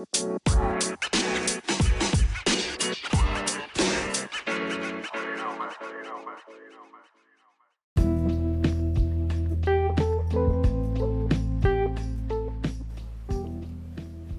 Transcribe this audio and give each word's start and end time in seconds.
Que 0.00 0.06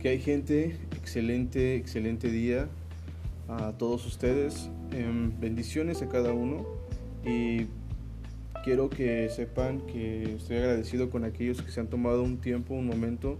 hay 0.10 0.20
gente, 0.20 0.78
excelente, 0.98 1.76
excelente 1.76 2.32
día 2.32 2.68
a 3.48 3.74
todos 3.74 4.08
ustedes. 4.08 4.68
Em, 4.92 5.40
bendiciones 5.40 6.02
a 6.02 6.10
cada 6.10 6.34
uno 6.34 6.66
y 7.24 7.68
quiero 8.64 8.90
que 8.90 9.30
sepan 9.30 9.82
que 9.82 10.38
estoy 10.38 10.58
agradecido 10.58 11.12
con 11.12 11.24
aquellos 11.24 11.62
que 11.62 11.70
se 11.70 11.80
han 11.80 11.88
tomado 11.88 12.24
un 12.24 12.38
tiempo, 12.42 12.74
un 12.74 12.88
momento 12.88 13.38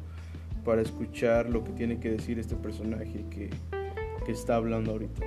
para 0.64 0.82
escuchar 0.82 1.50
lo 1.50 1.64
que 1.64 1.72
tiene 1.72 2.00
que 2.00 2.10
decir 2.10 2.40
este 2.40 2.56
personaje 2.56 3.26
que, 3.30 3.50
que 4.26 4.32
está 4.32 4.56
hablando 4.56 4.92
ahorita. 4.92 5.26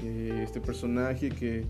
Que 0.00 0.42
este 0.42 0.60
personaje 0.60 1.30
que 1.30 1.64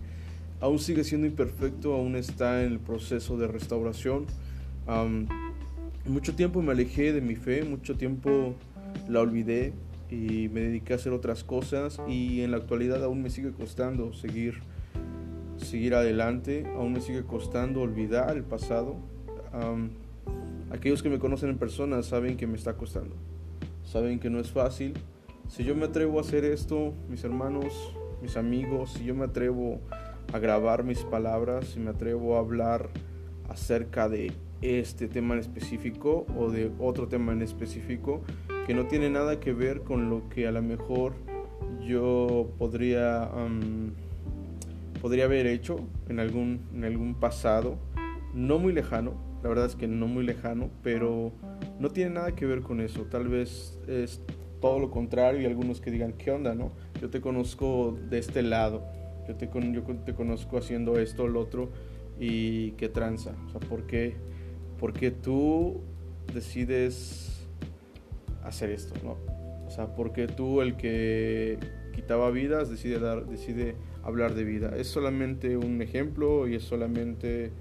aún 0.61 0.79
sigue 0.79 1.03
siendo 1.03 1.27
imperfecto, 1.27 1.93
aún 1.93 2.15
está 2.15 2.63
en 2.63 2.71
el 2.71 2.79
proceso 2.79 3.37
de 3.37 3.47
restauración. 3.47 4.25
mucho 6.05 6.35
tiempo 6.35 6.61
me 6.61 6.71
alejé 6.71 7.13
de 7.13 7.21
mi 7.21 7.35
fe, 7.35 7.63
mucho 7.63 7.97
tiempo 7.97 8.55
la 9.09 9.21
olvidé 9.21 9.73
y 10.09 10.49
me 10.49 10.61
dediqué 10.61 10.93
a 10.93 10.95
hacer 10.97 11.13
otras 11.13 11.43
cosas 11.43 11.99
y 12.07 12.41
en 12.41 12.51
la 12.51 12.57
actualidad 12.57 13.03
aún 13.03 13.21
me 13.21 13.29
sigue 13.29 13.51
costando 13.51 14.13
seguir 14.13 14.61
seguir 15.57 15.93
adelante, 15.93 16.65
aún 16.75 16.93
me 16.93 17.01
sigue 17.01 17.23
costando 17.23 17.81
olvidar 17.81 18.35
el 18.35 18.43
pasado. 18.43 18.95
Aquellos 20.71 21.03
que 21.03 21.09
me 21.09 21.19
conocen 21.19 21.49
en 21.49 21.57
persona 21.57 22.01
saben 22.03 22.37
que 22.37 22.47
me 22.47 22.57
está 22.57 22.75
costando, 22.75 23.15
saben 23.83 24.19
que 24.19 24.29
no 24.29 24.39
es 24.39 24.51
fácil. 24.51 24.93
Si 25.47 25.63
yo 25.63 25.75
me 25.75 25.85
atrevo 25.85 26.17
a 26.17 26.21
hacer 26.21 26.45
esto, 26.45 26.93
mis 27.09 27.23
hermanos, 27.23 27.93
mis 28.21 28.37
amigos, 28.37 28.93
si 28.93 29.05
yo 29.05 29.13
me 29.13 29.25
atrevo 29.25 29.81
a 30.31 30.39
grabar 30.39 30.83
mis 30.83 31.03
palabras, 31.03 31.65
si 31.65 31.79
me 31.79 31.89
atrevo 31.89 32.37
a 32.37 32.39
hablar 32.39 32.89
acerca 33.49 34.07
de 34.07 34.31
este 34.61 35.07
tema 35.07 35.33
en 35.33 35.41
específico 35.41 36.25
o 36.37 36.49
de 36.51 36.71
otro 36.79 37.07
tema 37.07 37.33
en 37.33 37.41
específico 37.41 38.21
que 38.67 38.73
no 38.73 38.85
tiene 38.85 39.09
nada 39.09 39.39
que 39.39 39.53
ver 39.53 39.81
con 39.81 40.09
lo 40.09 40.29
que 40.29 40.47
a 40.47 40.51
lo 40.51 40.61
mejor 40.61 41.13
yo 41.85 42.47
podría 42.59 43.29
podría 45.01 45.25
haber 45.25 45.47
hecho 45.47 45.79
en 46.07 46.19
algún 46.19 46.61
en 46.75 46.85
algún 46.85 47.15
pasado 47.15 47.79
no 48.35 48.59
muy 48.59 48.71
lejano 48.71 49.30
la 49.43 49.49
verdad 49.49 49.65
es 49.65 49.75
que 49.75 49.87
no 49.87 50.07
muy 50.07 50.23
lejano 50.23 50.69
pero 50.83 51.31
no 51.79 51.89
tiene 51.89 52.11
nada 52.11 52.35
que 52.35 52.45
ver 52.45 52.61
con 52.61 52.81
eso 52.81 53.03
tal 53.03 53.27
vez 53.27 53.79
es 53.87 54.21
todo 54.59 54.79
lo 54.79 54.91
contrario 54.91 55.41
y 55.41 55.45
algunos 55.45 55.81
que 55.81 55.91
digan 55.91 56.13
qué 56.13 56.31
onda 56.31 56.55
no 56.55 56.71
yo 57.01 57.09
te 57.09 57.21
conozco 57.21 57.97
de 58.09 58.19
este 58.19 58.43
lado 58.43 58.83
yo 59.27 59.35
te, 59.35 59.49
yo 59.71 59.83
te 59.83 60.13
conozco 60.13 60.57
haciendo 60.57 60.99
esto, 60.99 61.27
lo 61.27 61.39
otro, 61.39 61.69
y 62.19 62.71
qué 62.71 62.89
tranza. 62.89 63.31
O 63.47 63.49
sea, 63.49 63.59
¿por 63.59 63.85
qué, 63.87 64.15
por 64.79 64.93
qué 64.93 65.11
tú 65.11 65.81
decides 66.33 67.47
hacer 68.43 68.71
esto, 68.71 68.95
no? 69.03 69.17
O 69.65 69.69
sea, 69.69 69.95
¿por 69.95 70.11
qué 70.11 70.27
tú, 70.27 70.61
el 70.61 70.75
que 70.75 71.57
quitaba 71.93 72.29
vidas, 72.31 72.69
decide, 72.69 72.99
dar, 72.99 73.25
decide 73.25 73.75
hablar 74.03 74.33
de 74.33 74.43
vida? 74.43 74.75
Es 74.75 74.87
solamente 74.87 75.55
un 75.55 75.81
ejemplo 75.81 76.47
y 76.47 76.55
es 76.55 76.63
solamente, 76.63 77.51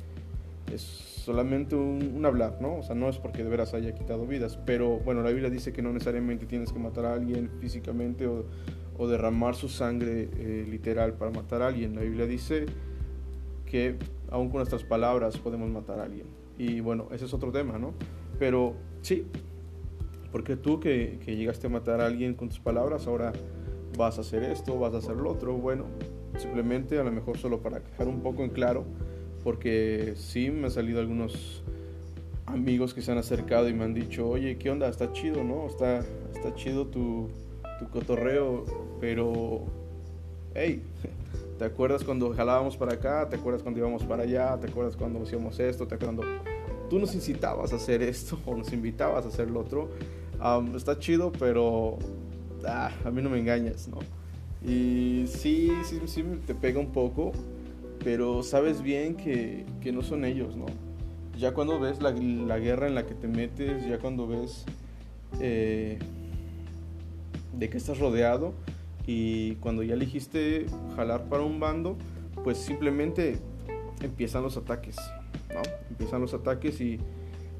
es 0.73 0.81
solamente 0.81 1.77
un, 1.77 2.15
un, 2.17 2.25
hablar, 2.25 2.59
¿no? 2.61 2.77
O 2.77 2.83
sea, 2.83 2.95
no 2.95 3.09
es 3.09 3.19
porque 3.19 3.45
de 3.45 3.51
veras 3.51 3.75
haya 3.75 3.95
quitado 3.95 4.27
vidas, 4.27 4.59
pero 4.65 4.99
bueno, 5.01 5.23
la 5.23 5.31
Biblia 5.31 5.51
dice 5.51 5.73
que 5.73 5.83
no 5.83 5.93
necesariamente 5.93 6.47
tienes 6.47 6.73
que 6.73 6.79
matar 6.79 7.05
a 7.05 7.15
alguien 7.15 7.51
físicamente 7.61 8.27
o 8.27 8.47
o 9.01 9.09
derramar 9.09 9.55
su 9.55 9.71
sangre 9.71 10.29
eh, 10.37 10.67
literal 10.69 11.15
para 11.15 11.31
matar 11.31 11.63
a 11.63 11.69
alguien. 11.69 11.95
La 11.95 12.03
Biblia 12.03 12.27
dice 12.27 12.67
que 13.65 13.97
aún 14.30 14.51
con 14.51 14.59
nuestras 14.59 14.85
palabras 14.85 15.39
podemos 15.39 15.70
matar 15.70 16.01
a 16.01 16.03
alguien. 16.03 16.27
Y 16.59 16.80
bueno, 16.80 17.09
ese 17.11 17.25
es 17.25 17.33
otro 17.33 17.51
tema, 17.51 17.79
¿no? 17.79 17.95
Pero 18.39 18.75
sí, 19.01 19.27
porque 20.30 20.55
tú 20.55 20.80
que, 20.80 21.19
que 21.25 21.35
llegaste 21.35 21.69
a 21.69 21.70
matar 21.70 22.03
a 22.03 22.07
alguien 22.07 22.35
con 22.35 22.51
tus 22.51 22.61
palabras, 22.61 23.07
ahora 23.07 23.33
vas 23.97 24.19
a 24.19 24.20
hacer 24.20 24.42
esto, 24.42 24.79
vas 24.79 24.92
a 24.92 24.98
hacer 24.98 25.17
lo 25.17 25.30
otro. 25.30 25.55
Bueno, 25.55 25.86
simplemente 26.36 26.98
a 26.98 27.03
lo 27.03 27.11
mejor 27.11 27.39
solo 27.39 27.63
para 27.63 27.80
dejar 27.80 28.07
un 28.07 28.20
poco 28.20 28.45
en 28.45 28.51
claro, 28.51 28.85
porque 29.42 30.14
sí 30.17 30.51
me 30.51 30.67
han 30.67 30.70
salido 30.70 31.01
algunos 31.01 31.62
amigos 32.46 32.95
que 32.95 33.02
se 33.02 33.12
han 33.12 33.18
acercado 33.18 33.68
y 33.68 33.74
me 33.74 33.84
han 33.84 33.95
dicho, 33.95 34.28
oye, 34.28 34.58
¿qué 34.58 34.70
onda? 34.70 34.89
Está 34.89 35.12
chido, 35.12 35.45
¿no? 35.45 35.67
Está, 35.67 36.01
está 36.34 36.55
chido 36.55 36.86
tu, 36.86 37.28
tu 37.79 37.89
cotorreo, 37.89 38.64
pero, 39.00 39.64
hey, 40.55 40.83
¿te 41.58 41.64
acuerdas 41.64 42.05
cuando 42.05 42.33
jalábamos 42.34 42.77
para 42.77 42.95
acá? 42.95 43.29
¿Te 43.29 43.36
acuerdas 43.36 43.62
cuando 43.62 43.80
íbamos 43.80 44.05
para 44.05 44.24
allá? 44.24 44.58
¿Te 44.58 44.68
acuerdas 44.68 44.96
cuando 44.96 45.23
hacíamos 45.23 45.58
esto? 45.61 45.86
¿Te 45.86 45.95
acuerdas 45.95 46.17
cuando 46.17 46.42
tú 46.89 46.98
nos 46.98 47.14
incitabas 47.14 47.73
a 47.73 47.77
hacer 47.77 48.02
esto 48.02 48.39
o 48.46 48.56
nos 48.56 48.73
invitabas 48.73 49.24
a 49.24 49.29
hacer 49.29 49.50
lo 49.50 49.61
otro? 49.61 49.89
está 50.74 50.98
chido, 50.98 51.30
pero 51.33 51.98
ah, 52.67 52.90
a 53.05 53.11
mí 53.11 53.20
no 53.20 53.29
me 53.29 53.39
engañas, 53.39 53.89
¿no? 53.89 53.98
Y 54.67 55.27
sí, 55.27 55.70
sí, 55.84 56.00
sí 56.06 56.24
te 56.46 56.55
pega 56.55 56.80
un 56.80 56.92
poco, 56.92 57.33
pero 58.02 58.42
sabes 58.42 58.83
bien 58.83 59.16
que, 59.16 59.64
que 59.80 59.92
no 59.92 60.02
son 60.02 60.24
ellos, 60.24 60.56
¿no? 60.56 60.66
Ya 61.38 61.55
cuando 61.55 61.78
ves 61.78 62.02
la, 62.02 62.12
la, 62.12 62.58
guerra 62.58 62.86
en 62.86 62.94
la 62.94 63.06
que 63.06 63.14
te 63.14 63.28
metes, 63.28 63.86
ya 63.86 63.98
cuando 63.98 64.27
ves 64.27 64.64
eh, 65.40 65.98
de 67.56 67.70
que 67.70 67.77
estás 67.77 67.98
rodeado 67.98 68.55
y 69.06 69.55
cuando 69.56 69.83
ya 69.83 69.94
elegiste 69.94 70.66
jalar 70.96 71.24
para 71.28 71.42
un 71.42 71.61
bando, 71.61 71.96
pues 72.44 72.58
simplemente 72.58 73.38
empiezan 74.02 74.42
los 74.42 74.56
ataques, 74.56 74.96
¿no? 75.55 75.62
Empiezan 75.90 76.20
los 76.20 76.34
ataques 76.34 76.80
y, 76.80 76.98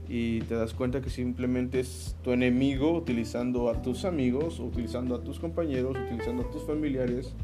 y 0.09 0.41
te 0.43 0.55
das 0.57 0.75
cuenta 0.75 1.01
que 1.01 1.11
simplemente 1.11 1.81
es 1.81 2.17
tu 2.23 2.33
enemigo 2.33 2.93
utilizando 2.93 3.71
a 3.71 3.81
tus 3.81 4.05
amigos, 4.05 4.59
utilizando 4.59 5.15
a 5.15 5.23
tus 5.23 5.39
compañeros, 5.39 5.97
utilizando 5.97 6.43
a 6.43 6.51
tus 6.51 6.65
familiares, 6.65 7.35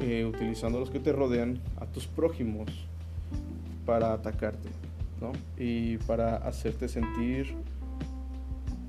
eh, 0.00 0.24
utilizando 0.24 0.78
a 0.78 0.80
los 0.80 0.90
que 0.90 1.00
te 1.00 1.12
rodean, 1.12 1.60
a 1.78 1.86
tus 1.86 2.06
prójimos 2.06 2.68
para 3.84 4.12
atacarte, 4.12 4.68
¿no? 5.20 5.32
Y 5.56 5.98
para 5.98 6.36
hacerte 6.36 6.88
sentir 6.88 7.54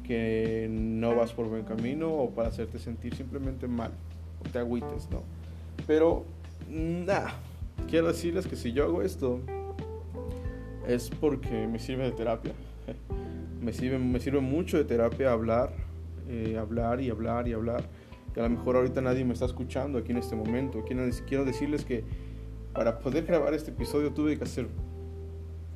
que 0.04 0.68
no 0.70 1.16
vas 1.16 1.34
por 1.34 1.48
buen 1.48 1.64
camino 1.64 2.14
o 2.14 2.32
para 2.32 2.50
hacerte 2.50 2.80
sentir 2.80 3.16
simplemente 3.16 3.68
mal 3.68 3.92
o 4.44 4.50
te 4.50 4.60
agüites, 4.60 5.10
¿no? 5.12 5.24
Pero, 5.88 6.26
nada, 6.70 7.34
quiero 7.90 8.08
decirles 8.08 8.48
que 8.48 8.56
si 8.56 8.72
yo 8.74 8.84
hago 8.84 9.02
esto 9.02 9.40
es 10.88 11.10
porque 11.10 11.68
me 11.68 11.80
sirve 11.80 12.06
de 12.06 12.12
terapia. 12.12 12.54
me, 13.62 13.74
sirve, 13.74 14.00
me 14.00 14.20
sirve 14.20 14.40
mucho 14.40 14.78
de 14.78 14.84
terapia 14.84 15.32
hablar, 15.32 15.72
eh, 16.30 16.58
hablar 16.60 17.02
y 17.02 17.10
hablar 17.10 17.48
y 17.48 17.54
hablar. 17.54 17.84
Que 18.34 18.40
a 18.40 18.44
lo 18.44 18.50
mejor 18.50 18.78
ahorita 18.78 19.02
nadie 19.02 19.26
me 19.26 19.34
está 19.34 19.46
escuchando 19.46 20.00
aquí 20.00 20.12
en 20.12 20.18
este 20.18 20.36
momento. 20.36 20.84
Quiero, 20.86 21.46
decirles 21.46 21.84
que 21.84 22.04
para 22.74 23.00
poder 23.00 23.26
grabar 23.26 23.54
este 23.54 23.72
episodio 23.72 24.12
tuve 24.14 24.38
que 24.38 24.44
hacer 24.44 24.68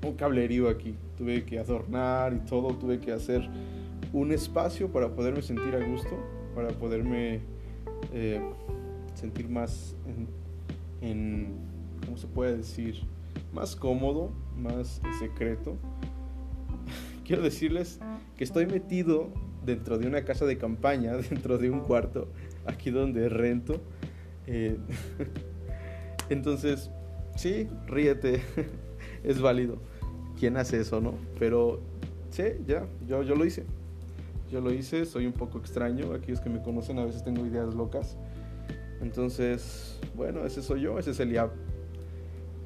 un 0.05 0.13
cablerío 0.15 0.69
aquí. 0.69 0.95
Tuve 1.17 1.43
que 1.45 1.59
adornar 1.59 2.33
y 2.33 2.39
todo. 2.45 2.75
Tuve 2.75 2.99
que 2.99 3.11
hacer 3.11 3.49
un 4.13 4.31
espacio 4.31 4.91
para 4.91 5.13
poderme 5.13 5.41
sentir 5.41 5.75
a 5.75 5.85
gusto, 5.85 6.17
para 6.53 6.69
poderme 6.69 7.41
eh, 8.13 8.41
sentir 9.13 9.49
más 9.49 9.95
en, 11.01 11.57
¿cómo 12.05 12.17
se 12.17 12.27
puede 12.27 12.57
decir? 12.57 13.01
Más 13.53 13.75
cómodo, 13.75 14.31
más 14.57 15.01
secreto. 15.19 15.75
Quiero 17.25 17.41
decirles 17.41 17.99
que 18.37 18.43
estoy 18.43 18.65
metido 18.65 19.31
dentro 19.65 19.97
de 19.97 20.07
una 20.07 20.23
casa 20.23 20.45
de 20.45 20.57
campaña, 20.57 21.15
dentro 21.29 21.57
de 21.57 21.69
un 21.69 21.81
cuarto, 21.81 22.27
aquí 22.65 22.91
donde 22.91 23.29
rento. 23.29 23.81
Eh, 24.47 24.77
entonces, 26.29 26.91
sí, 27.35 27.67
ríete, 27.87 28.41
es 29.23 29.41
válido. 29.41 29.77
¿Quién 30.39 30.57
hace 30.57 30.81
eso, 30.81 30.99
no? 30.99 31.13
Pero 31.39 31.81
sí, 32.29 32.43
ya, 32.67 32.85
yo, 33.07 33.23
yo 33.23 33.35
lo 33.35 33.45
hice. 33.45 33.65
Yo 34.51 34.61
lo 34.61 34.71
hice, 34.71 35.05
soy 35.05 35.25
un 35.25 35.33
poco 35.33 35.57
extraño. 35.57 36.13
Aquellos 36.13 36.41
que 36.41 36.49
me 36.49 36.61
conocen 36.61 36.99
a 36.99 37.05
veces 37.05 37.23
tengo 37.23 37.45
ideas 37.45 37.73
locas. 37.73 38.17
Entonces, 39.01 39.99
bueno, 40.13 40.45
ese 40.45 40.61
soy 40.61 40.81
yo, 40.81 40.99
ese 40.99 41.11
es 41.11 41.19
Eliab. 41.19 41.51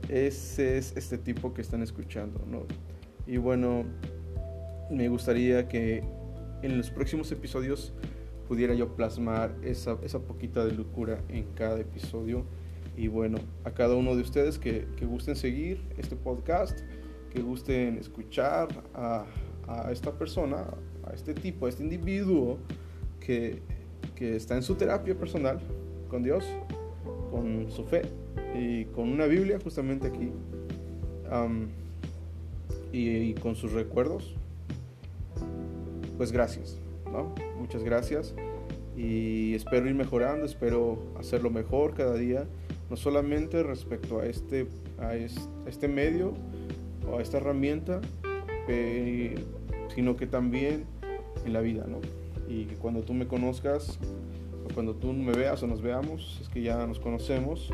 Ese 0.10 0.78
es 0.78 0.98
este 0.98 1.18
tipo 1.18 1.54
que 1.54 1.62
están 1.62 1.84
escuchando, 1.84 2.44
¿no? 2.48 2.64
Y 3.28 3.38
bueno, 3.38 3.86
me 4.90 5.08
gustaría 5.08 5.68
que 5.68 6.04
en 6.62 6.78
los 6.78 6.90
próximos 6.90 7.32
episodios 7.32 7.94
pudiera 8.48 8.74
yo 8.74 8.96
plasmar 8.96 9.56
esa, 9.64 9.98
esa 10.04 10.20
poquita 10.20 10.66
de 10.66 10.74
locura 10.74 11.22
en 11.30 11.46
cada 11.56 11.80
episodio. 11.80 12.46
Y 12.98 13.08
bueno, 13.08 13.38
a 13.64 13.72
cada 13.72 13.96
uno 13.96 14.16
de 14.16 14.22
ustedes 14.22 14.58
que, 14.58 14.86
gusten 15.02 15.36
seguir 15.36 15.82
este 15.98 16.16
podcast, 16.16 16.80
que 17.32 17.42
gusten 17.42 17.98
escuchar 17.98 18.68
a, 18.94 19.26
esta 19.92 20.12
persona, 20.18 20.66
a 21.04 21.14
este 21.14 21.34
tipo, 21.36 21.68
a 21.68 21.70
este 21.70 21.84
individuo 21.84 22.58
que, 23.20 23.62
que 24.16 24.36
está 24.36 24.56
en 24.56 24.64
su 24.64 24.76
terapia 24.76 25.16
personal 25.16 25.60
con 26.10 26.24
Dios, 26.24 26.44
con 27.30 27.70
su 27.70 27.86
fe 27.86 28.02
y 28.56 28.86
con 28.86 29.10
una 29.10 29.28
Biblia 29.28 29.60
justamente 29.64 30.08
aquí 30.08 30.32
y, 32.92 33.34
con 33.36 33.56
sus 33.56 33.74
recuerdos, 33.74 34.36
pues 36.20 36.34
gracias, 36.34 36.82
¿no? 37.10 37.34
Muchas 37.58 37.82
gracias 37.82 38.36
y 38.98 39.56
espero 39.56 39.88
ir 39.88 39.96
mejorando, 39.96 40.46
espero 40.46 41.00
hacerlo 41.18 41.50
mejor 41.50 41.94
cada 41.94 42.16
día, 42.16 42.46
no 42.90 42.98
solamente 42.98 43.64
respecto 43.64 44.20
a 44.20 44.26
este, 44.26 44.68
a 44.98 45.16
este, 45.16 45.88
medio 45.88 46.34
o 47.10 47.20
a 47.20 47.22
esta 47.22 47.38
herramienta, 47.38 48.02
sino 49.96 50.18
que 50.18 50.28
también 50.28 50.84
en 51.46 51.54
la 51.54 51.62
vida, 51.62 51.86
¿no? 51.88 52.00
Y 52.50 52.66
que 52.66 52.76
cuando 52.76 53.02
tú 53.04 53.14
me 53.14 53.26
conozcas, 53.26 53.98
o 54.70 54.74
cuando 54.74 54.96
tú 54.96 55.14
me 55.14 55.32
veas 55.32 55.64
o 55.64 55.68
nos 55.68 55.82
veamos, 55.82 56.40
es 56.42 56.50
que 56.50 56.62
ya 56.62 56.86
nos 56.86 57.00
conocemos, 57.00 57.72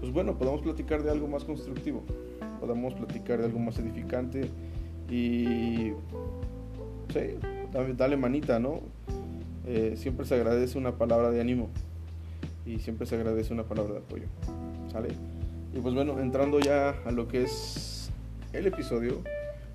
pues 0.00 0.10
bueno, 0.14 0.38
podemos 0.38 0.62
platicar 0.62 1.02
de 1.02 1.10
algo 1.10 1.28
más 1.28 1.44
constructivo 1.44 2.02
podamos 2.58 2.94
platicar 2.94 3.40
de 3.40 3.46
algo 3.46 3.58
más 3.58 3.76
edificante 3.80 4.48
y 5.10 5.92
sí, 7.12 7.36
dale, 7.96 8.16
manita, 8.16 8.58
¿no? 8.58 8.80
Eh, 9.66 9.94
siempre 9.96 10.26
se 10.26 10.34
agradece 10.34 10.78
una 10.78 10.92
palabra 10.92 11.30
de 11.30 11.40
ánimo 11.40 11.68
y 12.66 12.78
siempre 12.78 13.06
se 13.06 13.14
agradece 13.14 13.52
una 13.52 13.64
palabra 13.64 13.94
de 13.94 13.98
apoyo, 14.00 14.26
¿sale? 14.90 15.08
Y 15.74 15.80
pues 15.80 15.94
bueno, 15.94 16.20
entrando 16.20 16.60
ya 16.60 16.90
a 17.04 17.10
lo 17.10 17.28
que 17.28 17.44
es 17.44 18.10
el 18.52 18.66
episodio, 18.66 19.22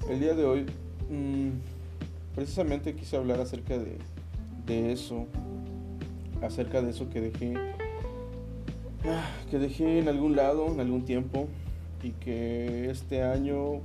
el 0.09 0.19
día 0.19 0.35
de 0.35 0.45
hoy 0.45 0.65
mm, 1.09 1.49
precisamente 2.35 2.94
quise 2.94 3.17
hablar 3.17 3.39
acerca 3.39 3.77
de, 3.77 3.97
de 4.65 4.91
eso, 4.91 5.25
acerca 6.41 6.81
de 6.81 6.91
eso 6.91 7.09
que 7.09 7.21
dejé 7.21 7.55
ah, 9.05 9.25
que 9.49 9.57
dejé 9.57 9.99
en 9.99 10.07
algún 10.07 10.35
lado, 10.35 10.67
en 10.67 10.79
algún 10.79 11.03
tiempo, 11.05 11.47
y 12.03 12.11
que 12.11 12.89
este 12.89 13.23
año, 13.23 13.81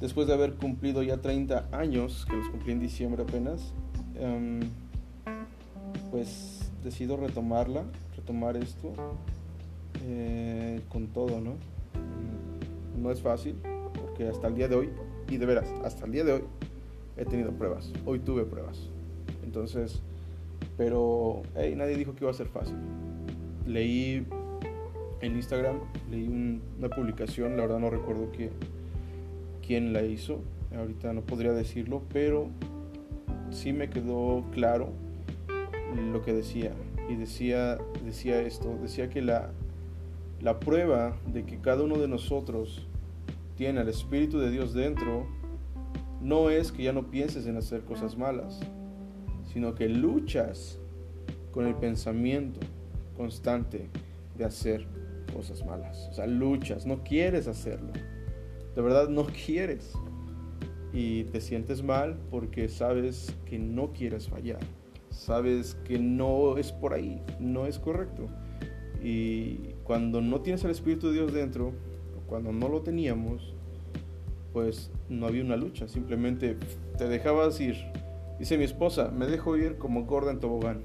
después 0.00 0.26
de 0.26 0.34
haber 0.34 0.54
cumplido 0.54 1.02
ya 1.02 1.18
30 1.18 1.68
años, 1.72 2.26
que 2.28 2.36
los 2.36 2.48
cumplí 2.48 2.72
en 2.72 2.80
diciembre 2.80 3.22
apenas, 3.22 3.72
em, 4.16 4.60
pues 6.10 6.70
decido 6.82 7.16
retomarla, 7.16 7.84
retomar 8.16 8.56
esto 8.56 8.92
eh, 10.06 10.80
con 10.88 11.08
todo, 11.08 11.40
¿no? 11.40 11.52
Mm, 11.52 13.02
no 13.02 13.10
es 13.10 13.20
fácil, 13.20 13.56
porque 13.94 14.28
hasta 14.28 14.48
el 14.48 14.54
día 14.54 14.68
de 14.68 14.76
hoy, 14.76 14.90
y 15.28 15.38
de 15.38 15.46
veras, 15.46 15.68
hasta 15.84 16.04
el 16.06 16.12
día 16.12 16.24
de 16.24 16.32
hoy, 16.32 16.44
he 17.16 17.24
tenido 17.24 17.52
pruebas, 17.52 17.92
hoy 18.04 18.18
tuve 18.18 18.44
pruebas. 18.44 18.90
Entonces, 19.44 20.02
pero, 20.76 21.42
hey, 21.54 21.74
nadie 21.76 21.96
dijo 21.96 22.14
que 22.14 22.24
iba 22.24 22.30
a 22.30 22.34
ser 22.34 22.48
fácil. 22.48 22.76
Leí 23.66 24.26
en 25.24 25.36
Instagram 25.36 25.80
leí 26.10 26.28
una 26.78 26.88
publicación, 26.88 27.56
la 27.56 27.62
verdad 27.62 27.78
no 27.78 27.90
recuerdo 27.90 28.30
que, 28.30 28.50
quién 29.66 29.92
la 29.92 30.02
hizo, 30.02 30.40
ahorita 30.76 31.12
no 31.12 31.22
podría 31.22 31.52
decirlo, 31.52 32.02
pero 32.12 32.50
sí 33.50 33.72
me 33.72 33.88
quedó 33.88 34.44
claro 34.52 34.92
lo 36.12 36.22
que 36.22 36.32
decía. 36.32 36.72
Y 37.08 37.16
decía, 37.16 37.78
decía 38.04 38.40
esto, 38.40 38.76
decía 38.80 39.10
que 39.10 39.22
la, 39.22 39.50
la 40.40 40.58
prueba 40.58 41.16
de 41.26 41.44
que 41.44 41.58
cada 41.58 41.82
uno 41.82 41.98
de 41.98 42.08
nosotros 42.08 42.86
tiene 43.56 43.80
al 43.80 43.88
Espíritu 43.88 44.38
de 44.38 44.50
Dios 44.50 44.74
dentro 44.74 45.26
no 46.20 46.50
es 46.50 46.72
que 46.72 46.82
ya 46.82 46.92
no 46.92 47.10
pienses 47.10 47.46
en 47.46 47.56
hacer 47.56 47.84
cosas 47.84 48.16
malas, 48.16 48.60
sino 49.52 49.74
que 49.74 49.88
luchas 49.88 50.78
con 51.52 51.66
el 51.66 51.74
pensamiento 51.74 52.60
constante 53.16 53.88
de 54.36 54.44
hacer 54.44 54.86
cosas 55.32 55.64
malas. 55.64 56.08
O 56.10 56.14
sea, 56.14 56.26
luchas, 56.26 56.86
no 56.86 57.04
quieres 57.04 57.46
hacerlo. 57.46 57.92
De 58.74 58.82
verdad 58.82 59.08
no 59.08 59.26
quieres. 59.26 59.92
Y 60.92 61.24
te 61.24 61.40
sientes 61.40 61.82
mal 61.82 62.18
porque 62.30 62.68
sabes 62.68 63.34
que 63.46 63.58
no 63.58 63.92
quieres 63.92 64.28
fallar. 64.28 64.60
Sabes 65.10 65.76
que 65.84 65.98
no 65.98 66.56
es 66.56 66.72
por 66.72 66.92
ahí, 66.94 67.22
no 67.40 67.66
es 67.66 67.78
correcto. 67.78 68.28
Y 69.02 69.74
cuando 69.84 70.20
no 70.20 70.40
tienes 70.40 70.64
el 70.64 70.70
Espíritu 70.70 71.08
de 71.08 71.14
Dios 71.14 71.32
dentro, 71.32 71.72
cuando 72.26 72.52
no 72.52 72.68
lo 72.68 72.82
teníamos, 72.82 73.54
pues 74.52 74.90
no 75.08 75.26
había 75.26 75.44
una 75.44 75.56
lucha, 75.56 75.88
simplemente 75.88 76.56
te 76.96 77.08
dejabas 77.08 77.60
ir. 77.60 77.76
Dice 78.38 78.56
mi 78.56 78.64
esposa, 78.64 79.10
me 79.10 79.26
dejo 79.26 79.56
ir 79.56 79.78
como 79.78 80.04
gorda 80.04 80.30
en 80.30 80.40
tobogán. 80.40 80.82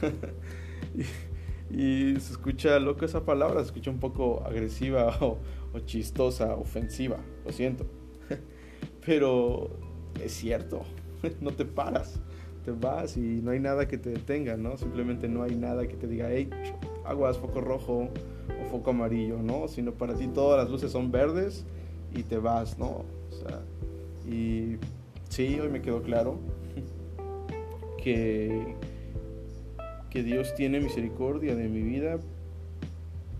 Y 1.70 2.18
se 2.18 2.32
escucha 2.32 2.78
loco 2.78 3.04
esa 3.04 3.24
palabra, 3.24 3.60
se 3.60 3.66
escucha 3.66 3.90
un 3.90 4.00
poco 4.00 4.42
agresiva 4.46 5.18
o, 5.20 5.38
chistosa, 5.84 6.54
ofensiva, 6.54 7.18
lo 7.44 7.52
siento. 7.52 7.86
Pero 9.06 9.70
es 10.22 10.32
cierto, 10.32 10.82
no 11.40 11.52
te 11.52 11.64
paras, 11.64 12.20
te 12.64 12.72
vas 12.72 13.16
y 13.16 13.40
no 13.42 13.50
hay 13.50 13.60
nada 13.60 13.86
que 13.86 13.98
te 13.98 14.10
detenga, 14.10 14.56
¿no? 14.56 14.76
Simplemente 14.76 15.28
no 15.28 15.42
hay 15.42 15.54
nada 15.54 15.86
que 15.86 15.96
te 15.96 16.06
diga, 16.06 16.28
hey, 16.30 16.50
aguas, 17.04 17.38
foco 17.38 17.60
rojo 17.60 18.08
o 18.60 18.70
foco 18.70 18.90
amarillo, 18.90 19.38
¿no? 19.42 19.68
Sino 19.68 19.92
para 19.92 20.14
ti 20.14 20.28
todas 20.28 20.62
las 20.62 20.70
luces 20.70 20.90
son 20.90 21.10
verdes 21.10 21.64
y 22.14 22.22
te 22.22 22.38
vas, 22.38 22.78
¿no? 22.78 22.86
O 22.86 24.28
y 24.30 24.76
sí, 25.28 25.58
hoy 25.58 25.68
me 25.68 25.80
quedó 25.80 26.02
claro 26.02 26.38
que 28.02 28.74
que 30.10 30.22
Dios 30.22 30.54
tiene 30.54 30.80
misericordia 30.80 31.54
de 31.54 31.68
mi 31.68 31.82
vida 31.82 32.18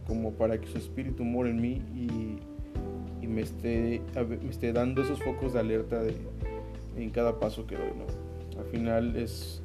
como 0.09 0.33
para 0.33 0.61
que 0.61 0.67
su 0.67 0.79
espíritu 0.79 1.23
more 1.23 1.51
en 1.51 1.61
mí 1.61 1.83
y, 1.95 3.27
me, 3.27 3.43
esté, 3.43 4.01
me 4.43 4.51
esté 4.51 4.73
dando 4.73 5.03
esos 5.03 5.23
focos 5.23 5.53
de 5.53 5.61
alerta 5.61 6.01
en 6.97 7.11
cada 7.11 7.39
paso 7.39 7.67
que 7.67 7.77
doy. 7.77 7.91
¿no? 7.91 8.59
Al 8.61 8.67
final 8.71 9.17
es 9.17 9.63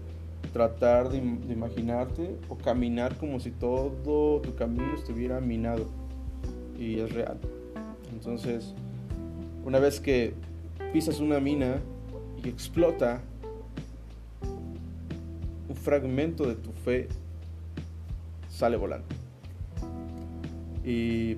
tratar 0.52 1.10
de, 1.10 1.22
de, 1.22 1.54
imaginarte 1.54 2.36
o 2.50 2.58
caminar 2.58 3.18
como 3.18 3.40
si 3.40 3.52
todo 3.52 4.42
tu 4.42 4.54
camino 4.56 4.94
estuviera 4.94 5.40
minado 5.40 5.86
y 6.78 7.00
es 7.00 7.12
real. 7.14 7.40
Entonces, 8.12 8.76
una 9.66 9.80
vez 9.80 10.02
que 10.02 10.34
pisas 10.92 11.22
una 11.22 11.40
mina 11.40 11.80
y 12.44 12.50
explota, 12.50 13.22
fragmento 15.84 16.48
de 16.48 16.56
tu 16.56 16.72
fe 16.72 17.08
sale 18.50 18.78
volando. 18.78 19.23
Y 20.84 21.38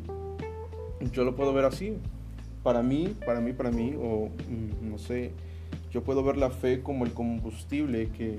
yo 1.12 1.24
lo 1.24 1.36
puedo 1.36 1.54
ver 1.54 1.66
así. 1.66 1.98
Para 2.64 2.82
mí, 2.82 3.16
para 3.26 3.42
mí, 3.42 3.54
para 3.54 3.70
mí, 3.70 3.94
o 3.96 4.30
mm, 4.30 4.90
no 4.90 4.98
sé, 4.98 5.32
yo 5.92 6.04
puedo 6.04 6.24
ver 6.24 6.38
la 6.38 6.50
fe 6.50 6.82
como 6.82 7.06
el 7.06 7.14
combustible 7.14 8.10
que, 8.10 8.38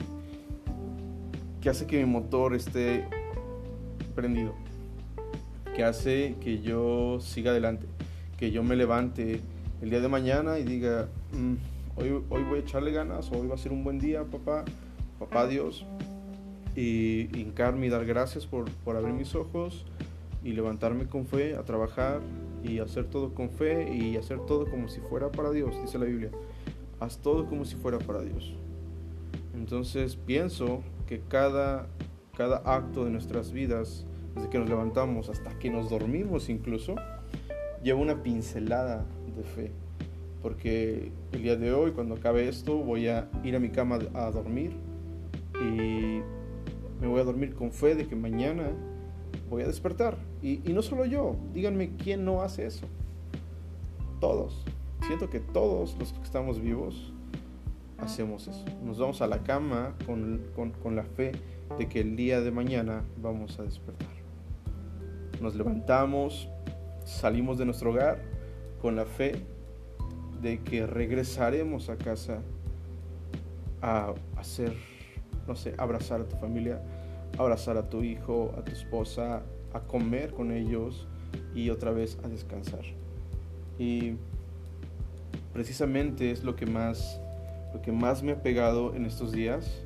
que 1.61 1.71
hace 1.71 1.87
que 1.87 1.99
mi 1.99 2.11
motor 2.11 2.55
esté 2.55 3.05
prendido, 4.17 4.55
que 5.77 5.85
hace 5.85 6.35
que 6.41 6.61
yo 6.61 7.21
siga 7.21 7.53
adelante, 7.53 7.87
que 8.37 8.51
yo 8.51 8.65
me 8.65 8.75
levante 8.75 9.41
el 9.81 9.91
día 9.91 10.01
de 10.01 10.09
mañana 10.09 10.59
y 10.59 10.65
diga, 10.65 11.09
mm, 11.33 12.01
hoy, 12.01 12.23
hoy 12.29 12.43
voy 12.43 12.59
a 12.59 12.63
echarle 12.63 12.91
ganas, 12.91 13.31
hoy 13.31 13.47
va 13.47 13.55
a 13.55 13.59
ser 13.59 13.71
un 13.71 13.85
buen 13.85 14.01
día, 14.01 14.25
papá, 14.25 14.65
papá 15.21 15.47
Dios, 15.47 15.87
y 16.75 17.29
hincarme 17.39 17.87
y 17.87 17.91
dar 17.91 18.05
gracias 18.05 18.45
por, 18.45 18.69
por 18.85 18.97
abrir 18.97 19.15
mis 19.15 19.37
ojos 19.37 19.87
y 20.47 20.53
levantarme 20.53 21.07
con 21.07 21.26
fe 21.26 21.57
a 21.57 21.65
trabajar 21.65 22.21
y 22.62 22.79
hacer 22.79 23.07
todo 23.07 23.35
con 23.35 23.50
fe 23.50 23.93
y 23.93 24.17
hacer 24.17 24.38
todo 24.47 24.71
como 24.71 24.87
si 24.87 25.00
fuera 25.00 25.33
para 25.33 25.50
Dios, 25.50 25.75
dice 25.83 25.99
la 25.99 26.05
Biblia. 26.05 26.31
Haz 27.00 27.19
todo 27.19 27.47
como 27.47 27.65
si 27.65 27.75
fuera 27.75 27.99
para 27.99 28.23
Dios. 28.23 28.55
Entonces 29.57 30.15
pienso 30.15 30.83
que 31.09 31.21
cada, 31.21 31.88
cada 32.37 32.59
acto 32.59 33.05
de 33.05 33.11
nuestras 33.11 33.50
vidas, 33.50 34.07
desde 34.37 34.49
que 34.49 34.59
nos 34.61 34.69
levantamos 34.69 35.29
hasta 35.31 35.59
que 35.59 35.69
nos 35.69 35.91
dormimos 35.91 36.49
incluso, 36.49 36.95
lleva 37.83 37.99
una 37.99 38.23
pincelada 38.23 39.05
de 39.37 39.43
fe. 39.43 39.73
Porque 40.43 41.11
el 41.33 41.43
día 41.43 41.57
de 41.57 41.73
hoy, 41.73 41.91
cuando 41.91 42.15
acabe 42.15 42.49
esto, 42.49 42.76
voy 42.76 43.09
a 43.09 43.29
ir 43.43 43.57
a 43.57 43.59
mi 43.59 43.71
cama 43.71 43.99
a 44.15 44.31
dormir 44.31 44.71
y 45.61 46.21
me 47.00 47.09
voy 47.09 47.21
a 47.21 47.25
dormir 47.25 47.53
con 47.57 47.73
fe 47.73 47.97
de 47.97 48.07
que 48.07 48.15
mañana 48.15 48.71
voy 49.49 49.62
a 49.62 49.67
despertar. 49.67 50.17
Y, 50.43 50.59
no 50.73 50.83
solo 50.83 51.05
yo, 51.05 51.37
díganme 51.53 51.91
quién 51.97 52.25
no 52.25 52.43
hace 52.43 52.67
eso. 52.67 52.87
Todos. 54.21 54.65
Siento 55.07 55.31
que 55.31 55.41
todos 55.41 55.97
los 55.99 56.12
que 56.12 56.23
estamos 56.23 56.61
vivos 56.61 57.12
hacemos 57.99 58.49
eso. 58.49 58.65
Nos 58.85 58.99
vamos 58.99 59.23
a 59.23 59.26
la 59.26 59.43
cama 59.43 59.95
con, 60.07 60.43
con 60.55 60.97
la 60.97 61.05
fe 61.05 61.33
de 61.79 61.88
que 61.88 62.00
el 62.00 62.17
día 62.17 62.41
de 62.41 62.50
mañana 62.50 63.05
vamos 63.23 63.59
a 63.59 63.62
despertar. 63.62 64.09
Nos 65.41 65.55
levantamos, 65.55 66.49
salimos 67.05 67.59
de 67.59 67.67
nuestro 67.67 67.91
hogar 67.91 68.23
con 68.81 68.97
la 68.97 69.05
fe 69.05 69.43
de 70.41 70.61
que 70.61 70.87
regresaremos 70.87 71.88
a 71.88 71.97
casa 71.97 72.41
a 73.83 74.15
hacer 74.37 74.73
no 75.47 75.55
sé, 75.55 75.75
abrazar 75.79 76.21
a 76.21 76.25
tu 76.25 76.37
familia, 76.37 76.81
abrazar 77.38 77.76
a 77.76 77.88
tu 77.88 78.02
hijo, 78.02 78.52
a 78.57 78.62
tu 78.62 78.73
esposa, 78.73 79.43
a 79.73 79.81
comer 79.81 80.33
con 80.33 80.52
ellos 80.52 81.07
y 81.55 81.71
otra 81.71 81.90
vez 81.90 82.19
a 82.25 82.28
descansar. 82.28 82.83
Y 83.78 84.14
precisamente 85.52 86.31
es 86.31 86.45
lo 86.45 86.57
que 86.57 86.66
más, 86.66 87.21
lo 87.75 87.83
que 87.83 87.93
más 87.93 88.23
me 88.23 88.33
ha 88.33 88.43
pegado 88.43 88.95
en 88.95 89.07
estos 89.07 89.33
días. 89.33 89.83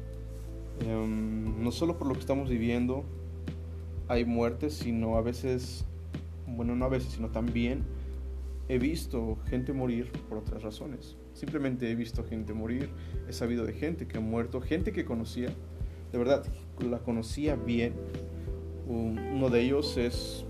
Em, 0.81 1.63
no 1.63 1.73
solo 1.73 1.99
por 1.99 2.07
lo 2.07 2.15
que 2.15 2.21
estamos 2.21 2.49
viviendo, 2.49 3.05
hay 4.09 4.25
muertes, 4.25 4.75
sino 4.75 5.17
a 5.17 5.23
veces, 5.23 5.85
bueno, 6.47 6.75
no 6.75 6.85
a 6.85 6.89
veces, 6.89 7.13
sino 7.13 7.29
también 7.29 7.85
he 8.69 8.79
visto 8.79 9.39
gente 9.49 9.73
morir 9.73 10.11
por 10.29 10.39
otras 10.39 10.63
razones. 10.63 11.17
Simplemente 11.35 11.91
he 11.91 11.95
visto 11.95 12.25
gente 12.25 12.53
morir, 12.53 12.89
he 13.29 13.33
sabido 13.33 13.65
de 13.65 13.73
gente 13.73 14.07
que 14.07 14.19
ha 14.19 14.21
muerto, 14.21 14.61
gente 14.61 14.93
que 14.93 15.05
conocía, 15.05 15.49
de 16.13 16.19
verdad, 16.19 16.45
la 16.89 16.99
conocía 16.99 17.57
bien. 17.57 17.95
Uno 18.87 19.51
de 19.51 19.63
ellos 19.63 19.97
es, 19.97 20.45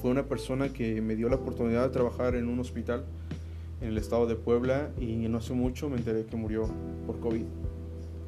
fue 0.00 0.10
una 0.10 0.24
persona 0.24 0.72
que 0.72 1.00
me 1.00 1.16
dio 1.16 1.28
la 1.28 1.36
oportunidad 1.36 1.84
de 1.84 1.90
trabajar 1.90 2.34
en 2.34 2.48
un 2.48 2.60
hospital 2.60 3.04
en 3.80 3.88
el 3.88 3.98
estado 3.98 4.26
de 4.26 4.36
Puebla 4.36 4.90
y 5.00 5.16
no 5.28 5.38
hace 5.38 5.54
mucho 5.54 5.88
me 5.88 5.96
enteré 5.96 6.26
que 6.26 6.36
murió 6.36 6.68
por 7.06 7.18
COVID. 7.20 7.44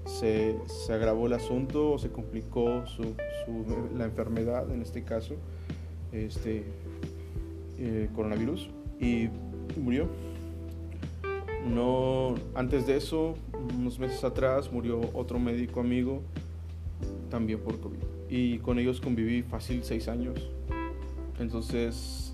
Se, 0.07 0.57
se 0.67 0.93
agravó 0.93 1.27
el 1.27 1.35
asunto, 1.35 1.99
se 1.99 2.11
complicó 2.11 2.87
su, 2.87 3.15
la 3.97 4.05
enfermedad 4.05 4.71
en 4.73 4.83
este 4.83 5.05
caso, 5.05 5.35
este 6.13 6.65
coronavirus 8.15 8.71
y 9.01 9.29
murió. 9.79 10.09
No, 11.69 12.35
antes 12.55 12.87
de 12.87 12.97
eso, 12.97 13.35
unos 13.79 13.99
meses 13.99 14.25
atrás, 14.25 14.73
murió 14.73 15.01
otro 15.15 15.39
médico 15.39 15.81
amigo, 15.81 16.23
también 17.31 17.61
por 17.61 17.81
COVID. 17.81 17.99
Y 18.29 18.59
con 18.59 18.79
ellos 18.79 19.01
conviví 19.01 19.43
fácil 19.43 19.83
seis 19.85 20.09
años. 20.09 20.51
Entonces, 21.39 22.33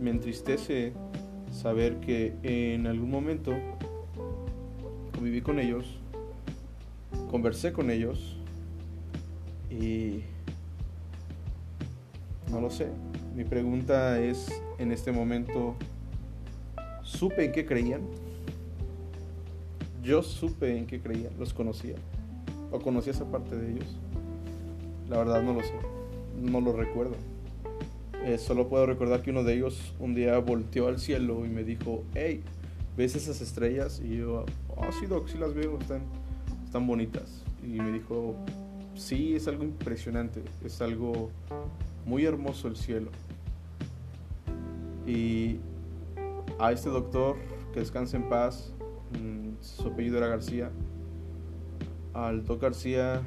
me 0.00 0.10
entristece 0.10 0.92
saber 1.52 2.00
que 2.00 2.34
en 2.42 2.86
algún 2.86 3.10
momento 3.10 3.52
conviví 5.14 5.40
con 5.40 5.58
ellos, 5.58 5.98
conversé 7.30 7.72
con 7.72 7.90
ellos 7.90 8.36
y 9.70 10.20
no 12.50 12.60
lo 12.60 12.70
sé. 12.70 12.88
Mi 13.34 13.44
pregunta 13.44 14.18
es 14.20 14.50
en 14.78 14.92
este 14.92 15.12
momento, 15.12 15.76
¿supe 17.02 17.44
en 17.44 17.52
qué 17.52 17.66
creían? 17.66 18.02
Yo 20.02 20.22
supe 20.22 20.76
en 20.76 20.86
qué 20.86 21.00
creían, 21.00 21.32
los 21.38 21.52
conocía. 21.52 21.96
O 22.70 22.80
conocía 22.80 23.12
esa 23.12 23.24
parte 23.24 23.56
de 23.56 23.72
ellos. 23.72 23.96
La 25.08 25.18
verdad 25.18 25.42
no 25.42 25.54
lo 25.54 25.60
sé, 25.60 25.74
no 26.40 26.60
lo 26.60 26.72
recuerdo. 26.72 27.16
Eh, 28.24 28.38
solo 28.38 28.68
puedo 28.68 28.86
recordar 28.86 29.22
que 29.22 29.30
uno 29.30 29.44
de 29.44 29.54
ellos 29.54 29.94
un 29.98 30.14
día 30.14 30.38
volteó 30.38 30.88
al 30.88 31.00
cielo 31.00 31.44
y 31.46 31.48
me 31.48 31.64
dijo, 31.64 32.04
hey, 32.14 32.42
¿ves 32.96 33.16
esas 33.16 33.40
estrellas? 33.40 34.00
Y 34.04 34.18
yo, 34.18 34.44
oh, 34.76 34.92
sí, 34.92 35.06
Doc, 35.06 35.28
sí 35.28 35.38
las 35.38 35.54
veo, 35.54 35.78
están, 35.78 36.02
están 36.64 36.86
bonitas. 36.86 37.42
Y 37.62 37.80
me 37.80 37.90
dijo, 37.92 38.36
sí, 38.94 39.34
es 39.34 39.48
algo 39.48 39.64
impresionante, 39.64 40.42
es 40.64 40.80
algo 40.82 41.30
muy 42.04 42.24
hermoso 42.24 42.68
el 42.68 42.76
cielo. 42.76 43.10
Y 45.06 45.56
a 46.58 46.72
este 46.72 46.90
doctor, 46.90 47.36
que 47.72 47.80
descanse 47.80 48.16
en 48.16 48.28
paz, 48.28 48.72
mm, 49.18 49.62
su 49.62 49.88
apellido 49.88 50.18
era 50.18 50.28
García, 50.28 50.70
al 52.14 52.44
doctor 52.44 52.70
García 52.70 53.22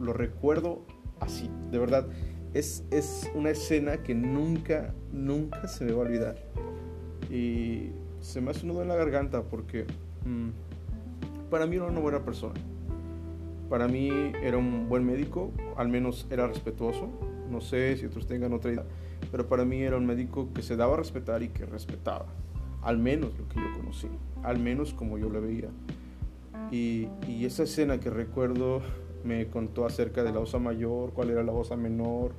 lo, 0.00 0.12
recuerdo 0.12 0.82
así, 1.20 1.50
de 1.70 1.78
verdad. 1.78 2.06
Es, 2.54 2.84
es, 2.90 3.30
una 3.34 3.50
escena 3.50 3.98
que 3.98 4.14
nunca, 4.14 4.94
nunca 5.12 5.68
se 5.68 5.84
me 5.84 5.92
va 5.92 5.98
a 5.98 6.06
olvidar. 6.06 6.36
Y 7.30 7.90
se 8.20 8.40
me 8.40 8.50
hace 8.50 8.62
un 8.62 8.68
nudo 8.68 8.82
en 8.82 8.88
la 8.88 8.96
garganta 8.96 9.42
porque 9.42 9.86
mm, 10.24 10.48
para 11.50 11.66
mí 11.66 11.76
era 11.76 11.86
una 11.86 12.00
buena 12.00 12.24
persona. 12.24 12.58
Para 13.68 13.86
mí 13.86 14.10
era 14.42 14.56
un 14.56 14.88
buen 14.88 15.04
médico, 15.04 15.52
al 15.76 15.88
menos 15.88 16.26
era 16.30 16.46
respetuoso, 16.46 17.10
no 17.50 17.60
sé 17.60 17.96
si 17.98 18.06
otros 18.06 18.26
tengan 18.26 18.54
otra 18.54 18.72
idea, 18.72 18.84
pero 19.30 19.46
para 19.46 19.66
mí 19.66 19.82
era 19.82 19.98
un 19.98 20.06
médico 20.06 20.48
que 20.54 20.62
se 20.62 20.74
daba 20.74 20.94
a 20.94 20.96
respetar 20.96 21.42
y 21.42 21.48
que 21.48 21.66
respetaba, 21.66 22.26
al 22.82 22.96
menos 22.96 23.38
lo 23.38 23.46
que 23.46 23.56
yo 23.56 23.72
conocí, 23.76 24.08
al 24.42 24.58
menos 24.58 24.94
como 24.94 25.18
yo 25.18 25.28
lo 25.28 25.42
veía. 25.42 25.68
Y, 26.70 27.08
y 27.26 27.44
esa 27.44 27.62
escena 27.62 27.98
que 27.98 28.10
recuerdo 28.10 28.82
me 29.24 29.46
contó 29.48 29.86
acerca 29.86 30.22
de 30.22 30.32
la 30.32 30.40
osa 30.40 30.58
mayor, 30.58 31.12
cuál 31.12 31.30
era 31.30 31.42
la 31.42 31.52
osa 31.52 31.76
menor, 31.76 32.32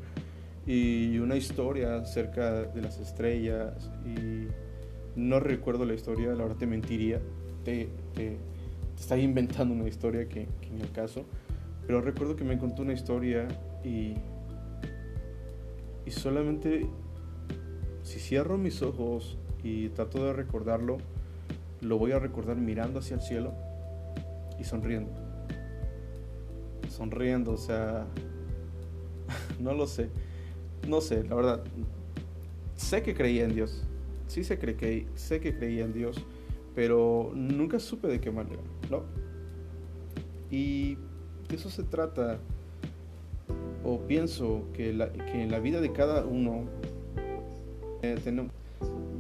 y 0.65 1.17
una 1.19 1.35
historia 1.35 1.97
acerca 1.97 2.63
de 2.63 2.81
las 2.81 2.99
estrellas. 2.99 3.89
Y 4.05 4.47
no 5.15 5.39
recuerdo 5.39 5.85
la 5.85 5.93
historia, 5.93 6.29
la 6.29 6.43
verdad 6.43 6.57
te 6.57 6.67
mentiría, 6.67 7.19
te, 7.63 7.89
te, 8.13 8.37
te 9.07 9.19
inventando 9.19 9.73
una 9.73 9.87
historia 9.87 10.29
que, 10.29 10.47
que 10.61 10.81
el 10.81 10.91
caso, 10.91 11.25
pero 11.85 12.01
recuerdo 12.01 12.35
que 12.35 12.43
me 12.43 12.57
contó 12.57 12.83
una 12.83 12.93
historia 12.93 13.47
y 13.83 14.13
y 16.09 16.11
solamente 16.11 16.87
si 18.01 18.19
cierro 18.19 18.57
mis 18.57 18.81
ojos 18.81 19.37
y 19.63 19.89
trato 19.89 20.25
de 20.25 20.33
recordarlo, 20.33 20.97
lo 21.81 21.99
voy 21.99 22.13
a 22.13 22.19
recordar 22.19 22.55
mirando 22.55 22.97
hacia 22.97 23.13
el 23.13 23.21
cielo 23.21 23.53
y 24.59 24.63
sonriendo. 24.63 25.11
Sonriendo, 26.89 27.53
o 27.53 27.57
sea, 27.57 28.05
no 29.59 29.73
lo 29.73 29.87
sé. 29.87 30.09
No 30.87 31.01
sé, 31.01 31.23
la 31.23 31.35
verdad. 31.35 31.63
Sé 32.75 33.03
que 33.03 33.13
creía 33.13 33.43
en 33.43 33.55
Dios. 33.55 33.83
Sí 34.27 34.43
sé 34.43 34.57
que, 34.57 35.07
sé 35.15 35.39
que 35.39 35.57
creía 35.57 35.85
en 35.85 35.93
Dios, 35.93 36.23
pero 36.75 37.31
nunca 37.33 37.79
supe 37.79 38.07
de 38.07 38.21
qué 38.21 38.31
manera, 38.31 38.61
¿no? 38.89 39.03
Y 40.51 40.95
de 41.47 41.55
eso 41.55 41.69
se 41.69 41.83
trata 41.83 42.39
o 43.83 43.99
pienso 44.01 44.67
que, 44.73 44.89
en 44.89 45.51
la 45.51 45.59
vida 45.59 45.81
de 45.81 45.91
cada 45.91 46.25
uno 46.25 46.65
eh, 48.01 48.17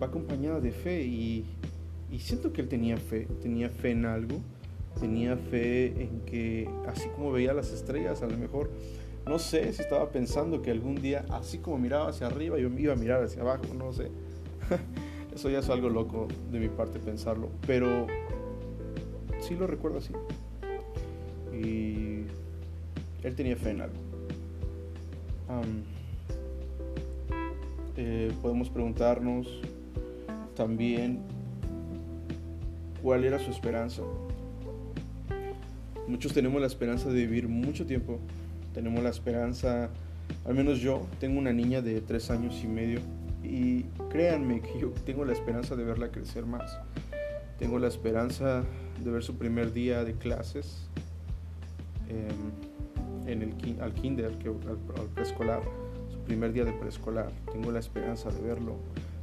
va 0.01 0.07
acompañada 0.07 0.59
de 0.59 0.71
fe 0.71 1.03
y, 1.03 1.45
siento 2.19 2.53
que 2.53 2.61
él 2.61 2.67
tenía 2.67 2.97
fe, 2.97 3.27
tenía 3.41 3.69
fe 3.69 3.91
en 3.91 4.05
algo, 4.05 4.41
tenía 4.99 5.35
fe 5.35 5.87
en 6.01 6.21
que 6.21 6.69
así 6.87 7.09
como 7.09 7.31
veía 7.31 7.53
las 7.53 7.71
estrellas, 7.71 8.21
a 8.21 8.27
lo 8.27 8.37
mejor, 8.37 8.69
no 9.25 9.39
sé 9.39 9.73
si 9.73 9.81
estaba 9.81 10.09
pensando 10.09 10.61
que 10.61 10.71
algún 10.71 10.95
día, 10.95 11.25
así 11.29 11.59
como 11.59 11.77
miraba 11.77 12.09
hacia 12.09 12.27
arriba, 12.27 12.57
yo 12.57 12.69
iba 12.69 12.93
a 12.93 12.95
mirar 12.95 13.23
hacia 13.23 13.41
abajo, 13.41 13.65
no 13.77 13.93
sé. 13.93 14.09
Eso 15.35 15.49
ya 15.49 15.59
es 15.59 15.69
algo 15.69 15.89
loco 15.89 16.27
de 16.51 16.59
mi 16.59 16.67
parte 16.67 16.99
pensarlo, 16.99 17.49
pero 17.67 18.07
sí 19.39 19.55
lo 19.55 19.67
recuerdo 19.67 19.99
así. 19.99 20.13
Y 21.53 22.25
él 23.23 23.35
tenía 23.35 23.55
fe 23.55 23.71
en 23.71 23.81
algo. 23.81 23.95
Eh, 27.97 28.31
podemos 28.41 28.69
preguntarnos 28.69 29.47
también 30.55 31.19
cuál 33.01 33.23
era 33.23 33.39
su 33.39 33.51
esperanza. 33.51 34.03
Muchos 36.09 36.33
tenemos 36.33 36.59
la 36.59 36.65
esperanza 36.65 37.07
de 37.09 37.13
vivir 37.13 37.47
mucho 37.47 37.85
tiempo. 37.85 38.19
Tenemos 38.73 39.03
la 39.03 39.11
esperanza, 39.11 39.91
al 40.43 40.55
menos 40.55 40.79
yo, 40.79 41.05
tengo 41.19 41.37
una 41.37 41.53
niña 41.53 41.83
de 41.83 42.01
tres 42.01 42.31
años 42.31 42.59
y 42.63 42.67
medio 42.67 42.99
y 43.43 43.83
créanme 44.09 44.59
que 44.61 44.79
yo 44.79 44.89
tengo 45.05 45.23
la 45.23 45.33
esperanza 45.33 45.75
de 45.75 45.83
verla 45.83 46.09
crecer 46.11 46.47
más. 46.47 46.79
Tengo 47.59 47.77
la 47.77 47.87
esperanza 47.87 48.63
de 49.03 49.11
ver 49.11 49.21
su 49.21 49.35
primer 49.35 49.71
día 49.71 50.03
de 50.03 50.13
clases. 50.13 50.87
Em, 52.09 53.29
en 53.31 53.43
el, 53.43 53.79
al 53.79 53.93
kinder, 53.93 54.25
al, 54.25 55.07
preescolar, 55.13 55.61
su 56.11 56.17
primer 56.21 56.53
día 56.53 56.65
de 56.65 56.73
preescolar. 56.73 57.31
Tengo 57.51 57.71
la 57.71 57.77
esperanza 57.77 58.31
de 58.31 58.41
verlo. 58.41 58.77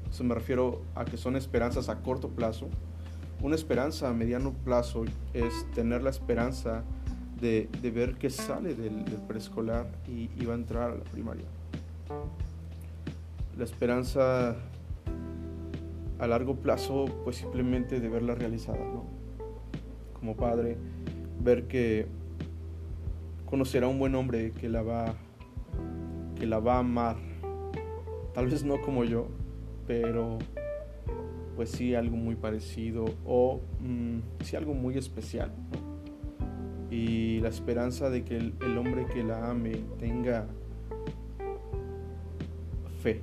Eso 0.08 0.22
me 0.22 0.36
refiero 0.36 0.82
a 0.94 1.04
que 1.04 1.16
son 1.16 1.34
esperanzas 1.34 1.88
a 1.88 1.96
corto 2.02 2.28
plazo. 2.28 2.68
Una 3.42 3.54
esperanza 3.54 4.08
a 4.08 4.12
mediano 4.12 4.52
plazo 4.64 5.04
es 5.34 5.70
tener 5.74 6.02
la 6.02 6.10
esperanza 6.10 6.84
de, 7.40 7.68
de 7.82 7.90
ver 7.90 8.16
que 8.16 8.30
sale 8.30 8.74
del, 8.74 9.04
preescolar 9.28 9.86
y, 10.08 10.44
va 10.44 10.54
a 10.54 10.56
entrar 10.56 10.90
a 10.90 10.94
la 10.96 11.04
primaria. 11.04 11.44
La 13.56 13.64
esperanza 13.64 14.56
a 16.18 16.26
largo 16.26 16.56
plazo, 16.56 17.06
pues 17.24 17.36
simplemente 17.36 18.00
de 18.00 18.08
verla 18.08 18.34
realizada, 18.34 18.78
¿no? 18.78 19.04
Como 20.18 20.34
padre, 20.36 20.78
ver 21.42 21.66
que 21.66 22.06
conocerá 23.44 23.86
un 23.86 23.98
buen 23.98 24.14
hombre 24.14 24.52
que 24.52 24.68
la 24.68 24.82
va 24.82 25.14
que 26.38 26.46
la 26.46 26.58
va 26.58 26.76
a 26.76 26.78
amar. 26.78 27.16
Tal 28.34 28.46
vez 28.46 28.64
no 28.64 28.80
como 28.80 29.04
yo, 29.04 29.28
pero 29.86 30.38
pues 31.56 31.70
sí 31.70 31.94
algo 31.94 32.16
muy 32.16 32.36
parecido 32.36 33.06
o 33.24 33.62
mm, 33.80 34.18
sí 34.44 34.56
algo 34.56 34.74
muy 34.74 34.98
especial. 34.98 35.50
y 36.90 37.40
la 37.40 37.48
esperanza 37.48 38.10
de 38.10 38.22
que 38.22 38.36
el, 38.36 38.78
hombre 38.78 39.06
que 39.06 39.24
la 39.24 39.50
ame 39.50 39.72
tenga 39.98 40.46
fe, 43.02 43.22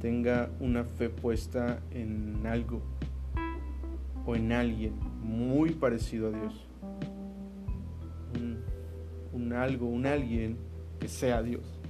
tenga 0.00 0.50
una 0.60 0.84
fe 0.84 1.08
puesta 1.08 1.80
en 1.90 2.46
algo 2.46 2.82
o 4.26 4.36
en 4.36 4.52
alguien 4.52 4.92
muy 5.22 5.70
parecido 5.70 6.28
a 6.28 6.30
Dios. 6.30 6.68
Un, 9.32 9.52
algo, 9.52 9.86
un 9.86 10.06
alguien 10.06 10.56
que 11.00 11.08
sea 11.08 11.42
Dios. 11.42 11.80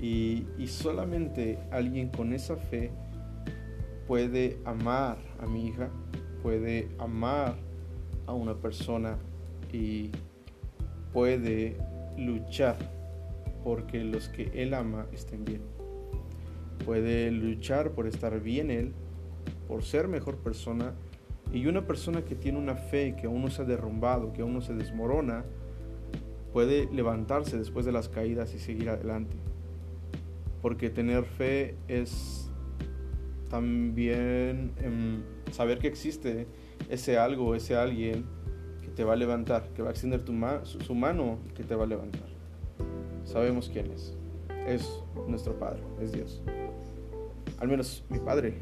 Y, 0.00 0.44
y, 0.58 0.68
solamente 0.68 1.58
alguien 1.70 2.08
con 2.10 2.32
esa 2.32 2.56
fe 2.56 2.92
puede 4.06 4.58
amar 4.64 5.18
a 5.40 5.46
mi 5.46 5.66
hija, 5.66 5.88
puede 6.42 6.88
amar 6.98 7.56
a 8.26 8.32
una 8.32 8.54
persona 8.54 9.18
y 9.72 10.10
puede 11.12 11.76
luchar 12.16 12.76
porque 13.64 14.04
los 14.04 14.28
que 14.28 14.50
él 14.54 14.74
ama 14.74 15.06
estén 15.12 15.44
bien. 15.44 15.62
Puede 16.84 17.30
luchar 17.32 17.90
por 17.92 18.06
estar 18.06 18.40
bien 18.40 18.70
él, 18.70 18.92
por 19.66 19.82
ser 19.82 20.06
mejor 20.06 20.36
persona 20.36 20.94
y 21.52 21.66
una 21.66 21.86
persona 21.86 22.24
que 22.24 22.34
tiene 22.34 22.58
una 22.58 22.76
fe 22.76 23.16
que 23.20 23.26
aún 23.26 23.42
no 23.42 23.50
se 23.50 23.62
ha 23.62 23.64
derrumbado, 23.64 24.32
que 24.32 24.42
aún 24.42 24.54
no 24.54 24.60
se 24.60 24.74
desmorona, 24.74 25.44
puede 26.52 26.88
levantarse 26.92 27.58
después 27.58 27.84
de 27.86 27.92
las 27.92 28.08
caídas 28.08 28.54
y 28.54 28.58
seguir 28.58 28.88
adelante. 28.88 29.36
Porque 30.62 30.90
tener 30.90 31.24
fe 31.24 31.76
es 31.88 32.45
también 33.48 34.72
em, 34.78 35.22
saber 35.52 35.78
que 35.78 35.88
existe 35.88 36.46
ese 36.88 37.18
algo, 37.18 37.54
ese 37.54 37.76
alguien 37.76 38.24
que 38.82 38.88
te 38.88 39.04
va 39.04 39.14
a 39.14 39.16
levantar, 39.16 39.68
que 39.74 39.82
va 39.82 39.88
a 39.88 39.92
extender 39.92 40.24
tu 40.24 40.32
su 40.64 40.94
mano 40.94 41.38
que 41.54 41.62
te 41.62 41.74
va 41.74 41.84
a 41.84 41.86
levantar. 41.86 42.28
Sabemos 43.24 43.68
quién 43.72 43.90
es. 43.90 44.14
Es 44.66 45.02
nuestro 45.28 45.58
Padre, 45.58 45.82
es 46.00 46.12
Dios. 46.12 46.42
Al 47.58 47.68
menos 47.68 48.04
mi 48.08 48.18
Padre 48.18 48.54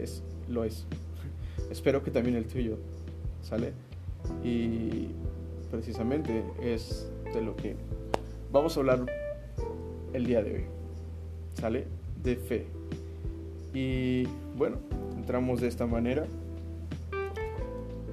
es, 0.00 0.22
lo 0.48 0.64
es. 0.64 0.86
Espero 1.70 2.02
que 2.02 2.10
también 2.10 2.36
el 2.36 2.46
tuyo, 2.46 2.78
¿sale? 3.42 3.72
Y 4.42 5.08
precisamente 5.70 6.44
es 6.62 7.10
de 7.32 7.42
lo 7.42 7.56
que 7.56 7.76
vamos 8.52 8.76
a 8.76 8.80
hablar 8.80 9.04
el 10.12 10.26
día 10.26 10.42
de 10.42 10.54
hoy, 10.54 10.64
¿sale? 11.54 11.86
De 12.22 12.36
fe. 12.36 12.66
Y 13.74 14.28
bueno, 14.56 14.78
entramos 15.16 15.60
de 15.60 15.66
esta 15.66 15.86
manera. 15.86 16.26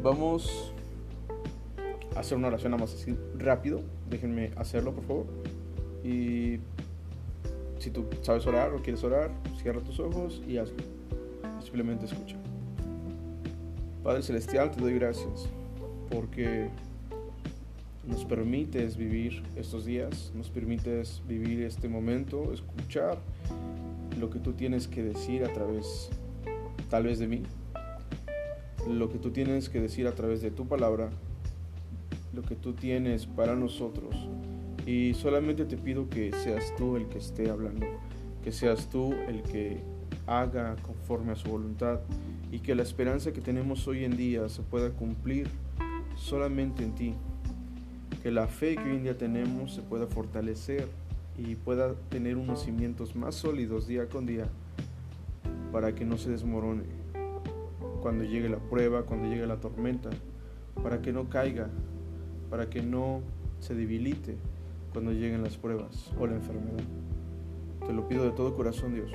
Vamos 0.03 0.73
a 2.15 2.19
hacer 2.19 2.37
una 2.37 2.47
oración 2.47 2.71
nada 2.71 2.83
más 2.83 2.93
así 2.93 3.15
rápido. 3.37 3.81
Déjenme 4.09 4.51
hacerlo, 4.57 4.91
por 4.93 5.03
favor. 5.05 5.25
Y 6.03 6.59
si 7.77 7.91
tú 7.91 8.05
sabes 8.23 8.45
orar 8.47 8.73
o 8.73 8.81
quieres 8.81 9.03
orar, 9.03 9.31
cierra 9.61 9.81
tus 9.81 9.99
ojos 9.99 10.41
y 10.47 10.57
hazlo. 10.57 10.77
Simplemente 11.61 12.05
escucha. 12.05 12.35
Padre 14.03 14.23
Celestial, 14.23 14.71
te 14.71 14.81
doy 14.81 14.95
gracias 14.95 15.47
porque 16.09 16.69
nos 18.07 18.25
permites 18.25 18.97
vivir 18.97 19.43
estos 19.55 19.85
días, 19.85 20.31
nos 20.35 20.49
permites 20.49 21.21
vivir 21.27 21.61
este 21.61 21.87
momento, 21.87 22.51
escuchar 22.51 23.19
lo 24.21 24.29
que 24.29 24.39
tú 24.39 24.53
tienes 24.53 24.87
que 24.87 25.01
decir 25.01 25.43
a 25.43 25.51
través, 25.51 26.09
tal 26.91 27.05
vez 27.05 27.17
de 27.17 27.27
mí, 27.27 27.41
lo 28.87 29.09
que 29.09 29.17
tú 29.17 29.31
tienes 29.31 29.67
que 29.67 29.81
decir 29.81 30.05
a 30.05 30.11
través 30.11 30.43
de 30.43 30.51
tu 30.51 30.67
palabra, 30.67 31.09
lo 32.31 32.43
que 32.43 32.55
tú 32.55 32.73
tienes 32.73 33.25
para 33.25 33.55
nosotros. 33.55 34.15
Y 34.85 35.15
solamente 35.15 35.65
te 35.65 35.75
pido 35.75 36.07
que 36.07 36.31
seas 36.43 36.71
tú 36.77 36.97
el 36.97 37.07
que 37.07 37.17
esté 37.17 37.49
hablando, 37.49 37.87
que 38.43 38.51
seas 38.51 38.89
tú 38.89 39.11
el 39.27 39.41
que 39.41 39.81
haga 40.27 40.75
conforme 40.83 41.31
a 41.31 41.35
su 41.35 41.49
voluntad 41.49 42.01
y 42.51 42.59
que 42.59 42.75
la 42.75 42.83
esperanza 42.83 43.33
que 43.33 43.41
tenemos 43.41 43.87
hoy 43.87 44.05
en 44.05 44.15
día 44.15 44.49
se 44.49 44.61
pueda 44.61 44.91
cumplir 44.91 45.47
solamente 46.15 46.83
en 46.83 46.93
ti. 46.93 47.15
Que 48.21 48.29
la 48.29 48.45
fe 48.45 48.75
que 48.75 48.83
hoy 48.83 48.97
en 48.97 49.03
día 49.03 49.17
tenemos 49.17 49.73
se 49.73 49.81
pueda 49.81 50.05
fortalecer 50.05 50.87
y 51.43 51.55
pueda 51.55 51.95
tener 52.09 52.37
unos 52.37 52.63
cimientos 52.63 53.15
más 53.15 53.35
sólidos 53.35 53.87
día 53.87 54.07
con 54.07 54.25
día 54.25 54.47
para 55.71 55.95
que 55.95 56.05
no 56.05 56.17
se 56.17 56.29
desmorone 56.29 56.83
cuando 58.01 58.23
llegue 58.23 58.49
la 58.49 58.57
prueba, 58.57 59.03
cuando 59.03 59.27
llegue 59.27 59.45
la 59.45 59.59
tormenta, 59.59 60.09
para 60.83 61.01
que 61.01 61.13
no 61.13 61.29
caiga, 61.29 61.69
para 62.49 62.69
que 62.69 62.81
no 62.81 63.21
se 63.59 63.75
debilite 63.75 64.37
cuando 64.91 65.11
lleguen 65.11 65.43
las 65.43 65.57
pruebas 65.57 66.11
o 66.19 66.27
la 66.27 66.35
enfermedad. 66.35 66.83
Te 67.85 67.93
lo 67.93 68.07
pido 68.07 68.23
de 68.23 68.31
todo 68.31 68.55
corazón, 68.55 68.93
Dios, 68.93 69.11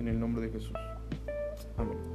en 0.00 0.08
el 0.08 0.18
nombre 0.18 0.46
de 0.46 0.52
Jesús. 0.52 0.76
Amén. 1.76 2.13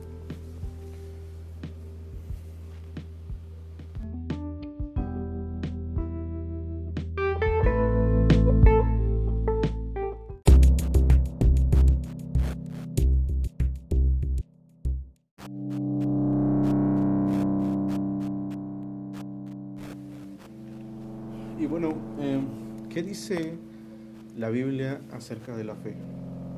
La 24.50 24.54
Biblia 24.56 25.00
acerca 25.12 25.56
de 25.56 25.64
la 25.64 25.76
fe? 25.76 25.94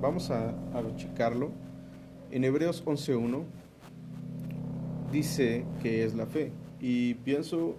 Vamos 0.01 0.31
a, 0.31 0.51
a 0.51 0.95
checarlo. 0.95 1.51
En 2.31 2.45
Hebreos 2.45 2.85
11.1 2.85 3.43
dice 5.11 5.65
que 5.83 6.05
es 6.05 6.15
la 6.15 6.25
fe. 6.25 6.53
Y 6.79 7.15
pienso 7.15 7.75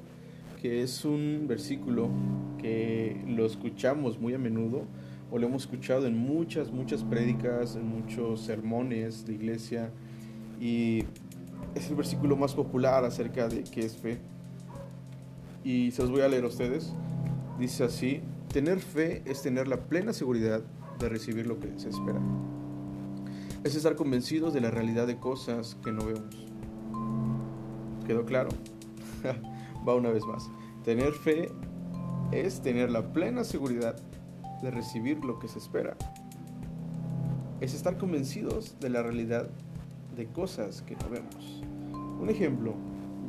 que 0.60 0.82
es 0.82 1.06
un 1.06 1.46
versículo 1.48 2.10
que 2.58 3.24
lo 3.26 3.46
escuchamos 3.46 4.20
muy 4.20 4.34
a 4.34 4.38
menudo 4.38 4.82
o 5.30 5.38
lo 5.38 5.46
hemos 5.46 5.62
escuchado 5.62 6.06
en 6.06 6.18
muchas, 6.18 6.70
muchas 6.70 7.04
prédicas, 7.04 7.74
en 7.74 7.88
muchos 7.88 8.42
sermones 8.42 9.24
de 9.24 9.32
iglesia. 9.32 9.88
Y 10.60 11.04
es 11.74 11.88
el 11.88 11.96
versículo 11.96 12.36
más 12.36 12.52
popular 12.52 13.02
acerca 13.06 13.48
de 13.48 13.64
qué 13.64 13.80
es 13.80 13.96
fe. 13.96 14.18
Y 15.64 15.90
se 15.92 16.02
los 16.02 16.10
voy 16.10 16.20
a 16.20 16.28
leer 16.28 16.44
a 16.44 16.48
ustedes. 16.48 16.92
Dice 17.58 17.84
así, 17.84 18.20
tener 18.52 18.80
fe 18.80 19.22
es 19.24 19.40
tener 19.40 19.66
la 19.66 19.78
plena 19.78 20.12
seguridad 20.12 20.62
de 20.98 21.08
recibir 21.08 21.46
lo 21.46 21.58
que 21.58 21.72
se 21.78 21.88
espera. 21.88 22.20
Es 23.64 23.74
estar 23.74 23.96
convencidos 23.96 24.52
de 24.52 24.60
la 24.60 24.70
realidad 24.70 25.06
de 25.06 25.18
cosas 25.18 25.76
que 25.82 25.90
no 25.90 26.04
vemos. 26.04 26.46
¿Quedó 28.06 28.26
claro? 28.26 28.50
Va 29.88 29.94
una 29.94 30.10
vez 30.10 30.26
más. 30.26 30.50
Tener 30.84 31.12
fe 31.12 31.50
es 32.30 32.60
tener 32.60 32.90
la 32.90 33.12
plena 33.12 33.42
seguridad 33.42 33.96
de 34.62 34.70
recibir 34.70 35.24
lo 35.24 35.38
que 35.38 35.48
se 35.48 35.58
espera. 35.58 35.96
Es 37.60 37.72
estar 37.72 37.96
convencidos 37.96 38.78
de 38.80 38.90
la 38.90 39.02
realidad 39.02 39.48
de 40.14 40.26
cosas 40.26 40.82
que 40.82 40.94
no 40.96 41.08
vemos. 41.08 41.62
Un 42.20 42.28
ejemplo, 42.28 42.74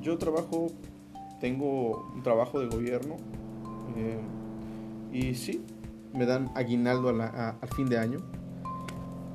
yo 0.01 0.17
trabajo, 0.17 0.67
tengo 1.39 2.11
un 2.13 2.23
trabajo 2.23 2.59
de 2.59 2.67
gobierno 2.67 3.15
eh, 3.95 4.19
y 5.13 5.35
sí, 5.35 5.63
me 6.11 6.25
dan 6.25 6.51
aguinaldo 6.55 7.09
al 7.09 7.69
fin 7.75 7.87
de 7.87 7.99
año. 7.99 8.17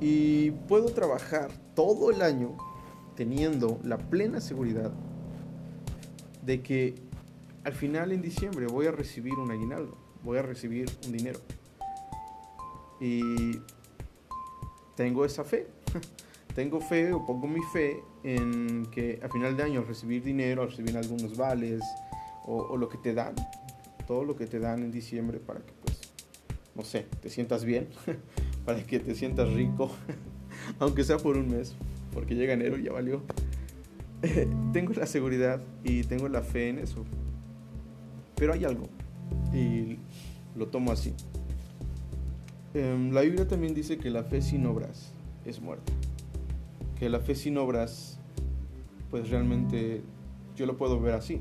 Y 0.01 0.51
puedo 0.51 0.87
trabajar 0.87 1.49
todo 1.73 2.11
el 2.11 2.21
año 2.21 2.57
teniendo 3.15 3.79
la 3.83 3.97
plena 3.97 4.41
seguridad 4.41 4.91
de 6.45 6.61
que 6.61 6.95
al 7.63 7.73
final 7.73 8.11
en 8.11 8.21
diciembre 8.21 8.67
voy 8.67 8.87
a 8.87 8.91
recibir 8.91 9.33
un 9.35 9.51
aguinaldo, 9.51 9.97
voy 10.23 10.37
a 10.37 10.41
recibir 10.41 10.89
un 11.05 11.13
dinero. 11.13 11.39
Y 12.99 13.59
tengo 14.95 15.23
esa 15.23 15.45
fe. 15.45 15.67
tengo 16.55 16.81
fe 16.81 17.13
o 17.13 17.25
pongo 17.25 17.47
mi 17.47 17.61
fe 17.71 18.03
en 18.23 18.85
que 18.87 19.19
al 19.23 19.31
final 19.31 19.55
de 19.55 19.63
año 19.63 19.83
recibir 19.83 20.23
dinero, 20.23 20.65
recibir 20.65 20.97
algunos 20.97 21.37
vales 21.37 21.81
o 22.45 22.75
lo 22.77 22.89
que 22.89 22.97
te 22.97 23.13
dan, 23.13 23.35
todo 24.09 24.23
lo 24.23 24.35
que 24.35 24.47
te 24.47 24.57
dan 24.57 24.81
en 24.81 24.91
diciembre 24.91 25.37
para 25.37 25.59
que, 25.59 25.71
pues, 25.83 25.99
no 26.73 26.81
sé, 26.81 27.05
te 27.21 27.29
sientas 27.29 27.63
bien, 27.63 27.87
para 28.65 28.83
que 28.83 28.99
te 28.99 29.13
sientas 29.13 29.53
rico, 29.53 29.91
aunque 30.79 31.03
sea 31.03 31.19
por 31.19 31.37
un 31.37 31.47
mes, 31.47 31.75
porque 32.11 32.33
llega 32.33 32.53
enero 32.53 32.79
y 32.79 32.85
ya 32.85 32.91
valió. 32.91 33.21
tengo 34.73 34.93
la 34.93 35.05
seguridad 35.05 35.61
y 35.83 36.01
tengo 36.05 36.27
la 36.27 36.41
fe 36.41 36.69
en 36.69 36.79
eso. 36.79 37.05
Pero 38.35 38.53
hay 38.53 38.65
algo, 38.65 38.89
y 39.53 39.99
lo 40.55 40.69
tomo 40.69 40.91
así. 40.91 41.13
Em, 42.73 43.11
la 43.11 43.21
Biblia 43.21 43.47
también 43.47 43.75
dice 43.75 43.99
que 43.99 44.09
la 44.09 44.23
fe 44.23 44.41
sin 44.41 44.65
obras 44.65 45.11
es 45.45 45.61
muerta. 45.61 45.93
Que 46.97 47.09
la 47.09 47.19
fe 47.19 47.35
sin 47.35 47.59
obras, 47.59 48.19
pues 49.11 49.29
realmente 49.29 50.01
yo 50.55 50.65
lo 50.65 50.77
puedo 50.77 50.99
ver 50.99 51.13
así 51.13 51.39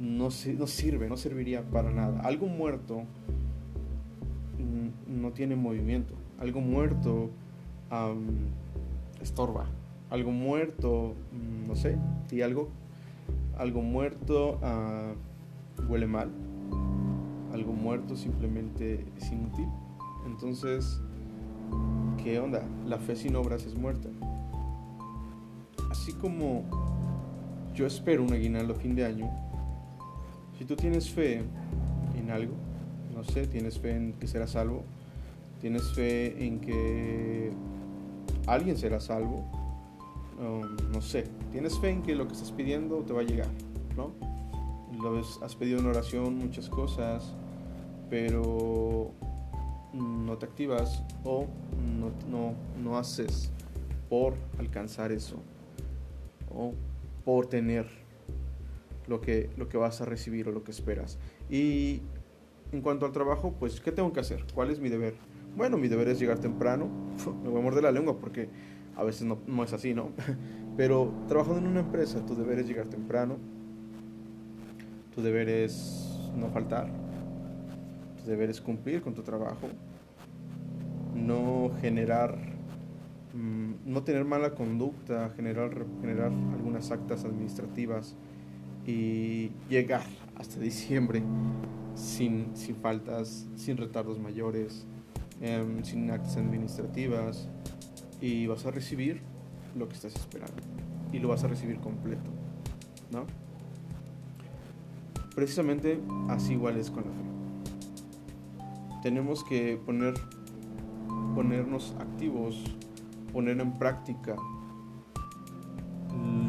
no, 0.00 0.28
no 0.58 0.66
sirve, 0.66 1.08
no 1.08 1.16
serviría 1.16 1.62
para 1.62 1.90
nada. 1.90 2.20
Algo 2.22 2.46
muerto 2.46 3.02
mm, 4.58 5.20
no 5.20 5.32
tiene 5.32 5.56
movimiento. 5.56 6.14
Algo 6.38 6.60
muerto 6.60 7.30
estorba. 9.20 9.66
Algo 10.08 10.32
muerto, 10.32 11.14
mm, 11.32 11.68
no 11.68 11.76
sé, 11.76 11.98
algo, 12.42 12.70
algo 13.58 13.82
muerto 13.82 14.58
uh, 14.62 15.90
huele 15.90 16.06
mal. 16.06 16.30
Algo 17.52 17.72
muerto 17.72 18.16
simplemente 18.16 19.04
es 19.18 19.30
inútil. 19.30 19.68
Entonces, 20.24 21.00
¿qué 22.22 22.40
onda? 22.40 22.62
La 22.86 22.98
fe 22.98 23.16
sin 23.16 23.36
obras 23.36 23.66
es 23.66 23.74
muerta. 23.74 24.08
Así 25.90 26.12
como 26.14 26.64
yo 27.74 27.86
espero 27.86 28.22
un 28.22 28.32
aguinaldo 28.32 28.74
fin 28.74 28.94
de 28.94 29.04
año, 29.04 29.30
si 30.60 30.66
tú 30.66 30.76
tienes 30.76 31.08
fe 31.08 31.42
en 32.18 32.30
algo, 32.30 32.52
no 33.14 33.24
sé, 33.24 33.46
tienes 33.46 33.78
fe 33.78 33.96
en 33.96 34.12
que 34.12 34.26
serás 34.26 34.50
salvo, 34.50 34.84
tienes 35.58 35.90
fe 35.94 36.44
en 36.44 36.60
que 36.60 37.50
alguien 38.46 38.76
será 38.76 39.00
salvo, 39.00 39.50
um, 40.38 40.92
no 40.92 41.00
sé, 41.00 41.24
tienes 41.50 41.78
fe 41.78 41.88
en 41.88 42.02
que 42.02 42.14
lo 42.14 42.26
que 42.26 42.34
estás 42.34 42.52
pidiendo 42.52 42.98
te 42.98 43.14
va 43.14 43.22
a 43.22 43.24
llegar, 43.24 43.48
¿no? 43.96 44.10
Lo 45.02 45.18
has 45.18 45.56
pedido 45.56 45.78
en 45.78 45.86
oración 45.86 46.36
muchas 46.36 46.68
cosas, 46.68 47.34
pero 48.10 49.12
no 49.94 50.36
te 50.36 50.44
activas 50.44 51.02
o 51.24 51.46
no, 51.98 52.10
no, 52.30 52.52
no 52.84 52.98
haces 52.98 53.50
por 54.10 54.34
alcanzar 54.58 55.10
eso 55.10 55.36
o 56.54 56.74
por 57.24 57.46
tener 57.46 57.99
lo 59.10 59.20
que, 59.20 59.50
lo 59.58 59.68
que 59.68 59.76
vas 59.76 60.00
a 60.00 60.06
recibir 60.06 60.48
o 60.48 60.52
lo 60.52 60.64
que 60.64 60.70
esperas. 60.70 61.18
Y 61.50 62.00
en 62.72 62.80
cuanto 62.80 63.04
al 63.04 63.12
trabajo, 63.12 63.54
pues, 63.58 63.80
¿qué 63.80 63.92
tengo 63.92 64.12
que 64.12 64.20
hacer? 64.20 64.44
¿Cuál 64.54 64.70
es 64.70 64.80
mi 64.80 64.88
deber? 64.88 65.14
Bueno, 65.56 65.76
mi 65.76 65.88
deber 65.88 66.08
es 66.08 66.18
llegar 66.18 66.38
temprano. 66.38 66.88
Me 67.42 67.50
voy 67.50 67.60
a 67.60 67.64
morder 67.64 67.82
la 67.82 67.92
lengua 67.92 68.16
porque 68.18 68.48
a 68.96 69.02
veces 69.02 69.26
no, 69.26 69.38
no 69.46 69.64
es 69.64 69.72
así, 69.72 69.92
¿no? 69.92 70.12
Pero 70.76 71.12
trabajando 71.28 71.58
en 71.58 71.66
una 71.66 71.80
empresa, 71.80 72.24
tu 72.24 72.34
deber 72.36 72.60
es 72.60 72.68
llegar 72.68 72.86
temprano. 72.86 73.36
Tu 75.14 75.20
deber 75.20 75.48
es 75.48 76.16
no 76.36 76.48
faltar. 76.48 76.88
Tu 78.22 78.30
deber 78.30 78.48
es 78.48 78.60
cumplir 78.60 79.02
con 79.02 79.12
tu 79.12 79.22
trabajo. 79.22 79.68
No 81.16 81.72
generar 81.80 82.38
Mm, 83.32 83.74
no 83.86 84.02
tener 84.02 84.24
mala 84.24 84.54
conducta, 84.54 85.30
generar, 85.36 85.70
generar 86.00 86.32
algunas 86.52 86.90
actas 86.90 87.24
administrativas 87.24 88.16
y 88.90 89.52
llegar 89.68 90.02
hasta 90.36 90.58
diciembre 90.58 91.22
sin, 91.94 92.56
sin 92.56 92.76
faltas, 92.76 93.46
sin 93.56 93.76
retardos 93.76 94.18
mayores, 94.18 94.86
em, 95.40 95.84
sin 95.84 96.10
actas 96.10 96.36
administrativas 96.36 97.48
y 98.20 98.46
vas 98.46 98.66
a 98.66 98.70
recibir 98.70 99.20
lo 99.76 99.88
que 99.88 99.94
estás 99.94 100.14
esperando 100.16 100.62
y 101.12 101.18
lo 101.18 101.28
vas 101.28 101.44
a 101.44 101.48
recibir 101.48 101.78
completo, 101.78 102.30
¿no? 103.12 103.24
Precisamente 105.34 106.00
así 106.28 106.52
igual 106.54 106.76
es 106.76 106.90
con 106.90 107.04
la 107.04 107.10
fe. 107.10 109.02
Tenemos 109.02 109.44
que 109.44 109.78
poner, 109.84 110.14
ponernos 111.34 111.94
activos 112.00 112.62
poner 113.32 113.60
en 113.60 113.78
práctica 113.78 114.36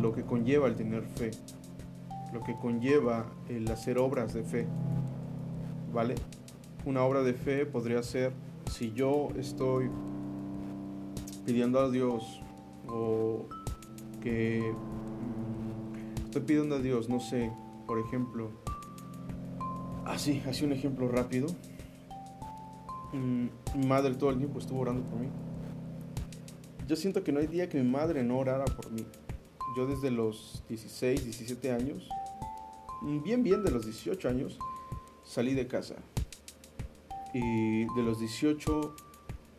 lo 0.02 0.14
que 0.14 0.24
conlleva 0.24 0.68
el 0.68 0.76
tener 0.76 1.04
fe, 1.04 1.32
lo 2.34 2.44
que 2.44 2.56
conlleva 2.56 3.26
el 3.50 3.70
hacer 3.70 3.98
obras 3.98 4.34
de 4.34 4.44
fe, 4.44 4.68
¿vale? 5.94 6.16
Una 6.86 7.04
obra 7.04 7.22
de 7.22 7.34
fe 7.34 7.66
podría 7.66 8.02
ser 8.04 8.34
si 8.72 8.92
yo 8.94 9.30
estoy 9.38 9.90
pidiendo 11.46 11.80
a 11.80 11.90
Dios 11.90 12.42
o 12.88 13.48
que 14.22 14.74
mm, 14.74 16.26
estoy 16.26 16.42
pidiendo 16.42 16.76
a 16.76 16.80
Dios, 16.80 17.10
no 17.10 17.20
sé, 17.20 17.52
por 17.86 18.00
ejemplo, 18.00 18.50
así, 20.06 20.42
así 20.48 20.66
un 20.66 20.74
ejemplo 20.74 21.08
rápido. 21.08 21.48
Mm, 23.14 23.48
mi 23.78 23.88
madre 23.88 24.16
todo 24.16 24.30
el 24.30 24.38
tiempo 24.38 24.60
estuvo 24.60 24.80
orando 24.80 25.04
por 25.04 25.20
mí 25.20 25.28
yo 26.92 26.98
siento 26.98 27.24
que 27.24 27.32
no 27.32 27.40
hay 27.40 27.48
día 27.48 27.70
que 27.70 27.82
mi 27.82 27.90
madre 27.90 28.22
no 28.22 28.38
orara 28.38 28.66
por 28.66 28.92
mí. 28.92 29.06
Yo 29.78 29.88
desde 29.88 30.12
los 30.12 30.62
16, 30.68 31.24
17 31.24 31.72
años, 31.72 32.10
bien, 33.02 33.44
bien 33.44 33.64
de 33.64 33.72
los 33.72 33.86
18 33.86 34.30
años, 34.30 34.60
salí 35.24 35.54
de 35.54 35.68
casa. 35.68 35.96
Y 37.34 37.86
de 37.86 38.04
los 38.04 38.20
18 38.20 38.96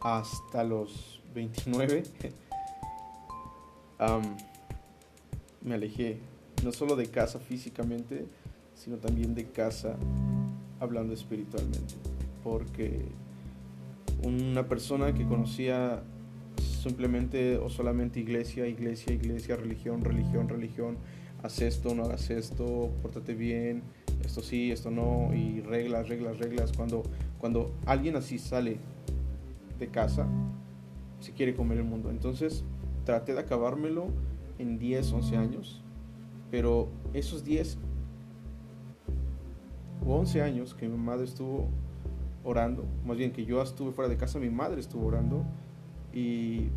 hasta 0.00 0.64
los 0.64 1.22
29, 1.34 2.02
me 5.62 5.74
alejé, 5.74 6.18
no 6.64 6.72
solo 6.72 6.96
de 6.96 7.06
casa 7.06 7.38
físicamente, 7.38 8.26
sino 8.74 8.96
también 8.98 9.34
de 9.34 9.46
casa 9.46 9.96
hablando 10.80 11.14
espiritualmente. 11.14 11.94
Porque 12.42 13.06
una 14.22 14.66
persona 14.68 15.14
que 15.14 15.24
conocía 15.24 16.02
simplemente 16.58 17.58
o 17.58 17.70
solamente 17.70 18.20
iglesia, 18.20 18.66
iglesia, 18.66 19.12
iglesia, 19.12 19.56
religión, 19.56 20.04
religión, 20.04 20.48
religión, 20.48 20.96
haz 21.42 21.60
esto, 21.60 21.94
no 21.94 22.04
hagas 22.04 22.30
esto, 22.30 22.90
pórtate 23.02 23.34
bien, 23.34 23.82
esto 24.24 24.42
sí, 24.42 24.70
esto 24.70 24.90
no, 24.90 25.34
y 25.34 25.60
reglas, 25.60 26.08
reglas, 26.08 26.38
reglas. 26.38 26.72
Cuando, 26.72 27.02
cuando 27.38 27.72
alguien 27.86 28.16
así 28.16 28.38
sale 28.38 28.78
de 29.78 29.88
casa, 29.88 30.26
se 31.20 31.32
quiere 31.32 31.54
comer 31.54 31.78
el 31.78 31.84
mundo. 31.84 32.10
Entonces 32.10 32.64
traté 33.04 33.34
de 33.34 33.40
acabármelo 33.40 34.06
en 34.58 34.78
10, 34.78 35.12
11 35.12 35.36
años, 35.36 35.82
pero 36.50 36.88
esos 37.12 37.44
10 37.44 37.78
o 40.06 40.14
11 40.14 40.42
años 40.42 40.74
que 40.74 40.88
mi 40.88 40.96
madre 40.96 41.24
estuvo 41.24 41.68
orando, 42.44 42.84
más 43.06 43.16
bien 43.16 43.32
que 43.32 43.44
yo 43.44 43.62
estuve 43.62 43.92
fuera 43.92 44.08
de 44.08 44.16
casa, 44.16 44.38
mi 44.38 44.50
madre 44.50 44.80
estuvo 44.80 45.06
orando, 45.06 45.44
y 46.12 46.68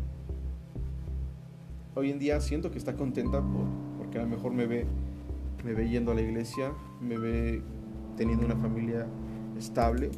hoy 1.94 2.10
en 2.10 2.18
día 2.18 2.40
siento 2.40 2.70
que 2.70 2.78
está 2.78 2.94
contenta 2.94 3.40
por, 3.40 3.85
porque 4.16 4.20
a 4.20 4.30
lo 4.30 4.36
mejor 4.36 4.52
me 4.52 4.66
ve, 4.66 4.86
me 5.62 5.74
ve 5.74 5.88
yendo 5.90 6.12
a 6.12 6.14
la 6.14 6.22
iglesia, 6.22 6.72
me 7.02 7.18
ve 7.18 7.62
teniendo 8.16 8.46
una 8.46 8.56
familia 8.56 9.06
estable. 9.58 10.10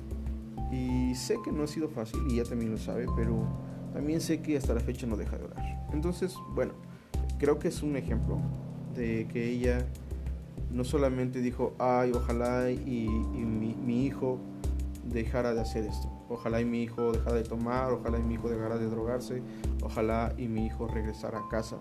Y 0.70 1.14
sé 1.16 1.38
que 1.44 1.50
no 1.50 1.64
ha 1.64 1.66
sido 1.66 1.88
fácil 1.88 2.20
y 2.28 2.34
ella 2.34 2.44
también 2.44 2.70
lo 2.70 2.78
sabe, 2.78 3.06
pero 3.16 3.44
también 3.92 4.20
sé 4.20 4.40
que 4.40 4.56
hasta 4.56 4.74
la 4.74 4.80
fecha 4.80 5.06
no 5.06 5.16
deja 5.16 5.36
de 5.36 5.46
orar. 5.46 5.88
Entonces, 5.92 6.34
bueno, 6.54 6.74
creo 7.38 7.58
que 7.58 7.68
es 7.68 7.82
un 7.82 7.96
ejemplo 7.96 8.38
de 8.94 9.26
que 9.32 9.48
ella 9.48 9.84
no 10.70 10.84
solamente 10.84 11.40
dijo, 11.40 11.74
ay, 11.78 12.12
ojalá 12.14 12.70
y, 12.70 13.08
mi, 13.08 13.74
mi 13.74 14.06
hijo 14.06 14.38
dejara 15.06 15.54
de 15.54 15.60
hacer 15.60 15.84
esto. 15.84 16.08
Ojalá 16.28 16.60
y 16.60 16.64
mi 16.64 16.84
hijo 16.84 17.10
dejara 17.10 17.34
de 17.34 17.42
tomar, 17.42 17.92
ojalá 17.92 18.18
y 18.18 18.22
mi 18.22 18.34
hijo 18.34 18.48
dejara 18.48 18.78
de 18.78 18.86
drogarse, 18.86 19.42
ojalá 19.82 20.34
y 20.36 20.46
mi 20.46 20.66
hijo 20.66 20.86
regresara 20.86 21.38
a 21.40 21.48
casa, 21.48 21.78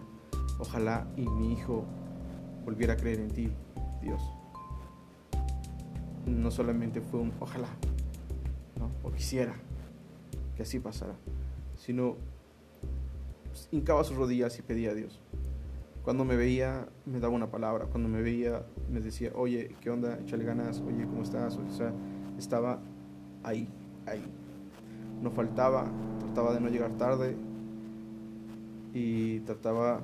ojalá 0.57 1.07
y 1.15 1.27
mi 1.27 1.53
hijo 1.53 1.85
volviera 2.67 2.95
a 2.95 2.97
creer 2.97 3.21
en 3.21 3.29
ti, 3.29 3.49
Dios. 4.01 4.21
No 6.25 6.51
solamente 6.51 6.99
fue 6.99 7.21
un 7.21 7.31
ojalá, 7.39 7.69
¿no? 8.77 8.91
o 9.03 9.13
quisiera 9.13 9.53
que 10.57 10.63
así 10.63 10.77
pasara, 10.77 11.15
sino 11.77 12.17
hincaba 13.71 14.03
sus 14.03 14.17
rodillas 14.17 14.59
y 14.59 14.63
pedía 14.63 14.91
a 14.91 14.95
Dios. 14.95 15.21
Cuando 16.03 16.25
me 16.25 16.35
veía, 16.35 16.89
me 17.05 17.21
daba 17.21 17.33
una 17.33 17.49
palabra. 17.49 17.85
Cuando 17.85 18.09
me 18.09 18.21
veía, 18.21 18.65
me 18.91 18.99
decía, 18.99 19.31
oye, 19.33 19.73
¿qué 19.79 19.89
onda? 19.89 20.19
Échale 20.19 20.43
ganas. 20.43 20.81
Oye, 20.81 21.05
¿cómo 21.05 21.23
estás? 21.23 21.55
O 21.55 21.71
sea, 21.71 21.93
estaba 22.37 22.81
ahí, 23.43 23.69
ahí. 24.05 24.23
No 25.21 25.31
faltaba, 25.31 25.85
trataba 26.19 26.53
de 26.53 26.59
no 26.59 26.67
llegar 26.67 26.91
tarde 26.97 27.37
y 28.93 29.39
trataba 29.41 30.01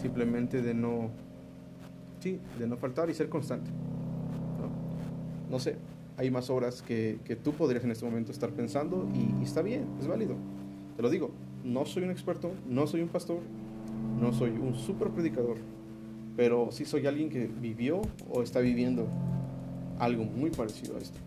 simplemente 0.00 0.62
de 0.62 0.74
no, 0.74 1.10
sí, 2.20 2.38
de 2.58 2.66
no 2.66 2.76
faltar 2.76 3.10
y 3.10 3.14
ser 3.14 3.28
constante. 3.28 3.70
No, 5.50 5.58
sé, 5.58 5.76
hay 6.16 6.30
más 6.30 6.48
obras 6.48 6.80
que, 6.80 7.18
que, 7.24 7.34
tú 7.34 7.52
podrías 7.52 7.82
en 7.82 7.90
este 7.90 8.04
momento 8.04 8.30
estar 8.30 8.50
pensando 8.50 9.08
y, 9.12 9.40
y 9.40 9.44
está 9.44 9.62
bien, 9.62 9.84
es 10.00 10.06
válido. 10.06 10.36
Te 10.96 11.02
lo 11.02 11.10
digo, 11.10 11.30
no 11.64 11.86
soy 11.86 12.04
un 12.04 12.10
experto, 12.10 12.52
no 12.68 12.86
soy 12.86 13.02
un 13.02 13.08
pastor, 13.08 13.40
no 14.20 14.32
soy 14.32 14.50
un 14.50 14.74
super 14.74 15.08
predicador, 15.08 15.56
pero 16.36 16.70
sí 16.70 16.84
soy 16.84 17.06
alguien 17.06 17.30
que 17.30 17.48
vivió 17.48 18.00
o 18.30 18.42
está 18.42 18.60
viviendo 18.60 19.08
algo 19.98 20.24
muy 20.24 20.50
parecido 20.50 20.96
a 20.96 21.00
esto. 21.00 21.18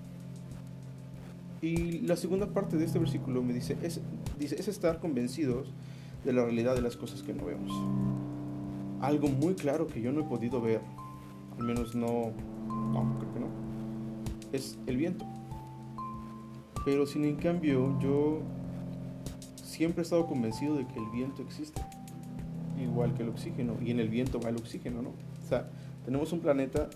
Y 1.62 2.02
la 2.02 2.18
segunda 2.18 2.48
parte 2.48 2.78
de 2.78 2.86
este 2.86 3.00
versículo 3.00 3.42
me 3.42 3.54
dice 3.54 3.78
es, 3.82 4.02
dice, 4.38 4.56
es 4.60 4.68
estar 4.68 5.00
convencidos 5.00 5.72
de 6.26 6.34
la 6.34 6.44
realidad 6.44 6.76
de 6.76 6.82
las 6.82 6.98
cosas 6.98 7.24
que 7.24 7.34
no 7.34 7.46
vemos. 7.46 7.72
Algo 9.04 9.28
muy 9.28 9.54
claro 9.54 9.86
que 9.86 10.02
yo 10.02 10.14
no 10.14 10.22
he 10.22 10.24
podido 10.24 10.62
ver, 10.62 10.80
al 11.60 11.66
menos 11.66 11.94
no, 11.94 12.32
no, 12.70 13.20
creo 13.20 13.34
que 13.34 13.40
no, 13.42 13.48
es 14.54 14.80
el 14.88 14.96
viento. 14.96 15.26
Pero 16.86 17.06
sin 17.06 17.26
en 17.26 17.36
cambio 17.36 18.00
yo 18.00 18.40
siempre 19.62 20.02
he 20.02 20.04
estado 20.04 20.26
convencido 20.26 20.78
de 20.78 20.88
que 20.88 20.98
el 20.98 21.10
viento 21.10 21.42
existe, 21.42 21.82
igual 22.82 23.14
que 23.14 23.24
el 23.24 23.30
oxígeno, 23.30 23.76
y 23.82 23.92
en 23.92 24.00
el 24.00 24.08
viento 24.08 24.40
va 24.40 24.48
el 24.48 24.56
oxígeno, 24.56 25.02
¿no? 25.02 25.10
O 25.10 25.48
sea, 25.50 25.70
tenemos 26.06 26.32
un 26.32 26.40
planeta, 26.40 26.90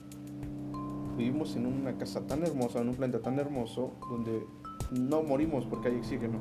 vivimos 1.17 1.57
en 1.57 1.65
una 1.65 1.97
casa 1.97 2.25
tan 2.25 2.41
hermosa, 2.43 2.79
en 2.79 2.87
un 2.87 2.95
planeta 2.95 3.19
tan 3.19 3.37
hermoso, 3.37 3.91
donde 4.09 4.45
no 4.91 5.23
morimos 5.23 5.65
porque 5.65 5.89
hay 5.89 5.97
oxígeno, 5.97 6.39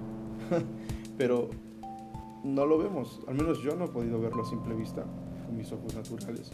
pero 1.18 1.50
no 2.44 2.66
lo 2.66 2.78
vemos, 2.78 3.20
al 3.26 3.34
menos 3.34 3.60
yo 3.64 3.74
no 3.74 3.86
he 3.86 3.88
podido 3.88 4.20
verlo 4.20 4.44
a 4.44 4.46
simple 4.46 4.72
vista, 4.76 5.04
con 5.46 5.56
mis 5.56 5.72
ojos 5.72 5.94
naturales, 5.94 6.50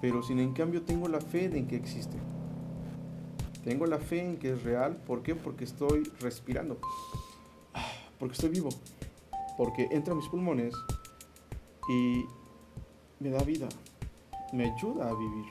pero 0.00 0.22
sin 0.22 0.38
en 0.38 0.52
cambio 0.52 0.82
tengo 0.82 1.08
la 1.08 1.20
fe 1.20 1.46
en 1.46 1.66
que 1.66 1.76
existe. 1.76 2.16
Tengo 3.64 3.86
la 3.86 3.98
fe 3.98 4.24
en 4.24 4.36
que 4.36 4.52
es 4.52 4.62
real, 4.62 4.96
¿por 4.96 5.22
qué? 5.22 5.34
Porque 5.34 5.64
estoy 5.64 6.04
respirando 6.20 6.78
porque 8.18 8.34
estoy 8.34 8.50
vivo, 8.50 8.70
porque 9.56 9.88
entra 9.90 10.12
a 10.12 10.16
mis 10.16 10.28
pulmones 10.28 10.74
y 11.88 12.24
me 13.20 13.30
da 13.30 13.42
vida, 13.42 13.68
me 14.52 14.72
ayuda 14.72 15.08
a 15.08 15.14
vivir. 15.14 15.46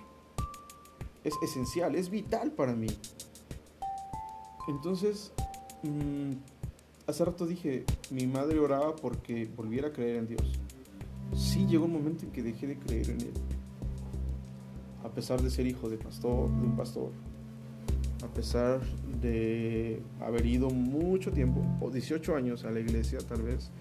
Es 1.24 1.34
esencial, 1.42 1.96
es 1.96 2.10
vital 2.10 2.52
para 2.52 2.74
mí. 2.74 2.88
Entonces, 4.68 5.32
mm, 5.84 6.32
hace 7.08 7.26
rato 7.26 7.46
dije, 7.46 7.86
mi 8.12 8.28
madre 8.28 8.60
oraba 8.60 8.96
porque 8.96 9.50
volviera 9.56 9.90
a 9.90 9.92
creer 9.92 10.18
en 10.18 10.28
Dios. 10.28 10.60
Sí 11.34 11.66
llegó 11.66 11.86
un 11.86 11.94
momento 11.94 12.26
en 12.26 12.32
que 12.32 12.44
dejé 12.44 12.68
de 12.68 12.78
creer 12.78 13.10
en 13.10 13.22
Él. 13.22 13.34
A 15.04 15.10
pesar 15.10 15.42
de 15.42 15.50
ser 15.50 15.68
hijo 15.68 15.90
de 15.90 15.98
pastor, 15.98 16.50
de 16.50 16.68
un 16.68 16.76
pastor, 16.76 17.12
a 18.24 18.28
pesar 18.28 18.82
de 19.22 20.02
haber 20.22 20.46
ido 20.46 20.70
mucho 20.70 21.32
tiempo, 21.32 21.62
o 21.80 21.92
18 21.92 22.36
años 22.36 22.66
a 22.66 22.72
la 22.72 22.80
iglesia 22.80 23.20
tal 23.20 23.44
vez, 23.44 23.72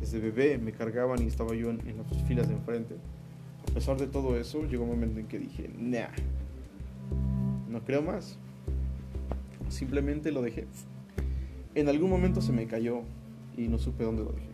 desde 0.00 0.18
bebé 0.18 0.58
me 0.58 0.72
cargaban 0.72 1.22
y 1.22 1.26
estaba 1.26 1.54
yo 1.54 1.70
en, 1.70 1.78
las 1.96 2.22
filas 2.24 2.48
de 2.48 2.54
enfrente. 2.54 2.96
A 3.70 3.74
pesar 3.74 3.96
de 3.96 4.06
todo 4.06 4.36
eso, 4.36 4.64
llegó 4.66 4.84
un 4.84 4.90
momento 4.90 5.18
en 5.20 5.26
que 5.26 5.38
dije, 5.38 5.70
nah, 5.78 6.08
no 7.68 7.82
creo 7.84 8.02
más. 8.02 8.38
Simplemente 9.68 10.30
lo 10.30 10.42
dejé. 10.42 10.66
En 11.74 11.88
algún 11.88 12.10
momento 12.10 12.40
se 12.42 12.52
me 12.52 12.66
cayó 12.66 13.00
y 13.56 13.68
no 13.68 13.78
supe 13.78 14.04
dónde 14.04 14.24
lo 14.24 14.32
dejé. 14.32 14.50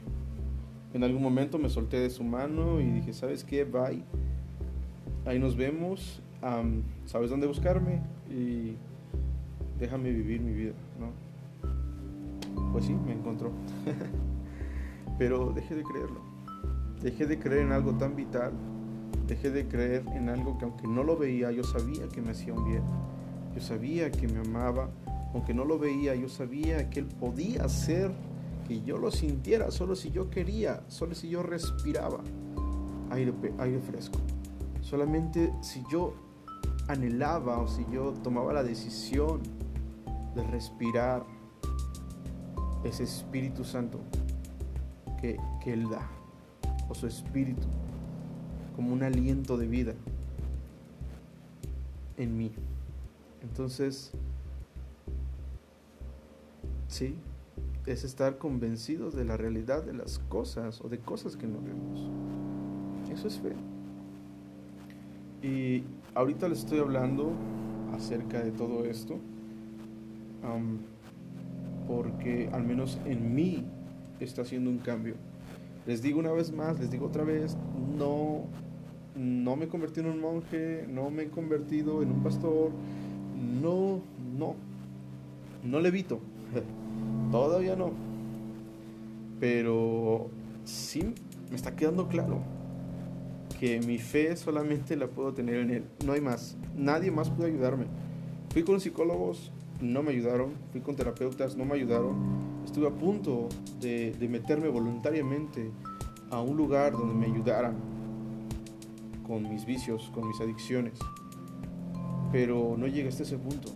En 0.93 1.05
algún 1.05 1.23
momento 1.23 1.59
me 1.59 1.69
solté 1.69 2.01
de 2.01 2.11
su 2.11 2.25
mano 2.25 2.81
y 2.81 2.91
dije, 2.91 3.13
¿sabes 3.13 3.45
qué? 3.45 3.65
Bye. 3.65 4.03
Ahí 5.25 5.39
nos 5.39 5.57
vemos. 5.57 6.21
¿Sabes 7.07 7.31
dónde 7.31 7.47
buscarme? 7.47 8.01
Y 8.29 8.75
déjame 9.79 10.11
vivir 10.11 10.41
mi 10.41 10.53
vida, 10.53 10.73
¿no? 10.99 12.73
Pues 12.73 12.87
sí, 12.87 12.95
me 13.07 13.13
encontró. 13.13 13.53
Pero 15.19 15.53
dejé 15.53 15.75
de 15.77 15.83
creerlo. 15.85 16.21
Dejé 17.03 17.27
de 17.27 17.39
creer 17.39 17.67
en 17.67 17.73
algo 17.73 17.93
tan 17.93 18.17
vital. 18.17 18.53
Dejé 19.29 19.51
de 19.51 19.69
creer 19.69 20.05
en 20.15 20.29
algo 20.29 20.59
que 20.59 20.65
aunque 20.65 20.89
no 20.89 21.05
lo 21.05 21.17
veía, 21.17 21.53
yo 21.53 21.63
sabía 21.63 22.09
que 22.09 22.21
me 22.21 22.31
hacía 22.31 22.53
un 22.53 22.65
bien. 22.65 22.83
Yo 23.55 23.61
sabía 23.61 24.11
que 24.11 24.27
me 24.27 24.41
amaba. 24.41 24.91
Aunque 25.35 25.55
no 25.55 25.65
lo 25.65 25.79
veía, 25.79 26.17
yo 26.17 26.29
sabía 26.29 26.91
que 26.91 27.01
Él 27.01 27.07
podía 27.07 27.65
hacer 27.65 28.11
que 28.71 28.83
yo 28.83 28.99
lo 28.99 29.11
sintiera, 29.11 29.73
solo 29.73 29.97
si 29.97 30.13
yo 30.13 30.31
quería, 30.31 30.85
solo 30.87 31.17
si 31.17 31.29
yo 31.29 31.43
respiraba 31.43 32.21
aire, 33.11 33.35
aire 33.59 33.81
fresco. 33.81 34.21
Solamente 34.81 35.53
si 35.61 35.83
yo 35.91 36.15
anhelaba 36.87 37.59
o 37.59 37.67
si 37.67 37.85
yo 37.91 38.13
tomaba 38.23 38.53
la 38.53 38.63
decisión 38.63 39.41
de 40.37 40.45
respirar 40.45 41.27
ese 42.85 43.03
Espíritu 43.03 43.65
Santo 43.65 43.99
que, 45.21 45.41
Él 45.67 45.91
da, 45.91 46.09
o 46.89 46.95
su 46.95 47.09
Espíritu, 47.09 47.67
como 48.77 48.93
un 48.93 49.03
aliento 49.03 49.57
de 49.57 49.67
vida 49.67 49.95
en 52.17 52.37
mí. 52.37 52.53
Entonces, 53.43 54.13
sí, 56.87 57.19
es 57.93 58.05
estar 58.05 58.39
convencidos 58.39 59.15
de 59.15 59.25
la 59.25 59.37
realidad 59.37 59.85
de 59.85 59.95
las 59.95 60.19
cosas 60.19 60.81
o 60.81 60.89
de 60.89 60.99
cosas 60.99 61.37
que 61.37 61.47
no 61.47 61.61
vemos. 61.61 62.09
Eso 63.13 63.29
es 63.29 63.39
fe. 63.39 63.55
Y 65.43 65.85
ahorita 66.15 66.49
les 66.49 66.61
estoy 66.61 66.79
hablando 66.79 67.33
acerca 67.93 68.43
de 68.43 68.53
todo 68.53 68.85
esto 68.85 69.19
porque 71.87 72.49
al 72.53 72.65
menos 72.65 72.99
en 73.05 73.35
mí 73.35 73.65
está 74.21 74.43
haciendo 74.43 74.71
un 74.71 74.79
cambio. 74.79 75.15
Les 75.87 76.03
digo 76.03 76.21
una 76.21 76.33
vez 76.33 76.53
más, 76.53 76.79
les 76.79 76.91
digo 76.91 77.07
otra 77.07 77.25
vez, 77.25 77.57
no, 77.99 78.45
no 79.17 79.57
me 79.57 79.65
he 79.65 80.01
en 80.01 80.07
un 80.07 80.21
monje, 80.21 80.87
no 80.89 81.11
me 81.11 81.25
he 81.25 81.29
convertido 81.29 82.03
en 82.03 82.13
un 82.13 82.23
pastor, 82.23 82.71
no, 83.61 84.01
no, 84.39 84.55
no 85.65 85.81
levito, 85.81 86.21
todavía 87.31 87.77
no. 87.77 87.91
Pero 89.39 90.29
sí 90.65 91.15
me 91.51 91.57
está 91.57 91.75
quedando 91.75 92.09
claro 92.09 92.41
que 93.59 93.81
mi 93.81 93.99
fe 93.99 94.35
solamente 94.37 94.97
la 94.97 95.07
puedo 95.07 95.35
tener 95.35 95.57
en 95.57 95.71
Él, 95.71 95.85
no 96.07 96.15
hay 96.15 96.21
más, 96.23 96.57
nadie 96.75 97.11
más 97.11 97.29
puede 97.29 97.51
ayudarme. 97.51 97.85
Fui 98.53 98.63
con 98.63 98.81
psicólogos, 98.81 99.53
no 99.81 100.03
me 100.03 100.13
ayudaron, 100.13 100.53
fui 100.73 100.81
con 100.81 100.97
terapeutas, 100.97 101.57
no 101.57 101.65
me 101.65 101.75
ayudaron. 101.75 102.15
Estuve 102.65 102.89
a 102.89 102.91
punto 102.91 103.49
de, 103.81 104.17
meterme 104.31 104.69
voluntariamente 104.69 105.71
a 106.31 106.41
un 106.41 106.57
lugar 106.57 106.93
donde 106.93 107.15
me 107.15 107.27
ayudaran 107.27 107.77
con 109.27 109.49
mis 109.49 109.67
vicios, 109.67 110.11
con 110.15 110.27
mis 110.27 110.41
adicciones. 110.41 110.99
Pero 112.33 112.77
no 112.79 112.87
llegué 112.87 113.09
hasta 113.09 113.25
ese 113.25 113.39
punto. 113.39 113.71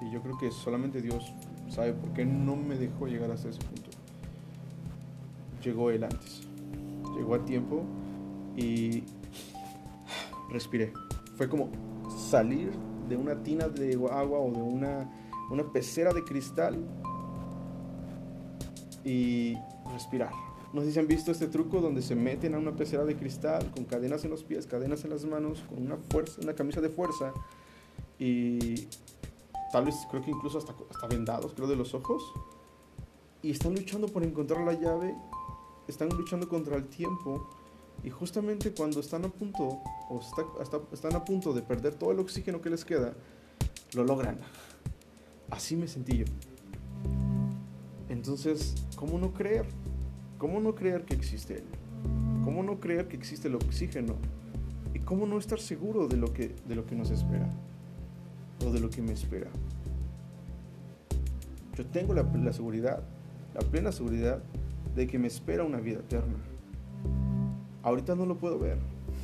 Y 0.00 0.12
yo 0.12 0.22
creo 0.22 0.38
que 0.38 0.50
solamente 0.50 1.00
Dios 1.00 1.32
sabe 1.70 1.92
por 1.92 2.12
qué 2.12 2.26
no 2.26 2.56
me 2.56 2.76
dejó 2.76 3.06
llegar 3.06 3.30
hasta 3.30 3.48
ese 3.48 3.60
punto. 3.60 3.90
Llegó 5.64 5.90
Él 5.90 6.04
antes. 6.04 6.42
Llegó 7.16 7.34
a 7.34 7.44
tiempo 7.44 7.84
y 8.56 9.04
respiré. 10.50 10.92
Fue 11.36 11.48
como 11.48 11.70
salir 12.30 12.70
de 13.08 13.16
una 13.16 13.42
tina 13.42 13.68
de 13.68 13.94
agua 13.94 14.38
o 14.38 14.50
de 14.50 14.62
una, 14.62 15.10
una 15.50 15.64
pecera 15.72 16.12
de 16.12 16.24
cristal 16.24 16.76
y 19.04 19.56
respirar. 19.92 20.30
No 20.72 20.82
sé 20.82 20.92
si 20.92 20.98
han 20.98 21.08
visto 21.08 21.32
este 21.32 21.48
truco 21.48 21.80
donde 21.80 22.00
se 22.02 22.14
meten 22.14 22.54
a 22.54 22.58
una 22.58 22.76
pecera 22.76 23.04
de 23.04 23.16
cristal 23.16 23.70
con 23.72 23.84
cadenas 23.84 24.24
en 24.24 24.30
los 24.30 24.44
pies, 24.44 24.66
cadenas 24.66 25.04
en 25.04 25.10
las 25.10 25.24
manos, 25.24 25.64
con 25.68 25.84
una 25.84 25.96
fuerza, 25.96 26.40
una 26.42 26.54
camisa 26.54 26.80
de 26.80 26.90
fuerza 26.90 27.32
y 28.18 28.86
tal 29.72 29.84
vez 29.84 30.06
creo 30.10 30.22
que 30.22 30.30
incluso 30.30 30.58
hasta, 30.58 30.74
hasta 30.90 31.06
vendados, 31.06 31.52
creo, 31.54 31.68
de 31.68 31.76
los 31.76 31.94
ojos. 31.94 32.22
Y 33.42 33.50
están 33.50 33.74
luchando 33.74 34.08
por 34.08 34.22
encontrar 34.22 34.64
la 34.64 34.74
llave, 34.74 35.14
están 35.88 36.08
luchando 36.10 36.48
contra 36.48 36.76
el 36.76 36.86
tiempo 36.88 37.48
y 38.02 38.10
justamente 38.10 38.72
cuando 38.72 39.00
están 39.00 39.24
a 39.24 39.28
punto, 39.28 39.82
o 40.08 40.20
están 40.92 41.14
a 41.14 41.24
punto 41.24 41.52
de 41.52 41.62
perder 41.62 41.94
todo 41.94 42.12
el 42.12 42.18
oxígeno 42.18 42.62
que 42.62 42.70
les 42.70 42.84
queda, 42.84 43.14
lo 43.92 44.04
logran. 44.04 44.38
Así 45.50 45.76
me 45.76 45.86
sentí 45.86 46.18
yo. 46.18 46.24
Entonces, 48.08 48.74
¿cómo 48.96 49.18
no 49.18 49.32
creer? 49.32 49.66
¿Cómo 50.38 50.60
no 50.60 50.74
creer 50.74 51.04
que 51.04 51.14
existe 51.14 51.58
Él? 51.58 51.64
¿Cómo 52.44 52.62
no 52.62 52.80
creer 52.80 53.06
que 53.08 53.16
existe 53.16 53.48
el 53.48 53.56
oxígeno? 53.56 54.16
¿Y 54.94 55.00
cómo 55.00 55.26
no 55.26 55.38
estar 55.38 55.60
seguro 55.60 56.08
de 56.08 56.16
lo 56.16 56.32
que, 56.32 56.54
de 56.66 56.74
lo 56.74 56.86
que 56.86 56.94
nos 56.94 57.10
espera? 57.10 57.50
O 58.66 58.70
de 58.70 58.80
lo 58.80 58.90
que 58.90 59.02
me 59.02 59.12
espera. 59.12 59.48
Yo 61.76 61.86
tengo 61.86 62.12
la, 62.12 62.52
seguridad, 62.52 63.02
la 63.54 63.60
plena 63.60 63.90
seguridad 63.90 64.42
de 64.94 65.06
que 65.06 65.18
me 65.18 65.28
espera 65.28 65.64
una 65.64 65.78
vida 65.78 66.00
eterna. 66.00 66.36
Ahorita 67.82 68.14
no 68.14 68.26
lo 68.26 68.36
puedo 68.36 68.58
ver, 68.58 68.76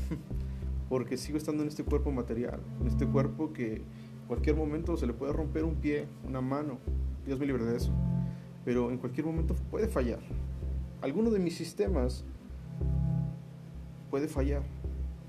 porque 0.89 1.19
sigo 1.19 1.37
estando 1.37 1.63
en 1.63 1.69
este 1.69 1.85
cuerpo 1.85 2.11
material, 2.11 2.61
en 2.81 2.87
este 2.87 3.07
cuerpo 3.07 3.53
que 3.53 3.83
cualquier 4.27 4.57
momento 4.57 4.97
se 4.97 5.07
le 5.07 5.13
puede 5.13 5.35
romper 5.35 5.65
un 5.65 5.75
pie, 5.75 6.07
una 6.27 6.41
mano, 6.41 6.79
Dios 7.27 7.39
me 7.39 7.45
libre 7.45 7.65
de 7.65 7.77
eso, 7.77 7.93
pero 8.65 8.91
en 8.91 8.97
cualquier 8.97 9.27
momento 9.27 9.55
puede 9.71 9.89
fallar. 9.89 10.21
Alguno 11.03 11.31
de 11.31 11.39
mis 11.39 11.57
sistemas 11.57 12.25
puede 14.11 14.29
fallar, 14.29 14.63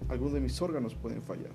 algunos 0.07 0.33
de 0.33 0.39
mis 0.39 0.61
órganos 0.61 0.95
pueden 0.95 1.21
fallar, 1.21 1.51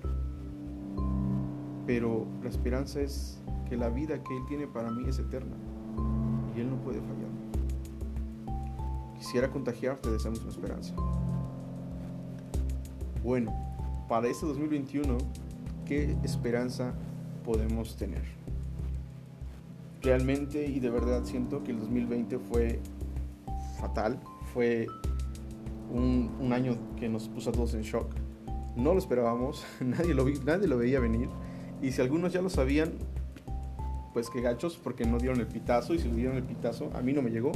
pero 1.85 2.25
la 2.41 2.49
esperanza 2.49 3.01
es 3.01 3.41
que 3.69 3.77
la 3.77 3.89
vida 3.89 4.23
que 4.23 4.35
Él 4.35 4.43
tiene 4.47 4.67
para 4.67 4.91
mí 4.91 5.03
es 5.07 5.19
eterna 5.19 5.55
y 6.55 6.61
Él 6.61 6.69
no 6.69 6.77
puede 6.77 6.99
fallar. 6.99 7.29
Quisiera 9.17 9.49
contagiarte 9.51 10.09
de 10.09 10.17
esa 10.17 10.29
misma 10.29 10.49
esperanza. 10.49 10.93
Bueno, 13.23 13.53
para 14.09 14.27
este 14.27 14.45
2021, 14.45 15.17
¿qué 15.85 16.15
esperanza 16.23 16.93
podemos 17.43 17.95
tener? 17.95 18.23
Realmente 20.01 20.65
y 20.67 20.79
de 20.81 20.89
verdad 20.89 21.23
siento 21.23 21.63
que 21.63 21.71
el 21.71 21.79
2020 21.79 22.37
fue 22.39 22.79
fatal, 23.79 24.19
fue 24.53 24.87
un, 25.91 26.51
año 26.51 26.75
que 26.97 27.07
nos 27.07 27.29
puso 27.29 27.49
a 27.49 27.53
todos 27.53 27.73
en 27.73 27.81
shock. 27.81 28.07
No 28.75 28.93
lo 28.93 28.99
esperábamos, 28.99 29.65
nadie 29.79 30.13
lo, 30.13 30.25
vi, 30.25 30.33
nadie 30.45 30.67
lo 30.67 30.77
veía 30.77 30.99
venir. 30.99 31.29
Y 31.83 31.91
si 31.91 32.01
algunos 32.01 32.31
ya 32.31 32.41
lo 32.41 32.49
sabían, 32.49 32.93
pues 34.13 34.29
que 34.29 34.39
gachos, 34.39 34.79
porque 34.81 35.05
no 35.05 35.17
dieron 35.17 35.41
el 35.41 35.47
pitazo. 35.47 35.93
Y 35.93 35.99
si 35.99 36.07
dieron 36.09 36.37
el 36.37 36.43
pitazo, 36.43 36.89
a 36.95 37.01
mí 37.01 37.11
no 37.11 37.21
me 37.21 37.29
llegó. 37.29 37.51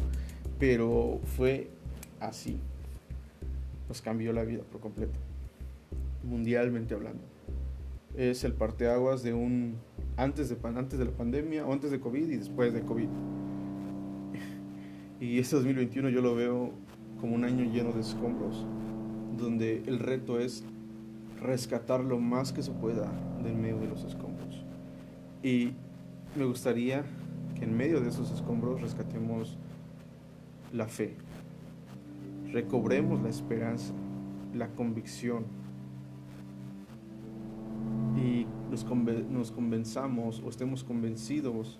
Pero 0.59 1.21
fue 1.37 1.69
así. 2.19 2.59
Nos 3.87 4.01
cambió 4.01 4.33
la 4.33 4.43
vida 4.43 4.63
por 4.69 4.81
completo. 4.81 5.17
Mundialmente 6.23 6.93
hablando. 6.93 7.23
Es 8.17 8.43
el 8.43 8.51
parteaguas 8.51 9.23
de 9.23 9.33
un. 9.33 9.77
Antes 10.17 10.49
de, 10.49 10.57
antes 10.61 10.99
de 10.99 11.05
la 11.05 11.11
pandemia, 11.11 11.65
o 11.65 11.71
antes 11.71 11.89
de 11.89 12.01
COVID 12.01 12.29
y 12.29 12.35
después 12.35 12.73
de 12.73 12.81
COVID. 12.81 13.07
Y 15.21 15.39
este 15.39 15.55
2021 15.55 16.09
yo 16.09 16.21
lo 16.21 16.35
veo 16.35 16.71
como 17.21 17.33
un 17.33 17.43
año 17.43 17.63
lleno 17.71 17.91
de 17.91 18.01
escombros, 18.01 18.65
donde 19.37 19.83
el 19.87 19.99
reto 19.99 20.39
es 20.39 20.63
rescatar 21.41 22.03
lo 22.03 22.19
más 22.19 22.51
que 22.51 22.63
se 22.63 22.71
pueda 22.71 23.11
del 23.43 23.55
medio 23.55 23.79
de 23.79 23.87
los 23.87 24.03
escombros. 24.03 24.63
Y 25.43 25.73
me 26.35 26.45
gustaría 26.45 27.03
que 27.55 27.65
en 27.65 27.75
medio 27.75 28.01
de 28.01 28.09
esos 28.09 28.31
escombros 28.31 28.81
rescatemos 28.81 29.57
la 30.73 30.87
fe, 30.87 31.15
recobremos 32.51 33.21
la 33.21 33.29
esperanza, 33.29 33.93
la 34.53 34.67
convicción. 34.69 35.45
Y 38.17 38.45
nos, 38.71 38.85
nos 39.29 39.51
convenzamos 39.51 40.41
o 40.43 40.49
estemos 40.49 40.83
convencidos 40.83 41.79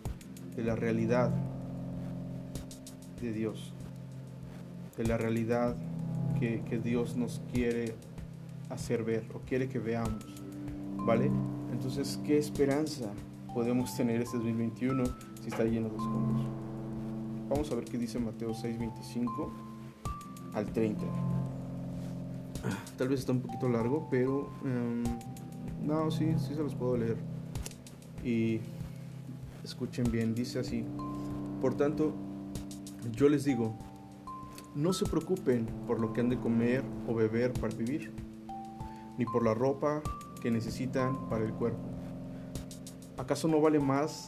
de 0.56 0.64
la 0.64 0.76
realidad 0.76 1.32
de 3.22 3.34
Dios, 3.34 3.74
de 4.98 5.06
la 5.06 5.18
realidad 5.18 5.76
que, 6.40 6.62
que 6.62 6.78
Dios 6.78 7.18
nos 7.18 7.42
quiere 7.52 7.96
hacer 8.70 9.04
ver 9.04 9.26
o 9.34 9.40
quiere 9.40 9.68
que 9.68 9.80
veamos, 9.80 10.26
¿vale? 10.98 11.32
Entonces, 11.72 12.20
¿qué 12.26 12.38
esperanza 12.38 13.12
podemos 13.54 13.96
tener 13.96 14.22
este 14.22 14.38
2021 14.38 15.04
si 15.42 15.48
está 15.48 15.64
lleno 15.64 15.90
de 15.90 15.96
escombros? 15.96 16.48
Vamos 17.50 17.72
a 17.72 17.76
ver 17.76 17.86
qué 17.86 17.98
dice 17.98 18.20
Mateo 18.20 18.54
6, 18.54 18.78
25 18.78 19.54
al 20.54 20.66
30. 20.72 21.02
Tal 22.98 23.08
vez 23.08 23.22
está 23.22 23.32
un 23.32 23.42
poquito 23.42 23.70
largo, 23.70 24.08
pero 24.10 24.50
um, 24.64 25.04
no, 25.86 26.12
sí, 26.12 26.34
sí 26.38 26.56
se 26.56 26.62
los 26.62 26.76
puedo 26.76 26.98
leer. 26.98 27.18
Y 28.24 28.60
escuchen 29.64 30.12
bien, 30.12 30.36
dice 30.36 30.60
así. 30.60 30.84
Por 31.62 31.76
tanto, 31.76 32.14
yo 33.14 33.30
les 33.30 33.46
digo, 33.46 33.76
no 34.76 34.94
se 34.94 35.06
preocupen 35.06 35.68
por 35.88 36.00
lo 36.00 36.12
que 36.14 36.22
han 36.22 36.30
de 36.30 36.40
comer 36.40 36.84
o 37.08 37.16
beber 37.16 37.54
para 37.54 37.74
vivir 37.74 38.12
ni 39.18 39.26
por 39.26 39.44
la 39.44 39.54
ropa 39.54 40.02
que 40.42 40.52
necesitan 40.52 41.30
para 41.30 41.44
el 41.44 41.54
cuerpo. 41.54 41.80
¿Acaso 43.18 43.48
no 43.48 43.60
vale 43.60 43.80
más 43.80 44.28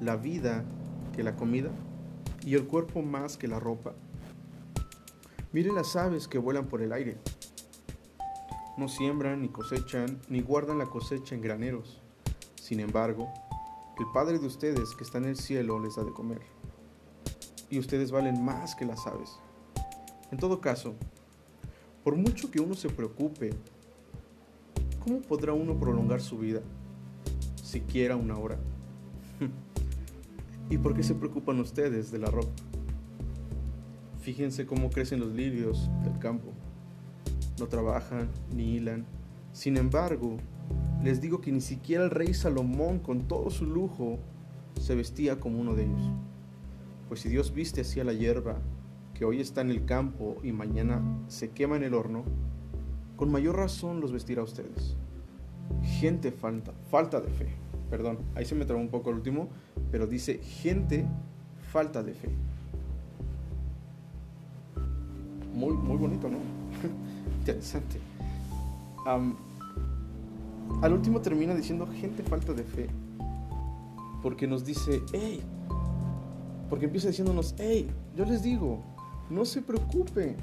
la 0.00 0.16
vida 0.16 0.64
que 1.14 1.22
la 1.22 1.36
comida 1.36 1.70
y 2.44 2.54
el 2.54 2.66
cuerpo 2.66 3.02
más 3.02 3.36
que 3.36 3.48
la 3.48 3.58
ropa? 3.58 3.94
Miren 5.52 5.74
las 5.74 5.96
aves 5.96 6.28
que 6.28 6.38
vuelan 6.38 6.66
por 6.66 6.82
el 6.82 6.92
aire. 6.92 7.16
No 8.76 8.88
siembran 8.88 9.40
ni 9.40 9.48
cosechan 9.48 10.20
ni 10.28 10.40
guardan 10.42 10.78
la 10.78 10.86
cosecha 10.86 11.34
en 11.34 11.40
graneros. 11.40 12.02
Sin 12.60 12.80
embargo, 12.80 13.32
el 13.98 14.06
Padre 14.12 14.38
de 14.38 14.46
ustedes 14.46 14.94
que 14.94 15.04
está 15.04 15.18
en 15.18 15.24
el 15.24 15.36
cielo 15.36 15.80
les 15.80 15.96
da 15.96 16.04
de 16.04 16.12
comer. 16.12 16.42
Y 17.70 17.78
ustedes 17.78 18.12
valen 18.12 18.44
más 18.44 18.74
que 18.74 18.84
las 18.84 19.06
aves. 19.06 19.40
En 20.30 20.38
todo 20.38 20.60
caso, 20.60 20.94
por 22.04 22.14
mucho 22.14 22.50
que 22.50 22.60
uno 22.60 22.74
se 22.74 22.90
preocupe 22.90 23.50
¿Cómo 25.08 25.22
podrá 25.22 25.54
uno 25.54 25.80
prolongar 25.80 26.20
su 26.20 26.36
vida? 26.36 26.60
Siquiera 27.54 28.14
una 28.14 28.36
hora. 28.36 28.58
¿Y 30.68 30.76
por 30.76 30.92
qué 30.92 31.02
se 31.02 31.14
preocupan 31.14 31.58
ustedes 31.60 32.10
de 32.10 32.18
la 32.18 32.30
ropa? 32.30 32.52
Fíjense 34.20 34.66
cómo 34.66 34.90
crecen 34.90 35.20
los 35.20 35.32
lirios 35.32 35.88
del 36.04 36.18
campo. 36.18 36.52
No 37.58 37.68
trabajan 37.68 38.28
ni 38.54 38.74
hilan. 38.74 39.06
Sin 39.54 39.78
embargo, 39.78 40.36
les 41.02 41.22
digo 41.22 41.40
que 41.40 41.52
ni 41.52 41.62
siquiera 41.62 42.04
el 42.04 42.10
rey 42.10 42.34
Salomón, 42.34 42.98
con 42.98 43.28
todo 43.28 43.48
su 43.48 43.64
lujo, 43.64 44.18
se 44.78 44.94
vestía 44.94 45.40
como 45.40 45.58
uno 45.58 45.74
de 45.74 45.84
ellos. 45.84 46.12
Pues 47.08 47.20
si 47.20 47.30
Dios 47.30 47.54
viste 47.54 47.80
así 47.80 47.98
a 47.98 48.04
la 48.04 48.12
hierba, 48.12 48.58
que 49.14 49.24
hoy 49.24 49.40
está 49.40 49.62
en 49.62 49.70
el 49.70 49.86
campo 49.86 50.36
y 50.42 50.52
mañana 50.52 51.00
se 51.28 51.52
quema 51.52 51.76
en 51.76 51.84
el 51.84 51.94
horno, 51.94 52.24
con 53.18 53.32
mayor 53.32 53.56
razón 53.56 54.00
los 54.00 54.12
vestirá 54.12 54.42
a 54.42 54.44
ustedes. 54.44 54.96
Gente 55.82 56.30
falta, 56.30 56.72
falta 56.88 57.20
de 57.20 57.28
fe. 57.28 57.48
Perdón, 57.90 58.18
ahí 58.36 58.44
se 58.44 58.54
me 58.54 58.64
trabó 58.64 58.80
un 58.80 58.88
poco 58.88 59.10
el 59.10 59.16
último, 59.16 59.48
pero 59.90 60.06
dice 60.06 60.38
gente 60.38 61.04
falta 61.72 62.02
de 62.02 62.14
fe. 62.14 62.30
Muy, 65.52 65.74
muy 65.74 65.96
bonito, 65.96 66.28
¿no? 66.28 66.38
Interesante. 67.40 67.98
al 70.80 70.92
último 70.92 71.20
termina 71.20 71.54
diciendo 71.56 71.88
gente 72.00 72.22
falta 72.22 72.52
de 72.52 72.62
fe. 72.62 72.88
Porque 74.22 74.46
nos 74.46 74.64
dice, 74.64 75.02
hey, 75.12 75.42
porque 76.70 76.84
empieza 76.84 77.08
diciéndonos, 77.08 77.56
hey, 77.58 77.90
yo 78.14 78.24
les 78.24 78.42
digo, 78.42 78.80
no 79.28 79.44
se 79.44 79.60
preocupen, 79.60 80.36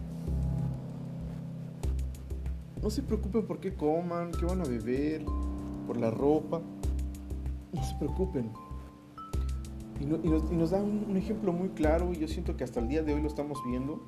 no 2.86 2.92
se 2.92 3.02
preocupen 3.02 3.48
por 3.48 3.60
qué 3.60 3.74
coman, 3.74 4.30
qué 4.30 4.46
van 4.46 4.62
a 4.62 4.64
beber, 4.64 5.26
por 5.88 5.98
la 5.98 6.12
ropa. 6.12 6.62
No 7.74 7.84
se 7.84 7.96
preocupen. 7.96 8.52
Y, 10.00 10.06
nos, 10.06 10.70
da 10.70 10.84
un, 10.84 11.18
ejemplo 11.18 11.52
muy 11.52 11.70
claro 11.70 12.14
y 12.14 12.18
yo 12.20 12.28
siento 12.28 12.56
que 12.56 12.64
hasta 12.64 12.80
el 12.80 12.88
día 12.88 13.02
de 13.02 13.16
hoy 13.16 13.24
lo 13.24 13.28
estamos 13.28 13.58
viendo. 13.66 14.04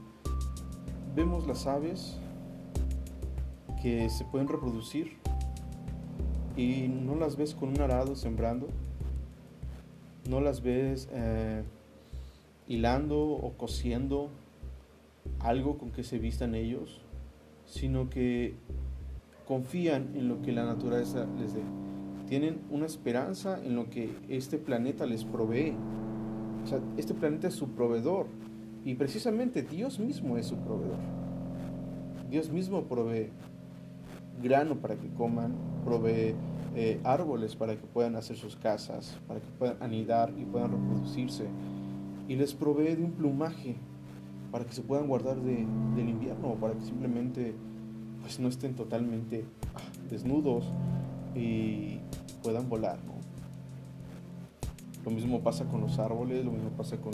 Vemos 1.16 1.48
las 1.48 1.66
aves 1.66 2.20
que 3.82 4.12
se 4.12 4.26
pueden 4.26 4.48
reproducir 4.48 5.18
y 6.56 6.88
no 6.88 7.16
las 7.16 7.36
ves 7.36 7.56
con 7.56 7.70
un 7.70 7.82
arado 7.82 8.16
sembrando. 8.16 8.68
No 10.30 10.40
las 10.40 10.62
ves 10.62 11.10
eh, 11.14 11.64
hilando 12.68 13.28
o 13.28 13.54
cosiendo 13.58 14.30
algo 15.40 15.80
con 15.80 15.90
que 15.90 16.04
se 16.04 16.20
vistan 16.20 16.54
ellos 16.54 17.02
sino 17.68 18.10
que 18.10 18.56
confían 19.48 20.10
en 20.16 20.28
lo 20.28 20.42
que 20.42 20.52
la 20.52 20.66
naturaleza 20.66 21.28
les 21.40 21.54
dé. 21.54 21.62
Tienen 22.28 22.60
una 22.70 22.86
esperanza 22.86 23.60
en 23.64 23.76
lo 23.76 23.90
que 23.90 24.10
este 24.28 24.58
planeta 24.58 25.06
les 25.06 25.24
provee. 25.24 25.74
O 26.64 26.68
sea, 26.68 26.80
este 26.98 27.14
planeta 27.14 27.48
es 27.48 27.54
su 27.54 27.70
proveedor 27.70 28.28
y 28.84 28.96
precisamente 28.96 29.62
Dios 29.62 30.00
mismo 30.00 30.38
es 30.38 30.48
su 30.48 30.58
proveedor. 30.58 30.98
Dios 32.30 32.50
mismo 32.52 32.84
provee 32.84 33.30
grano 34.42 34.76
para 34.76 34.96
que 34.96 35.08
coman, 35.10 35.56
provee 35.86 36.36
eh, 36.76 37.00
árboles 37.04 37.56
para 37.56 37.76
que 37.76 37.88
puedan 37.88 38.18
hacer 38.18 38.36
sus 38.36 38.58
casas, 38.58 39.18
para 39.28 39.40
que 39.40 39.48
puedan 39.58 39.82
anidar 39.82 40.34
y 40.38 40.44
puedan 40.44 40.72
reproducirse. 40.72 41.46
Y 42.28 42.36
les 42.36 42.54
provee 42.54 42.96
de 42.96 43.04
un 43.04 43.14
plumaje 43.14 43.78
para 44.52 44.66
que 44.66 44.74
se 44.74 44.82
puedan 44.82 45.08
guardar 45.08 45.38
del 45.38 46.10
invierno 46.10 46.50
o 46.50 46.56
para 46.56 46.74
que 46.74 46.82
simplemente 46.82 47.56
pues 48.28 48.42
no 48.42 48.50
estén 48.50 48.76
totalmente 48.76 49.46
desnudos 50.12 50.66
y 51.34 52.00
puedan 52.44 52.68
volar. 52.68 53.00
Lo 55.06 55.12
mismo 55.12 55.40
pasa 55.40 55.64
con 55.64 55.80
los 55.80 55.98
árboles, 55.98 56.44
lo 56.44 56.52
mismo 56.52 56.72
pasa 56.72 56.98
con, 56.98 57.14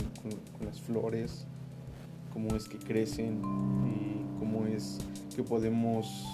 las 0.64 0.80
flores, 0.80 1.46
cómo 2.32 2.56
es 2.56 2.68
que 2.68 2.78
crecen 2.78 3.40
y 3.86 4.40
cómo 4.40 4.66
es 4.66 4.98
que 5.36 5.44
podemos 5.44 6.26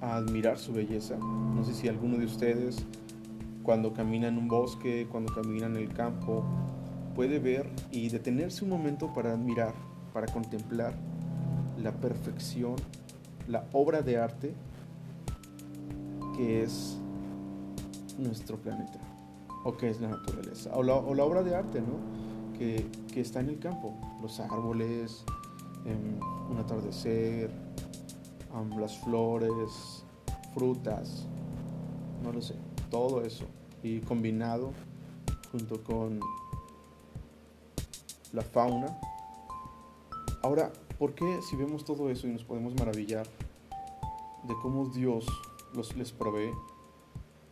admirar 0.00 0.56
su 0.56 0.72
belleza. 0.72 1.18
No 1.18 1.62
sé 1.62 1.74
si 1.74 1.86
alguno 1.86 2.16
de 2.16 2.24
ustedes 2.24 2.86
cuando 3.62 3.92
camina 3.92 4.28
en 4.28 4.38
un 4.38 4.48
bosque, 4.48 5.06
cuando 5.12 5.34
camina 5.34 5.66
en 5.66 5.76
el 5.76 5.92
campo, 5.92 6.44
puede 7.14 7.38
ver 7.38 7.68
y 7.90 8.08
detenerse 8.08 8.64
un 8.64 8.70
momento 8.70 9.12
para 9.12 9.32
admirar 9.32 9.74
para 10.14 10.26
contemplar 10.28 10.94
la 11.82 11.92
perfección, 11.92 12.76
la 13.48 13.66
obra 13.72 14.02
de 14.02 14.18
arte 14.18 14.54
que 16.36 16.62
es 16.62 16.98
nuestro 18.18 18.56
planeta, 18.56 18.98
o 19.64 19.76
que 19.76 19.90
es 19.90 20.00
la 20.00 20.08
naturaleza, 20.08 20.70
o 20.74 20.82
la, 20.82 20.94
obra 20.94 21.42
de 21.42 21.54
arte 21.54 21.80
¿no? 21.80 22.58
que, 22.58 22.86
está 23.20 23.40
en 23.40 23.50
el 23.50 23.58
campo, 23.58 23.94
los 24.22 24.40
árboles, 24.40 25.24
em, 25.84 26.18
un 26.50 26.58
atardecer, 26.58 27.50
las 28.78 28.98
flores, 28.98 30.04
frutas, 30.54 31.26
no 32.22 32.32
lo 32.32 32.42
sé, 32.42 32.54
todo 32.90 33.22
eso. 33.22 33.46
Y 33.82 34.00
combinado 34.00 34.72
junto 35.50 35.82
con 35.82 36.20
la 38.32 38.42
fauna. 38.42 38.98
Ahora, 40.42 40.72
¿por 41.02 41.16
qué 41.16 41.40
si 41.42 41.56
vemos 41.56 41.84
todo 41.84 42.10
eso 42.10 42.28
y 42.28 42.30
nos 42.30 42.44
podemos 42.44 42.76
maravillar 42.76 43.26
de 44.46 44.54
cómo 44.62 44.86
Dios 44.86 45.26
los, 45.74 45.96
les 45.96 46.12
provee? 46.12 46.52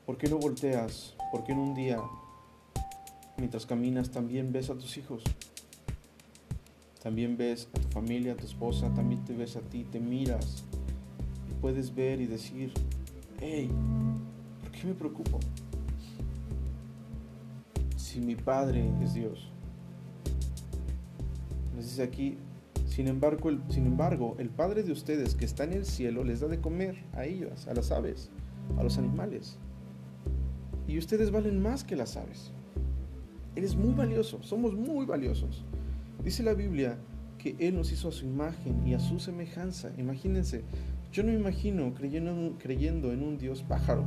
¿Por 0.07 0.17
qué 0.19 0.29
no 0.29 0.39
volteas? 0.39 1.17
¿Por 1.33 1.43
qué 1.43 1.51
en 1.51 1.59
un 1.59 1.75
día, 1.75 2.01
mientras 3.39 3.67
caminas, 3.67 4.13
también 4.13 4.53
ves 4.53 4.71
a 4.71 4.79
tus 4.79 4.97
hijos? 4.99 5.25
También 7.03 7.37
ves 7.37 7.67
a 7.75 7.81
tu 7.81 7.89
familia, 7.89 8.35
a 8.35 8.37
tu 8.37 8.47
esposa, 8.47 8.89
también 8.95 9.25
te 9.25 9.35
ves 9.35 9.57
a 9.57 9.63
ti, 9.63 9.83
te 9.83 9.99
miras 9.99 10.63
y 11.51 11.61
puedes 11.61 11.93
ver 11.93 12.21
y 12.21 12.27
decir, 12.27 12.73
hey, 13.41 13.69
¿por 14.61 14.71
qué 14.71 14.87
me 14.87 14.95
preocupo? 14.95 15.41
Si 17.97 18.21
mi 18.21 18.37
Padre 18.37 18.89
es 19.03 19.15
Dios. 19.15 19.49
Nos 21.75 21.87
dice 21.87 22.05
aquí, 22.05 22.39
sin 22.91 23.07
embargo, 23.07 24.35
el, 24.39 24.51
Padre 24.51 24.83
de 24.83 24.91
ustedes 24.91 25.37
que 25.37 25.45
está 25.45 25.63
en 25.63 25.73
el 25.73 25.85
cielo 25.85 26.25
les 26.25 26.41
da 26.41 26.49
de 26.49 26.61
comer 26.61 26.97
a 27.13 27.25
ellos, 27.25 27.69
a 27.69 27.75
las 27.75 27.93
aves, 27.93 28.31
a 28.77 28.83
los 28.83 28.99
animales. 28.99 29.59
Y 30.89 30.99
ustedes 30.99 31.31
valen 31.31 31.63
más 31.63 31.85
que 31.85 31.95
las 31.95 32.17
aves. 32.17 32.51
Eres 33.55 33.77
muy 33.77 33.95
valioso, 33.95 34.43
somos 34.43 34.75
muy 34.75 35.07
valiosos. 35.07 35.65
Dice 36.25 36.43
la 36.43 36.53
Biblia 36.53 36.99
que 37.39 37.55
Él 37.61 37.77
nos 37.77 37.93
hizo 37.93 38.09
a 38.09 38.13
su 38.13 38.27
imagen 38.27 38.85
y 38.85 38.95
a 38.95 38.99
su 38.99 39.21
semejanza. 39.21 39.93
Imagínense, 39.97 40.65
yo 41.13 41.23
no 41.23 41.31
me 41.31 41.39
imagino 41.39 41.95
creyendo, 41.95 42.59
creyendo 42.59 43.13
en 43.13 43.23
un 43.23 43.39
Dios 43.39 43.63
pájaro. 43.63 44.05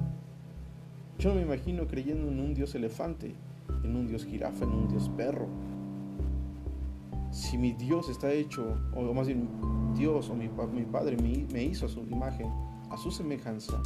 Yo 1.17 1.29
no 1.29 1.35
me 1.35 1.43
imagino 1.43 1.87
creyendo 1.87 2.27
en 2.27 2.41
un 2.41 2.53
Dios 2.53 2.75
elefante, 2.75 3.33
en 3.85 3.95
un 3.95 4.07
Dios 4.07 4.25
jirafa, 4.25 4.65
en 4.65 4.71
un 4.71 4.89
Dios 4.89 5.09
perro. 5.15 5.47
Si 7.33 7.57
mi 7.57 7.73
Dios 7.73 8.07
está 8.07 8.31
hecho, 8.31 8.77
o 8.95 9.13
más 9.13 9.27
bien 9.27 9.49
Dios 9.97 10.29
o 10.29 10.35
mi, 10.35 10.47
mi 10.47 10.85
Padre 10.85 11.17
me, 11.17 11.45
me 11.51 11.63
hizo 11.63 11.87
a 11.87 11.89
su 11.89 11.99
imagen, 12.01 12.47
a 12.89 12.95
su 12.95 13.11
semejanza, 13.11 13.81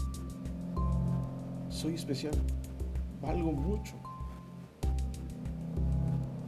soy 1.70 1.96
especial, 1.96 2.34
valgo 3.22 3.52
mucho 3.52 3.96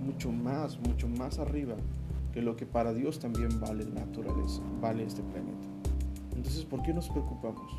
mucho 0.09 0.31
más, 0.31 0.79
mucho 0.79 1.07
más 1.07 1.39
arriba 1.39 1.75
que 2.33 2.41
lo 2.41 2.55
que 2.55 2.65
para 2.65 2.93
Dios 2.93 3.19
también 3.19 3.59
vale 3.59 3.85
la 3.85 4.05
naturaleza, 4.05 4.61
vale 4.81 5.05
este 5.05 5.21
planeta. 5.21 5.67
Entonces, 6.35 6.65
¿por 6.65 6.81
qué 6.81 6.93
nos 6.93 7.09
preocupamos? 7.09 7.71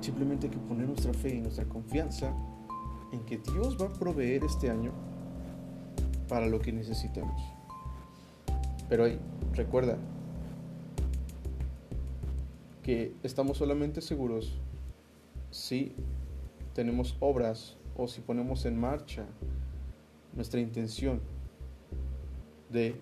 Simplemente 0.00 0.46
hay 0.46 0.52
que 0.52 0.58
poner 0.58 0.86
nuestra 0.86 1.12
fe 1.12 1.36
y 1.36 1.40
nuestra 1.40 1.64
confianza 1.64 2.34
en 3.12 3.20
que 3.26 3.38
Dios 3.38 3.76
va 3.80 3.86
a 3.86 3.92
proveer 3.92 4.44
este 4.44 4.70
año 4.70 4.92
para 6.28 6.46
lo 6.46 6.60
que 6.60 6.72
necesitemos. 6.72 7.40
Pero 8.88 9.04
hoy, 9.04 9.18
recuerda 9.54 9.96
que 12.82 13.14
estamos 13.22 13.58
solamente 13.58 14.00
seguros 14.00 14.58
si 15.50 15.94
tenemos 16.74 17.16
obras 17.20 17.76
o 17.96 18.08
si 18.08 18.20
ponemos 18.20 18.66
en 18.66 18.78
marcha 18.78 19.24
nuestra 20.34 20.60
intención 20.60 21.20
de 22.70 22.96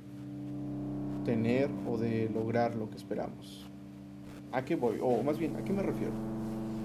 tener 1.25 1.71
o 1.89 1.97
de 1.97 2.29
lograr 2.29 2.75
lo 2.75 2.91
que 2.91 2.97
esperamos. 2.97 3.67
¿A 4.53 4.65
qué 4.65 4.75
voy? 4.75 4.99
O 5.01 5.23
más 5.23 5.39
bien, 5.39 5.57
¿a 5.57 5.65
qué 5.65 5.73
me 5.73 5.83
refiero? 5.83 6.13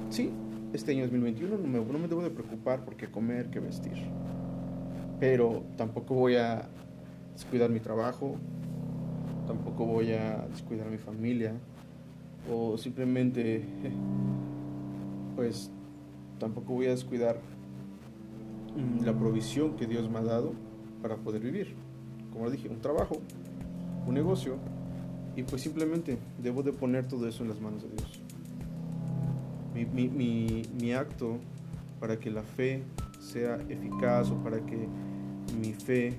Sí, 0.10 0.32
este 0.72 0.92
año 0.92 1.04
2021 1.04 1.58
no 1.58 1.68
me, 1.68 1.80
no 1.80 2.00
me 2.00 2.08
debo 2.08 2.22
de 2.22 2.30
preocupar 2.30 2.86
por 2.86 2.96
qué 2.96 3.08
comer, 3.08 3.50
qué 3.50 3.60
vestir. 3.60 3.94
Pero 5.20 5.64
tampoco 5.78 6.14
voy 6.14 6.36
a 6.36 6.68
descuidar 7.34 7.70
mi 7.70 7.80
trabajo, 7.80 8.36
tampoco 9.48 9.86
voy 9.86 10.12
a 10.12 10.46
descuidar 10.50 10.90
mi 10.90 10.98
familia, 10.98 11.54
o 12.52 12.78
simplemente, 12.78 13.64
pues, 15.36 15.72
tampoco 16.40 16.74
voy 16.74 16.88
a 16.88 16.92
descuidar 16.92 17.40
la 19.04 19.14
provisión 19.14 19.76
que 19.76 19.88
Dios 19.88 20.10
me 20.10 20.20
ha 20.20 20.24
dado 20.24 20.54
para 21.02 21.16
poder 21.16 21.42
vivir. 21.42 21.76
Como 22.32 22.50
dije, 22.50 22.68
un 22.68 22.82
trabajo, 22.82 23.18
un 24.06 24.14
negocio, 24.14 24.58
y 25.36 25.44
pues 25.44 25.62
simplemente 25.62 26.18
debo 26.42 26.64
de 26.64 26.72
poner 26.72 27.08
todo 27.08 27.28
eso 27.28 27.44
en 27.44 27.50
las 27.50 27.60
manos 27.60 27.84
de 27.84 27.90
Dios. 27.90 28.22
Mi, 29.74 30.08
mi, 30.08 30.64
mi, 30.80 30.94
acto 30.94 31.38
para 32.00 32.18
que 32.18 32.32
la 32.32 32.44
fe 32.44 32.82
sea 33.26 33.56
eficaz 33.70 34.30
o 34.32 34.36
para 34.44 34.64
que 34.66 34.88
mi 35.60 35.74
fe 35.74 36.18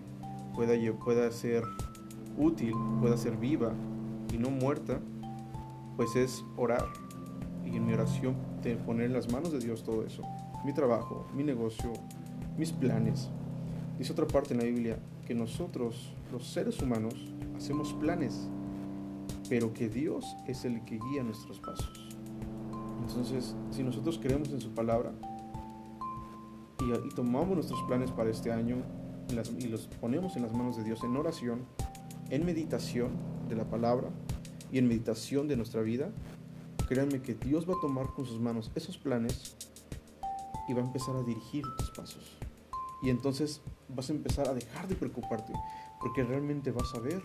pueda, 0.54 0.74
pueda 1.04 1.30
ser 1.30 1.62
útil, 2.36 2.74
pueda 3.00 3.16
ser 3.16 3.36
viva 3.36 3.72
y 4.32 4.38
no 4.38 4.50
muerta, 4.50 5.00
pues 5.96 6.16
es 6.16 6.44
orar 6.56 6.84
y 7.64 7.76
en 7.76 7.86
mi 7.86 7.92
oración 7.92 8.34
de 8.62 8.76
poner 8.76 9.06
en 9.06 9.12
las 9.12 9.32
manos 9.32 9.52
de 9.52 9.60
Dios 9.60 9.84
todo 9.84 10.04
eso. 10.04 10.22
Mi 10.64 10.72
trabajo, 10.72 11.26
mi 11.34 11.42
negocio, 11.42 11.92
mis 12.58 12.72
planes. 12.72 13.28
Dice 13.98 14.12
otra 14.12 14.26
parte 14.26 14.52
en 14.54 14.60
la 14.60 14.66
Biblia 14.66 14.98
que 15.26 15.34
nosotros, 15.34 16.12
los 16.32 16.46
seres 16.46 16.80
humanos, 16.82 17.14
hacemos 17.56 17.92
planes, 17.94 18.48
pero 19.48 19.72
que 19.72 19.88
Dios 19.88 20.36
es 20.46 20.64
el 20.64 20.84
que 20.84 20.98
guía 20.98 21.22
nuestros 21.22 21.60
pasos. 21.60 22.08
Entonces, 23.00 23.54
si 23.70 23.82
nosotros 23.82 24.18
creemos 24.20 24.50
en 24.50 24.60
su 24.60 24.70
palabra 24.70 25.12
y, 26.80 27.14
tomamos 27.14 27.54
nuestros 27.54 27.82
planes 27.82 28.10
para 28.10 28.30
este 28.30 28.52
año 28.52 28.76
y 29.58 29.68
los 29.68 29.86
ponemos 30.00 30.36
en 30.36 30.42
las 30.42 30.52
manos 30.52 30.76
de 30.76 30.84
Dios 30.84 31.02
en 31.02 31.16
oración, 31.16 31.66
en 32.30 32.44
meditación 32.44 33.10
de 33.48 33.56
la 33.56 33.64
palabra 33.64 34.10
y 34.70 34.78
en 34.78 34.88
meditación 34.88 35.48
de 35.48 35.56
nuestra 35.56 35.82
vida, 35.82 36.10
créanme 36.88 37.22
que 37.22 37.34
Dios 37.34 37.68
va 37.68 37.74
a 37.74 37.80
tomar 37.80 38.06
con 38.14 38.26
sus 38.26 38.40
manos 38.40 38.70
esos 38.74 38.98
planes 38.98 39.56
y 40.68 40.72
va 40.72 40.82
a 40.82 40.84
empezar 40.84 41.16
a 41.16 41.22
dirigir 41.22 41.64
tus 41.78 41.90
pasos. 41.90 42.36
Y 43.02 43.10
entonces 43.10 43.60
vas 43.88 44.10
a 44.10 44.12
empezar 44.12 44.48
a 44.48 44.54
dejar 44.54 44.88
de 44.88 44.94
preocuparte, 44.94 45.52
porque 46.00 46.24
realmente 46.24 46.72
vas 46.72 46.94
a 46.94 47.00
ver 47.00 47.22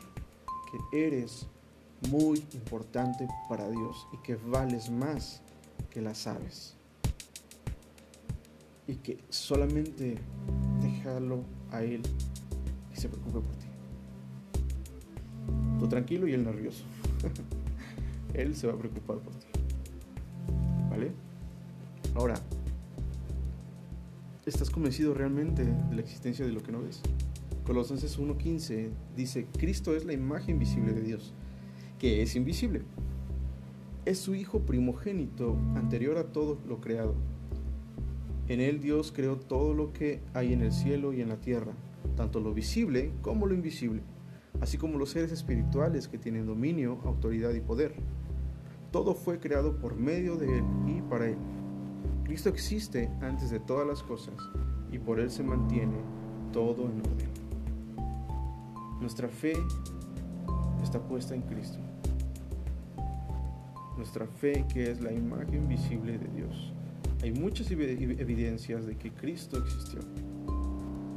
que 0.71 1.05
eres 1.05 1.47
muy 2.09 2.45
importante 2.53 3.27
para 3.47 3.69
Dios 3.69 4.07
y 4.13 4.17
que 4.17 4.35
vales 4.35 4.89
más 4.89 5.41
que 5.89 6.01
las 6.01 6.27
aves. 6.27 6.75
Y 8.87 8.95
que 8.95 9.23
solamente 9.29 10.15
déjalo 10.81 11.43
a 11.71 11.83
Él 11.83 12.01
que 12.89 12.99
se 12.99 13.07
preocupe 13.09 13.39
por 13.39 13.55
ti. 13.55 13.67
Tú 15.79 15.87
tranquilo 15.87 16.27
y 16.27 16.33
Él 16.33 16.43
nervioso. 16.43 16.83
él 18.33 18.55
se 18.55 18.67
va 18.67 18.73
a 18.73 18.77
preocupar 18.77 19.17
por 19.19 19.33
ti. 19.35 19.47
¿Vale? 20.89 21.11
Ahora, 22.15 22.35
¿Estás 24.43 24.71
convencido 24.71 25.13
realmente 25.13 25.63
de 25.63 25.95
la 25.95 26.01
existencia 26.01 26.43
de 26.43 26.51
lo 26.51 26.63
que 26.63 26.71
no 26.71 26.81
ves? 26.81 26.99
Colosenses 27.63 28.19
1.15 28.19 28.89
dice, 29.15 29.45
Cristo 29.55 29.95
es 29.95 30.03
la 30.03 30.13
imagen 30.13 30.57
visible 30.57 30.93
de 30.93 31.01
Dios, 31.01 31.31
que 31.99 32.23
es 32.23 32.35
invisible. 32.35 32.81
Es 34.03 34.17
su 34.17 34.33
Hijo 34.33 34.61
primogénito, 34.61 35.55
anterior 35.75 36.17
a 36.17 36.31
todo 36.31 36.57
lo 36.67 36.81
creado. 36.81 37.13
En 38.47 38.59
él 38.59 38.81
Dios 38.81 39.11
creó 39.11 39.37
todo 39.37 39.73
lo 39.73 39.93
que 39.93 40.21
hay 40.33 40.53
en 40.53 40.61
el 40.61 40.71
cielo 40.71 41.13
y 41.13 41.21
en 41.21 41.29
la 41.29 41.37
tierra, 41.37 41.73
tanto 42.15 42.39
lo 42.39 42.53
visible 42.53 43.11
como 43.21 43.45
lo 43.45 43.53
invisible, 43.53 44.01
así 44.59 44.77
como 44.77 44.97
los 44.97 45.11
seres 45.11 45.31
espirituales 45.31 46.07
que 46.07 46.17
tienen 46.17 46.45
dominio, 46.45 46.99
autoridad 47.05 47.53
y 47.53 47.61
poder. 47.61 47.93
Todo 48.91 49.13
fue 49.13 49.39
creado 49.39 49.77
por 49.77 49.95
medio 49.95 50.35
de 50.35 50.57
él 50.57 50.63
y 50.87 51.01
para 51.01 51.27
él. 51.27 51.37
Cristo 52.31 52.49
existe 52.49 53.09
antes 53.21 53.49
de 53.49 53.59
todas 53.59 53.85
las 53.85 54.03
cosas 54.03 54.35
y 54.91 54.99
por 54.99 55.19
Él 55.19 55.29
se 55.29 55.43
mantiene 55.43 55.97
todo 56.53 56.85
en 56.85 56.99
orden. 56.99 57.29
Nuestra 58.99 59.27
fe 59.27 59.53
está 60.83 60.99
puesta 60.99 61.33
en 61.35 61.41
Cristo. 61.41 61.79
Nuestra 63.97 64.25
fe 64.27 64.65
que 64.71 64.91
es 64.91 65.01
la 65.01 65.11
imagen 65.11 65.67
visible 65.67 66.17
de 66.17 66.27
Dios. 66.27 66.73
Hay 67.23 67.31
muchas 67.31 67.69
evidencias 67.69 68.87
de 68.87 68.97
que 68.97 69.11
Cristo 69.11 69.59
existió. 69.59 69.99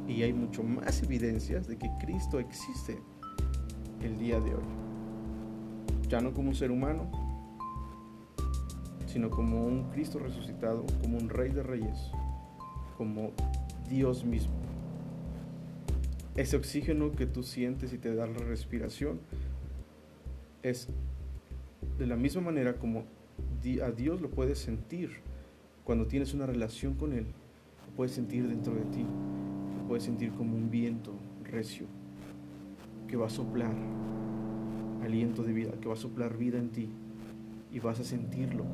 Y 0.07 0.21
hay 0.21 0.33
mucho 0.33 0.61
más 0.61 1.01
evidencias 1.01 1.67
de 1.67 1.77
que 1.77 1.89
Cristo 1.99 2.39
existe 2.39 2.99
el 4.03 4.15
día 4.19 4.39
de 4.39 4.53
hoy. 4.53 4.63
Ya 6.07 6.21
no 6.21 6.31
como 6.31 6.49
un 6.49 6.55
ser 6.55 6.69
humano, 6.69 7.09
sino 9.07 9.31
como 9.31 9.65
un 9.65 9.89
Cristo 9.89 10.19
resucitado, 10.19 10.85
como 11.01 11.17
un 11.17 11.27
Rey 11.27 11.51
de 11.51 11.63
Reyes, 11.63 12.11
como 12.97 13.31
Dios 13.89 14.23
mismo. 14.23 14.53
Ese 16.35 16.55
oxígeno 16.55 17.13
que 17.13 17.25
tú 17.25 17.41
sientes 17.41 17.93
y 17.93 17.97
te 17.97 18.13
da 18.13 18.27
la 18.27 18.37
respiración 18.37 19.21
es 20.61 20.87
de 21.97 22.05
la 22.05 22.15
misma 22.15 22.41
manera 22.41 22.75
como 22.75 23.05
A 23.83 23.89
Dios 23.89 24.21
lo 24.21 24.29
puedes 24.29 24.59
sentir 24.59 25.23
cuando 25.85 26.07
tienes 26.07 26.33
una 26.33 26.47
relación 26.47 26.95
con 26.95 27.13
Él. 27.13 27.27
Lo 27.87 27.95
puedes 27.95 28.11
sentir 28.11 28.47
dentro 28.49 28.73
de 28.73 28.81
ti. 28.85 29.05
Lo 29.77 29.87
puedes 29.87 30.03
sentir 30.03 30.31
como 30.31 30.57
un 30.57 30.69
viento 30.69 31.13
recio 31.43 31.85
que 33.07 33.15
va 33.15 33.27
a 33.27 33.29
soplar 33.29 33.75
aliento 35.03 35.43
de 35.43 35.53
vida, 35.53 35.71
que 35.79 35.87
va 35.87 35.93
a 35.93 35.97
soplar 35.97 36.37
vida 36.37 36.57
en 36.57 36.69
ti 36.69 36.89
y 37.71 37.79
vas 37.79 37.99
a 37.99 38.03
sentirlo. 38.03 38.65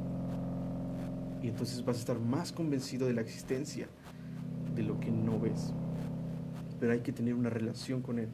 Y 1.43 1.49
entonces 1.49 1.84
vas 1.84 1.97
a 1.97 1.99
estar 1.99 2.20
más 2.20 2.53
convencido 2.53 3.07
de 3.07 3.14
la 3.14 3.22
existencia 3.22 3.88
de 4.74 4.84
lo 4.84 4.97
que 5.01 5.12
no 5.12 5.38
ves. 5.38 5.74
Pero 6.80 6.93
hay 6.93 7.01
que 7.01 7.12
tener 7.12 7.34
una 7.34 7.49
relación 7.49 8.01
con 8.01 8.20
Él. 8.20 8.30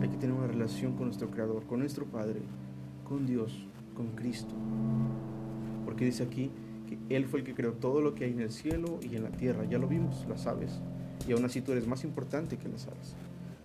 Hay 0.00 0.08
que 0.08 0.16
tener 0.16 0.34
una 0.34 0.46
relación 0.46 0.96
con 0.96 1.06
nuestro 1.06 1.30
Creador, 1.30 1.66
con 1.66 1.80
nuestro 1.80 2.06
Padre, 2.06 2.40
con 3.04 3.26
Dios, 3.26 3.66
con 3.94 4.12
Cristo. 4.12 4.54
Porque 5.84 6.06
dice 6.06 6.22
aquí 6.22 6.50
Él 7.08 7.26
fue 7.26 7.40
el 7.40 7.44
que 7.44 7.54
creó 7.54 7.72
todo 7.72 8.00
lo 8.00 8.14
que 8.14 8.24
hay 8.24 8.32
en 8.32 8.40
el 8.40 8.50
cielo 8.50 9.00
y 9.02 9.16
en 9.16 9.24
la 9.24 9.30
tierra. 9.30 9.64
Ya 9.64 9.78
lo 9.78 9.88
vimos, 9.88 10.26
las 10.28 10.46
aves. 10.46 10.80
Y 11.28 11.32
aún 11.32 11.44
así 11.44 11.60
tú 11.60 11.72
eres 11.72 11.86
más 11.86 12.04
importante 12.04 12.56
que 12.56 12.68
las 12.68 12.86
aves. 12.86 13.14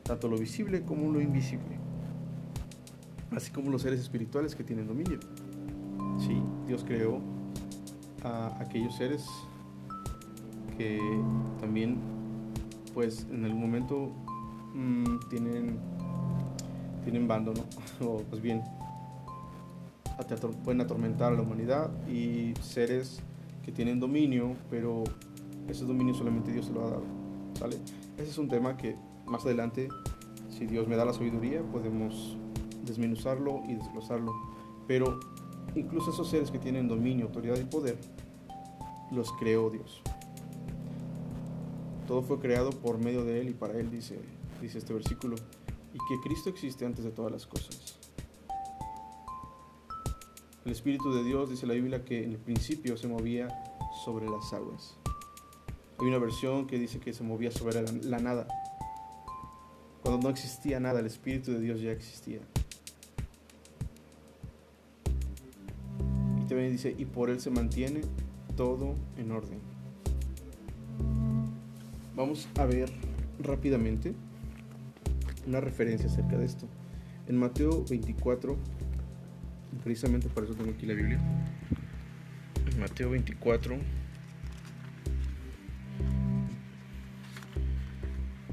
Tanto 0.04 0.28
lo 0.28 0.38
visible 0.38 0.84
como 0.84 1.12
lo 1.12 1.22
invisible. 1.22 1.80
Así 3.32 3.52
como 3.52 3.72
los 3.72 3.82
seres 3.82 4.00
espirituales 4.00 4.56
que 4.56 4.64
tienen 4.64 4.88
dominio. 4.88 5.20
Sí, 6.20 6.42
Dios 6.68 6.84
creó 6.86 7.20
a 8.24 8.58
aquellos 8.60 8.96
seres 8.96 9.26
que 10.78 11.00
también 11.60 11.98
pues 12.94 13.28
en 13.30 13.46
algún 13.46 13.62
momento 13.62 14.12
mm, 14.74 15.20
tienen 15.30 15.80
tienen 17.04 17.28
bando, 17.28 17.54
¿no? 17.54 17.64
o 18.08 18.18
pues 18.30 18.42
bien 18.42 18.64
pueden 20.64 20.82
atormentar 20.82 21.34
a 21.34 21.36
la 21.36 21.42
humanidad 21.42 21.92
y 22.08 22.54
seres 22.62 23.22
que 23.64 23.72
tienen 23.72 24.00
dominio, 24.00 24.56
pero 24.70 25.04
ese 25.68 25.86
dominio 25.86 26.14
solamente 26.14 26.52
Dios 26.52 26.66
se 26.66 26.74
lo 26.74 26.86
ha 26.86 26.90
dado, 26.92 27.04
¿sale? 27.58 27.78
Ese 28.18 28.30
es 28.30 28.38
un 28.38 28.48
tema 28.48 28.78
que 28.78 28.96
más 29.26 29.46
adelante, 29.46 29.90
si 30.50 30.68
Dios 30.68 30.88
me 30.88 30.96
da 30.96 31.06
la 31.06 31.14
sabiduría, 31.14 31.62
podemos 31.64 32.38
desmenuzarlo 32.86 33.64
y 33.68 33.76
desglosarlo, 33.76 34.34
pero 34.88 35.20
incluso 35.76 36.12
esos 36.12 36.30
seres 36.30 36.52
que 36.52 36.60
tienen 36.60 36.88
dominio, 36.88 37.26
autoridad 37.26 37.58
y 37.58 37.64
poder, 37.64 37.98
los 39.12 39.32
creó 39.34 39.70
Dios. 39.70 40.02
Todo 42.08 42.22
fue 42.22 42.40
creado 42.40 42.70
por 42.70 43.00
medio 43.00 43.26
de 43.26 43.42
Él 43.42 43.50
y 43.50 43.54
para 43.54 43.74
Él, 43.80 43.90
dice, 43.90 44.20
dice 44.62 44.78
este 44.78 44.94
versículo, 44.94 45.36
y 45.94 45.98
que 45.98 46.22
Cristo 46.24 46.50
existe 46.50 46.86
antes 46.86 47.04
de 47.04 47.12
todas 47.12 47.32
las 47.32 47.48
cosas. 47.48 47.95
El 50.66 50.72
Espíritu 50.72 51.14
de 51.14 51.24
Dios, 51.24 51.52
dice 51.52 51.68
la 51.68 51.76
Biblia, 51.76 52.04
que 52.04 52.24
en 52.24 52.32
el 52.32 52.38
principio 52.40 52.98
se 52.98 53.08
movía 53.08 53.48
sobre 54.04 54.28
las 54.28 54.52
aguas. 54.52 54.98
Hay 56.00 56.08
una 56.08 56.18
versión 56.18 56.66
que 56.66 56.80
dice 56.80 57.00
que 57.00 57.14
se 57.14 57.24
movía 57.24 57.52
sobre 57.52 57.84
la, 57.84 58.18
nada. 58.18 58.48
Cuando 60.02 60.24
no 60.24 60.30
existía 60.32 60.80
nada, 60.80 61.02
el 61.02 61.06
Espíritu 61.06 61.52
de 61.52 61.60
Dios 61.60 61.82
ya 61.82 61.92
existía. 61.92 62.40
Y 66.42 66.48
también 66.48 66.72
dice, 66.72 66.96
y 66.98 67.06
por 67.06 67.30
Él 67.30 67.40
se 67.40 67.52
mantiene 67.52 68.02
todo 68.58 68.96
en 69.18 69.32
orden. 69.32 69.60
Vamos 72.16 72.48
a 72.58 72.66
ver 72.66 72.92
rápidamente 73.38 74.16
una 75.46 75.62
referencia 75.62 76.08
acerca 76.08 76.40
de 76.40 76.46
esto. 76.46 76.66
En 77.28 77.38
Mateo 77.38 77.86
24, 77.88 78.58
precisamente 79.84 80.30
por 80.30 80.44
eso 80.44 80.56
tengo 80.56 80.72
aquí 80.72 80.86
la 80.86 80.94
Biblia. 80.94 81.20
Mateo 82.80 83.10
24, 83.12 83.78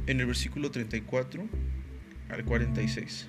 en 0.06 0.20
el 0.20 0.26
versículo 0.26 0.70
34 0.70 1.48
al 2.28 2.44
46. 2.44 3.28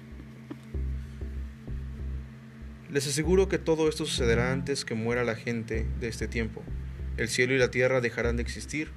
Les 2.91 3.07
aseguro 3.07 3.49
que 3.49 3.57
todo 3.57 3.89
esto 3.89 4.05
sucederá 4.05 4.51
antes 4.51 4.85
que 4.85 4.93
muera 4.93 5.23
la 5.23 5.35
gente 5.35 5.87
de 5.99 6.07
este 6.07 6.27
tiempo. 6.27 6.61
El 7.17 7.27
cielo 7.27 7.53
y 7.53 7.57
la 7.57 7.71
tierra 7.71 8.01
dejarán 8.01 8.37
de 8.37 8.43
existir, 8.43 8.89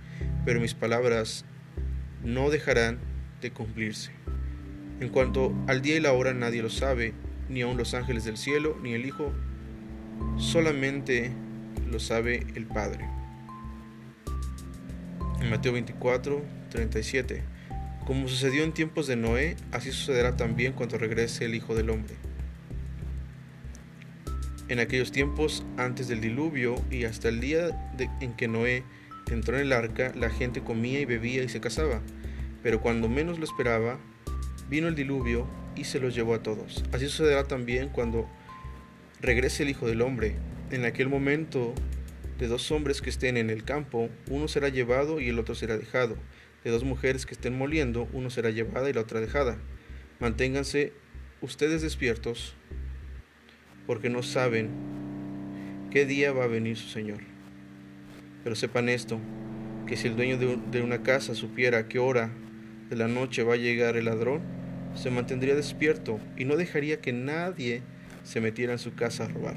pero 0.45 0.61
mis 0.61 0.75
palabras 0.75 1.45
no 2.23 2.51
dejarán 2.51 2.99
de 3.41 3.53
cumplirse. 3.53 4.11
En 5.01 5.09
cuanto 5.09 5.55
al 5.67 5.83
día 5.83 5.97
y 5.97 6.01
la 6.01 6.13
hora 6.13 6.35
nadie 6.35 6.63
lo 6.63 6.71
sabe, 6.71 7.15
ni 7.49 7.63
aun 7.63 7.77
los 7.77 7.95
ángeles 7.95 8.25
del 8.25 8.37
cielo, 8.37 8.77
ni 8.83 8.95
el 8.95 9.07
Hijo, 9.07 9.33
solamente 10.39 11.33
lo 11.91 12.01
sabe 12.01 12.47
el 12.55 12.67
Padre. 12.67 13.09
En 15.41 15.51
Mateo 15.51 15.73
24, 15.73 16.43
37. 16.71 17.43
Como 18.07 18.29
sucedió 18.29 18.63
en 18.63 18.73
tiempos 18.73 19.07
de 19.07 19.17
Noé, 19.17 19.57
así 19.73 19.91
sucederá 19.91 20.37
también 20.37 20.73
cuando 20.73 20.99
regrese 20.99 21.45
el 21.45 21.55
Hijo 21.55 21.75
del 21.75 21.91
Hombre. 21.91 22.15
En 24.69 24.81
aquellos 24.81 25.13
tiempos, 25.13 25.65
antes 25.77 26.09
del 26.09 26.21
diluvio 26.21 26.75
y 26.91 27.05
hasta 27.05 27.29
el 27.29 27.41
día 27.41 27.95
en 28.21 28.35
que 28.35 28.49
Noé 28.49 28.83
entró 29.31 29.57
en 29.57 29.63
el 29.63 29.73
arca, 29.73 30.13
la 30.15 30.31
gente 30.31 30.63
comía 30.63 31.01
y 31.01 31.05
bebía 31.05 31.43
y 31.43 31.49
se 31.49 31.61
casaba. 31.61 32.01
Pero 32.63 32.81
cuando 32.81 33.09
menos 33.09 33.39
lo 33.39 33.45
esperaba, 33.45 33.99
vino 34.69 34.89
el 34.89 34.97
diluvio 34.97 35.47
y 35.77 35.85
se 35.85 36.01
los 36.01 36.15
llevó 36.15 36.35
a 36.35 36.43
todos. 36.43 36.85
Así 36.93 37.07
sucederá 37.09 37.45
también 37.45 37.89
cuando 37.91 38.29
regrese 39.21 39.63
el 39.63 39.71
Hijo 39.71 39.87
del 39.87 40.03
Hombre. 40.03 40.37
En 40.71 40.85
aquel 40.85 41.09
momento, 41.09 41.75
de 42.39 42.49
dos 42.49 42.71
hombres 42.71 43.01
que 43.01 43.11
estén 43.11 43.37
en 43.37 43.51
el 43.51 43.65
campo, 43.65 44.11
uno 44.31 44.49
será 44.49 44.69
llevado 44.69 45.21
y 45.21 45.29
el 45.29 45.39
otro 45.39 45.55
será 45.55 45.79
dejado. 45.79 46.17
De 46.65 46.71
dos 46.71 46.85
mujeres 46.85 47.27
que 47.27 47.35
estén 47.35 47.57
moliendo, 47.57 48.09
uno 48.13 48.31
será 48.31 48.51
llevada 48.51 48.91
y 48.91 48.93
la 48.93 49.01
otra 49.03 49.21
dejada. 49.21 49.59
Manténganse 50.19 50.93
ustedes 51.41 51.83
despiertos 51.83 52.55
porque 53.87 54.11
no 54.11 54.23
saben 54.23 54.71
qué 55.91 56.07
día 56.07 56.33
va 56.33 56.45
a 56.45 56.49
venir 56.49 56.77
su 56.77 56.89
Señor. 56.89 57.21
Pero 58.43 58.57
sepan 58.57 58.89
esto, 58.89 59.21
que 59.87 59.97
si 59.97 60.09
el 60.09 60.17
dueño 60.17 60.37
de 60.39 60.83
una 60.83 61.03
casa 61.03 61.35
supiera 61.35 61.79
a 61.79 61.89
qué 61.89 61.99
hora 61.99 62.31
de 62.91 62.97
la 62.97 63.09
noche 63.09 63.43
va 63.43 63.55
a 63.55 63.59
llegar 63.59 63.97
el 63.97 64.07
ladrón, 64.07 64.56
se 64.97 65.11
mantendría 65.11 65.55
despierto 65.55 66.19
y 66.37 66.45
no 66.45 66.57
dejaría 66.57 67.01
que 67.01 67.13
nadie 67.13 67.83
se 68.25 68.41
metiera 68.41 68.73
en 68.73 68.79
su 68.79 68.95
casa 68.95 69.25
a 69.25 69.29
robar. 69.29 69.57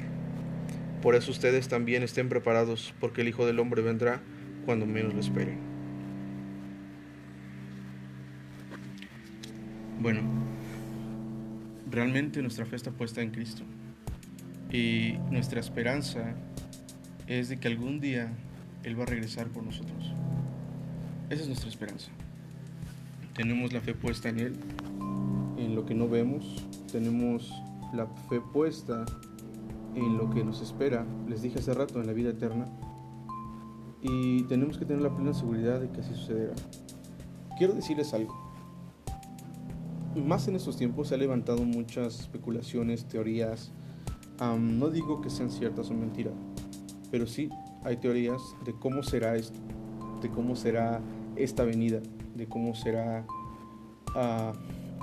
Por 1.02 1.16
eso 1.16 1.32
ustedes 1.32 1.68
también 1.68 2.04
estén 2.04 2.30
preparados, 2.30 2.94
porque 3.00 3.22
el 3.22 3.30
Hijo 3.30 3.46
del 3.46 3.60
Hombre 3.60 3.82
vendrá 3.82 4.22
cuando 4.66 4.86
menos 4.86 5.14
lo 5.14 5.22
esperen. 5.22 5.58
Bueno, 10.02 10.22
realmente 11.90 12.42
nuestra 12.42 12.66
fe 12.66 12.76
está 12.76 12.92
puesta 12.92 13.22
en 13.22 13.32
Cristo. 13.32 13.64
Y 14.72 15.14
nuestra 15.32 15.60
esperanza 15.60 16.36
es 17.28 17.50
de 17.50 17.60
que 17.60 17.68
algún 17.68 18.00
día 18.00 18.32
Él 18.84 19.00
va 19.00 19.04
a 19.04 19.08
regresar 19.08 19.48
por 19.48 19.64
nosotros. 19.64 20.14
Esa 21.30 21.42
es 21.42 21.48
nuestra 21.48 21.70
esperanza. 21.70 22.12
Tenemos 23.34 23.72
la 23.72 23.82
fe 23.82 23.94
puesta 23.94 24.30
en 24.30 24.40
Él, 24.40 24.56
en 25.58 25.76
lo 25.76 25.86
que 25.86 25.96
no 25.96 26.08
vemos. 26.08 26.66
Tenemos 26.92 27.52
la 27.94 28.08
fe 28.30 28.42
puesta 28.42 29.06
en 29.96 30.18
lo 30.18 30.30
que 30.30 30.44
nos 30.44 30.62
espera. 30.62 31.06
Les 31.28 31.42
dije 31.42 31.60
hace 31.60 31.74
rato, 31.74 32.00
en 32.00 32.08
la 32.08 32.14
vida 32.14 32.30
eterna. 32.30 32.66
Y 34.02 34.44
tenemos 34.44 34.78
que 34.78 34.86
tener 34.86 35.02
la 35.02 35.14
plena 35.14 35.34
seguridad 35.34 35.80
de 35.80 35.90
que 35.90 36.02
así 36.02 36.14
sucederá. 36.14 36.54
Quiero 37.58 37.74
decirles 37.74 38.14
algo. 38.14 38.34
Más 40.16 40.48
en 40.48 40.56
estos 40.56 40.78
tiempos 40.78 41.10
se 41.10 41.16
han 41.16 41.20
levantado 41.20 41.64
muchas 41.64 42.20
especulaciones, 42.20 43.06
teorías, 43.06 43.72
no 44.40 44.90
digo 44.90 45.22
que 45.22 45.30
sean 45.30 45.52
ciertas 45.52 45.90
o 45.90 45.94
mentiras, 45.94 46.34
pero 47.12 47.28
sí 47.28 47.50
hay 47.84 47.98
teorías 47.98 48.42
de 48.66 48.74
cómo 48.74 49.04
será 49.04 49.36
esto, 49.36 49.60
de 50.22 50.30
cómo 50.30 50.56
será 50.56 51.02
esta 51.36 51.64
venida, 51.64 52.00
de 52.36 52.48
cómo 52.48 52.74
será 52.74 53.26
ah, 54.16 54.54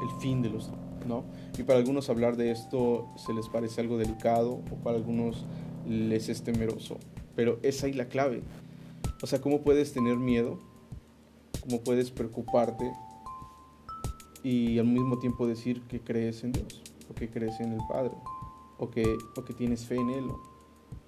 el 0.03 0.21
fin 0.21 0.43
de 0.43 0.51
los 0.51 0.71
¿no? 1.07 1.25
Y 1.57 1.63
para 1.63 1.79
algunos 1.79 2.11
hablar 2.11 2.37
de 2.37 2.51
esto 2.51 3.09
se 3.17 3.33
les 3.33 3.49
parece 3.49 3.81
algo 3.81 3.97
delicado 3.97 4.61
o 4.71 4.77
para 4.83 4.97
algunos 4.97 5.47
les 5.89 6.29
es 6.29 6.43
temeroso, 6.43 6.99
pero 7.35 7.59
es 7.63 7.83
ahí 7.85 7.93
la 7.93 8.09
clave. 8.09 8.43
O 9.23 9.27
sea, 9.27 9.41
¿cómo 9.41 9.63
puedes 9.63 9.93
tener 9.93 10.17
miedo? 10.17 10.59
¿Cómo 11.63 11.81
puedes 11.81 12.11
preocuparte? 12.11 12.93
Y 14.43 14.79
al 14.79 14.87
mismo 14.87 15.19
tiempo 15.19 15.47
decir 15.47 15.83
que 15.83 16.01
crees 16.01 16.45
en 16.45 16.53
Dios 16.53 16.83
o 17.11 17.15
que 17.15 17.29
crees 17.29 17.59
en 17.61 17.73
el 17.73 17.81
Padre 17.89 18.13
o 18.79 18.91
que, 18.91 19.17
que 19.47 19.55
tienes 19.55 19.87
fe 19.87 19.97
en 19.97 20.11
Él. 20.11 20.25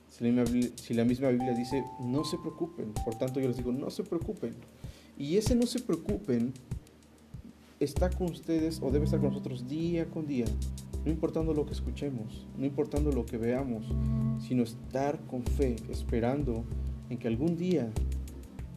Si 0.08 0.94
la, 0.94 1.04
misma 1.04 1.28
Biblia 1.28 1.52
dice, 1.52 1.84
no 2.00 2.24
se 2.24 2.38
preocupen, 2.38 2.92
por 3.04 3.14
tanto 3.16 3.40
yo 3.40 3.48
les 3.48 3.58
digo, 3.58 3.72
no 3.72 3.90
se 3.90 4.02
preocupen. 4.02 4.54
Y 5.18 5.36
ese 5.36 5.54
no 5.54 5.66
se 5.66 5.80
preocupen 5.80 6.54
está 7.80 8.10
con 8.10 8.28
ustedes 8.30 8.80
o 8.82 8.90
debe 8.90 9.04
estar 9.04 9.20
con 9.20 9.30
nosotros 9.30 9.68
día 9.68 10.06
con 10.06 10.26
día, 10.26 10.46
no 11.04 11.10
importando 11.10 11.54
lo 11.54 11.64
que 11.66 11.72
escuchemos, 11.72 12.46
no 12.56 12.66
importando 12.66 13.12
lo 13.12 13.24
que 13.24 13.38
veamos, 13.38 13.86
sino 14.40 14.62
estar 14.62 15.20
con 15.26 15.42
fe, 15.42 15.76
esperando 15.88 16.64
en 17.08 17.18
que 17.18 17.28
algún 17.28 17.56
día 17.56 17.90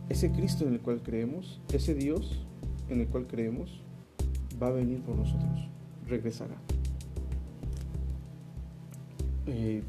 ese 0.10 0.32
Cristo 0.32 0.66
en 0.66 0.74
el 0.74 0.82
cual 0.82 1.02
creemos, 1.02 1.62
ese 1.74 1.94
Dios 1.94 2.46
en 2.90 3.02
el 3.02 3.08
cual 3.08 3.28
creemos, 3.28 3.82
va 4.62 4.68
a 4.68 4.72
venir 4.72 5.02
por 5.02 5.16
nosotros, 5.16 5.70
regresará. 6.08 6.56
Eh, 9.48 9.82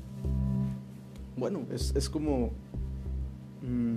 bueno, 1.37 1.63
es, 1.71 2.09
como... 2.09 2.51
Mm, 3.63 3.97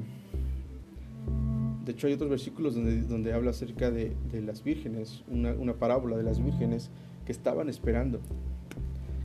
de 1.85 1.91
hecho 1.91 2.07
hay 2.07 2.13
otros 2.13 2.29
versículos 2.29 2.73
donde, 2.73 3.01
donde 3.03 3.31
habla 3.31 3.51
acerca 3.51 3.91
de, 3.91 4.15
las 4.41 4.63
vírgenes, 4.63 5.23
una, 5.29 5.53
una, 5.53 5.73
parábola 5.73 6.17
de 6.17 6.23
las 6.23 6.43
vírgenes 6.43 6.89
que 7.25 7.31
estaban 7.31 7.69
esperando, 7.69 8.19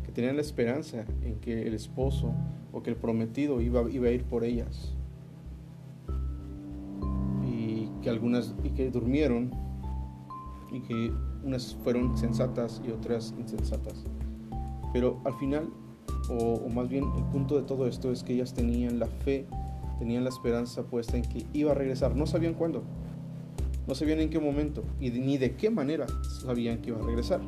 que 0.05 0.13
tenían 0.13 0.37
la 0.37 0.43
esperanza 0.43 1.07
en 1.25 1.37
que 1.37 1.67
el 1.67 1.73
esposo 1.73 2.35
o 2.73 2.83
que 2.83 2.91
el 2.91 2.97
prometido 2.97 3.63
iba, 3.63 3.91
iba 3.91 4.09
a 4.09 4.11
ir 4.11 4.25
por 4.25 4.45
ellas. 4.45 4.95
Y 7.51 7.89
que 8.03 8.11
algunas, 8.11 8.55
y 8.63 8.71
que 8.71 8.91
durmieron, 8.91 9.51
y 10.71 10.81
que 10.81 11.13
unas 11.43 11.75
fueron 11.83 12.17
sensatas 12.19 12.83
y 12.87 12.91
otras 12.91 13.35
insensatas. 13.39 14.05
Pero 14.93 15.19
al 15.25 15.35
final, 15.35 15.71
o, 16.29 16.55
o 16.55 16.69
más 16.69 16.91
bien 16.91 17.05
el 17.17 17.25
punto 17.25 17.57
de 17.57 17.63
todo 17.63 17.87
esto 17.87 18.13
es 18.13 18.23
que 18.23 18.35
ellas 18.35 18.53
tenían 18.53 18.99
la 18.99 19.07
fe 19.07 19.47
tenían 20.01 20.25
la 20.25 20.31
esperanza 20.31 20.83
puesta 20.83 21.19
en 21.19 21.23
que 21.23 21.47
iba 21.53 21.73
a 21.73 21.75
regresar. 21.75 22.17
No 22.17 22.27
sabían 22.27 22.55
cuándo, 22.55 22.83
no 23.87 23.95
sabían 23.95 24.21
en 24.21 24.31
qué 24.31 24.41
momento 24.41 24.83
y 24.99 25.11
ni 25.11 25.37
de 25.37 25.57
qué 25.57 25.69
manera 25.69 26.07
sabían 26.43 26.79
que 26.79 26.89
iba 26.89 26.99
a 26.99 27.07
regresar. 27.07 27.43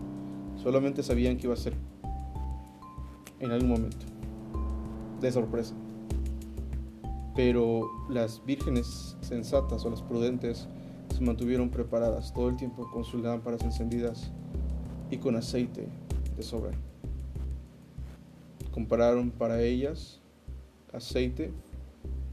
Solamente 0.62 1.02
sabían 1.02 1.38
que 1.38 1.46
iba 1.46 1.54
a 1.54 1.56
ser 1.56 1.72
en 3.40 3.50
algún 3.50 3.70
momento, 3.70 4.04
de 5.20 5.32
sorpresa. 5.32 5.74
Pero 7.34 7.90
las 8.10 8.44
vírgenes 8.44 9.16
sensatas 9.22 9.82
o 9.86 9.90
las 9.90 10.02
prudentes 10.02 10.68
se 11.16 11.22
mantuvieron 11.22 11.70
preparadas 11.70 12.34
todo 12.34 12.50
el 12.50 12.56
tiempo 12.56 12.86
con 12.92 13.04
sus 13.04 13.22
lámparas 13.22 13.62
encendidas 13.62 14.30
y 15.10 15.16
con 15.16 15.36
aceite 15.36 15.88
de 16.36 16.42
sobra. 16.42 16.72
Compraron 18.72 19.30
para 19.30 19.62
ellas 19.62 20.20
aceite 20.92 21.50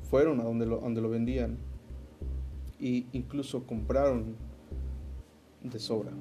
fueron 0.10 0.39
a 0.39 0.43
donde 0.43 0.66
lo, 0.66 0.80
donde 0.80 1.01
lo 1.01 1.10
vendían 1.10 1.57
e 2.80 3.05
incluso 3.14 3.66
compraron 3.66 4.36
de 5.64 5.80
sobra. 5.80 6.12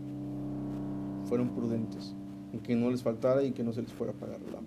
Fueron 1.24 1.50
prudentes 1.50 2.14
en 2.52 2.60
que 2.60 2.74
no 2.74 2.90
les 2.90 3.02
faltara 3.02 3.42
y 3.42 3.52
que 3.52 3.62
no 3.62 3.72
se 3.72 3.82
les 3.82 3.92
fuera 3.92 4.12
a 4.12 4.16
pagar 4.16 4.40
la 4.40 4.60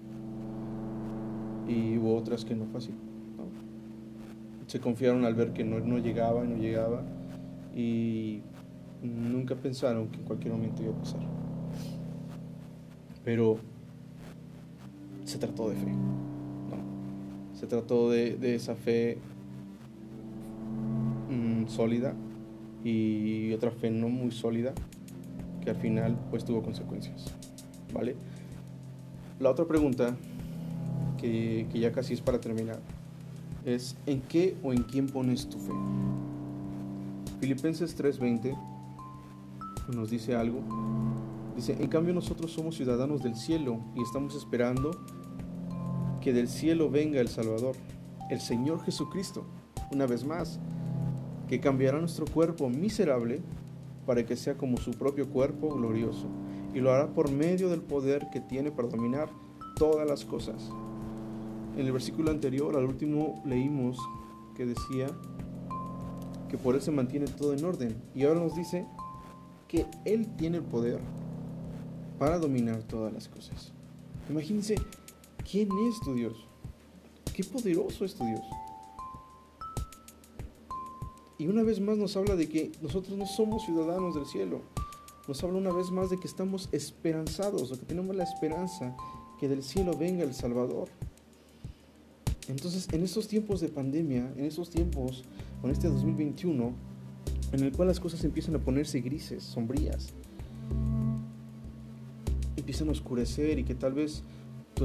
Y 1.72 1.98
hubo 1.98 2.16
otras 2.16 2.46
que 2.46 2.56
no 2.56 2.66
fue 2.66 2.80
así. 2.80 2.92
Se 4.68 4.80
confiaron 4.80 5.26
al 5.26 5.36
ver 5.36 5.52
que 5.52 5.64
no, 5.64 5.80
no 5.80 5.98
llegaba 5.98 6.46
y 6.46 6.48
no 6.48 6.58
llegaba 6.58 7.04
y 7.76 8.42
nunca 9.04 9.56
pensaron 9.56 10.08
que 10.10 10.20
en 10.20 10.24
cualquier 10.24 10.54
momento 10.54 10.82
iba 10.82 10.94
a 10.94 10.98
pasar. 10.98 11.22
Pero 13.24 13.58
se 15.26 15.38
trató 15.38 15.70
de 15.70 15.76
fe. 15.76 15.92
Se 17.62 17.68
trató 17.68 18.10
de, 18.10 18.56
esa 18.56 18.74
fe 18.74 19.20
mm, 21.30 21.68
sólida 21.68 22.16
y 22.84 23.54
otra 23.54 23.70
fe 23.70 23.92
no 23.92 24.10
muy 24.10 24.32
sólida 24.32 24.74
que 25.64 25.70
al 25.70 25.76
final 25.76 26.18
pues 26.32 26.44
tuvo 26.44 26.64
consecuencias. 26.64 27.32
¿Vale? 27.94 28.16
La 29.40 29.52
otra 29.52 29.66
pregunta 29.66 30.18
que, 31.20 31.68
que 31.72 31.80
ya 31.80 31.92
casi 31.92 32.16
es 32.16 32.22
para 32.22 32.42
terminar 32.42 32.80
es 33.64 33.96
¿en 34.08 34.22
qué 34.22 34.56
o 34.64 34.74
en 34.74 34.82
quién 34.82 35.06
pones 35.06 35.48
tu 35.48 35.60
fe? 35.60 35.72
Filipenses 37.42 37.96
3:20 37.96 38.58
nos 39.94 40.10
dice 40.10 40.36
algo. 40.36 40.64
Dice, 41.56 41.78
en 41.80 41.90
cambio 41.90 42.12
nosotros 42.16 42.52
somos 42.52 42.76
ciudadanos 42.76 43.22
del 43.22 43.36
cielo 43.36 43.80
y 43.96 44.02
estamos 44.02 44.36
esperando 44.36 45.00
que 46.22 46.34
del 46.34 46.48
cielo 46.48 46.90
venga 46.90 47.20
el 47.20 47.28
Salvador, 47.28 47.76
el 48.30 48.40
Señor 48.40 48.84
Jesucristo, 48.84 49.44
una 49.92 50.06
vez 50.06 50.24
más, 50.24 50.60
que 51.50 51.60
cambiará 51.60 52.00
nuestro 52.00 52.26
cuerpo 52.26 52.70
miserable 52.70 53.42
para 54.06 54.26
que 54.26 54.38
sea 54.38 54.56
como 54.56 54.78
su 54.78 54.92
propio 54.92 55.28
cuerpo 55.30 55.74
glorioso, 55.74 56.28
y 56.74 56.80
lo 56.80 56.94
hará 56.94 57.08
por 57.08 57.30
medio 57.30 57.70
del 57.70 57.82
poder 57.82 58.28
que 58.32 58.40
tiene 58.40 58.72
para 58.72 58.88
dominar 58.88 59.30
todas 59.76 60.08
las 60.08 60.24
cosas. 60.24 60.70
En 61.78 61.86
el 61.86 61.92
versículo 61.92 62.32
anterior, 62.32 62.78
al 62.78 62.86
último, 62.86 63.42
leímos 63.46 63.98
que 64.56 64.66
decía 64.66 65.08
que 66.50 66.58
por 66.58 66.76
Él 66.76 66.82
se 66.82 66.92
mantiene 66.92 67.26
todo 67.26 67.54
en 67.54 67.66
orden, 67.66 67.96
y 68.14 68.24
ahora 68.24 68.40
nos 68.42 68.56
dice 68.56 68.86
que 69.68 69.88
Él 70.06 70.28
tiene 70.38 70.58
el 70.58 70.64
poder 70.64 71.00
para 72.20 72.38
dominar 72.38 72.84
todas 72.84 73.12
las 73.12 73.28
cosas. 73.28 73.74
Imagínense 74.30 74.76
¿Quién 75.50 75.70
es 75.88 76.00
tu 76.00 76.14
Dios? 76.14 76.34
Qué 77.34 77.44
poderoso 77.44 78.06
es 78.06 78.16
tu 78.16 78.26
Dios. 78.26 78.42
Y 81.38 81.48
una 81.48 81.64
vez 81.64 81.80
más 81.80 81.98
nos 81.98 82.16
habla 82.18 82.36
de 82.36 82.48
que 82.48 82.72
nosotros 82.82 83.18
no 83.18 83.26
somos 83.26 83.66
ciudadanos 83.66 84.16
del 84.16 84.26
cielo. 84.26 84.62
Nos 85.28 85.44
habla 85.44 85.58
una 85.58 85.72
vez 85.72 85.90
más 85.92 86.10
de 86.10 86.20
que 86.20 86.28
estamos 86.28 86.70
esperanzados, 86.72 87.72
o 87.72 87.80
que 87.80 87.86
tenemos 87.86 88.16
la 88.16 88.24
esperanza 88.24 88.96
que 89.40 89.48
del 89.48 89.64
cielo 89.64 89.98
venga 89.98 90.24
el 90.24 90.34
Salvador. 90.34 90.90
Entonces, 92.48 92.88
en 92.92 93.04
estos 93.04 93.28
tiempos 93.28 93.62
de 93.62 93.70
pandemia, 93.70 94.32
en 94.36 94.46
estos 94.46 94.70
tiempos, 94.70 95.24
con 95.62 95.72
este 95.72 95.88
2021, 95.88 96.74
en 97.54 97.60
el 97.64 97.72
cual 97.72 97.88
las 97.88 98.00
cosas 98.00 98.24
empiezan 98.24 98.56
a 98.56 98.60
ponerse 98.60 99.02
grises, 99.02 99.44
sombrías, 99.44 100.14
empiezan 102.56 102.90
a 102.90 102.92
oscurecer 102.92 103.58
y 103.58 103.64
que 103.64 103.74
tal 103.74 103.94
vez 103.94 104.24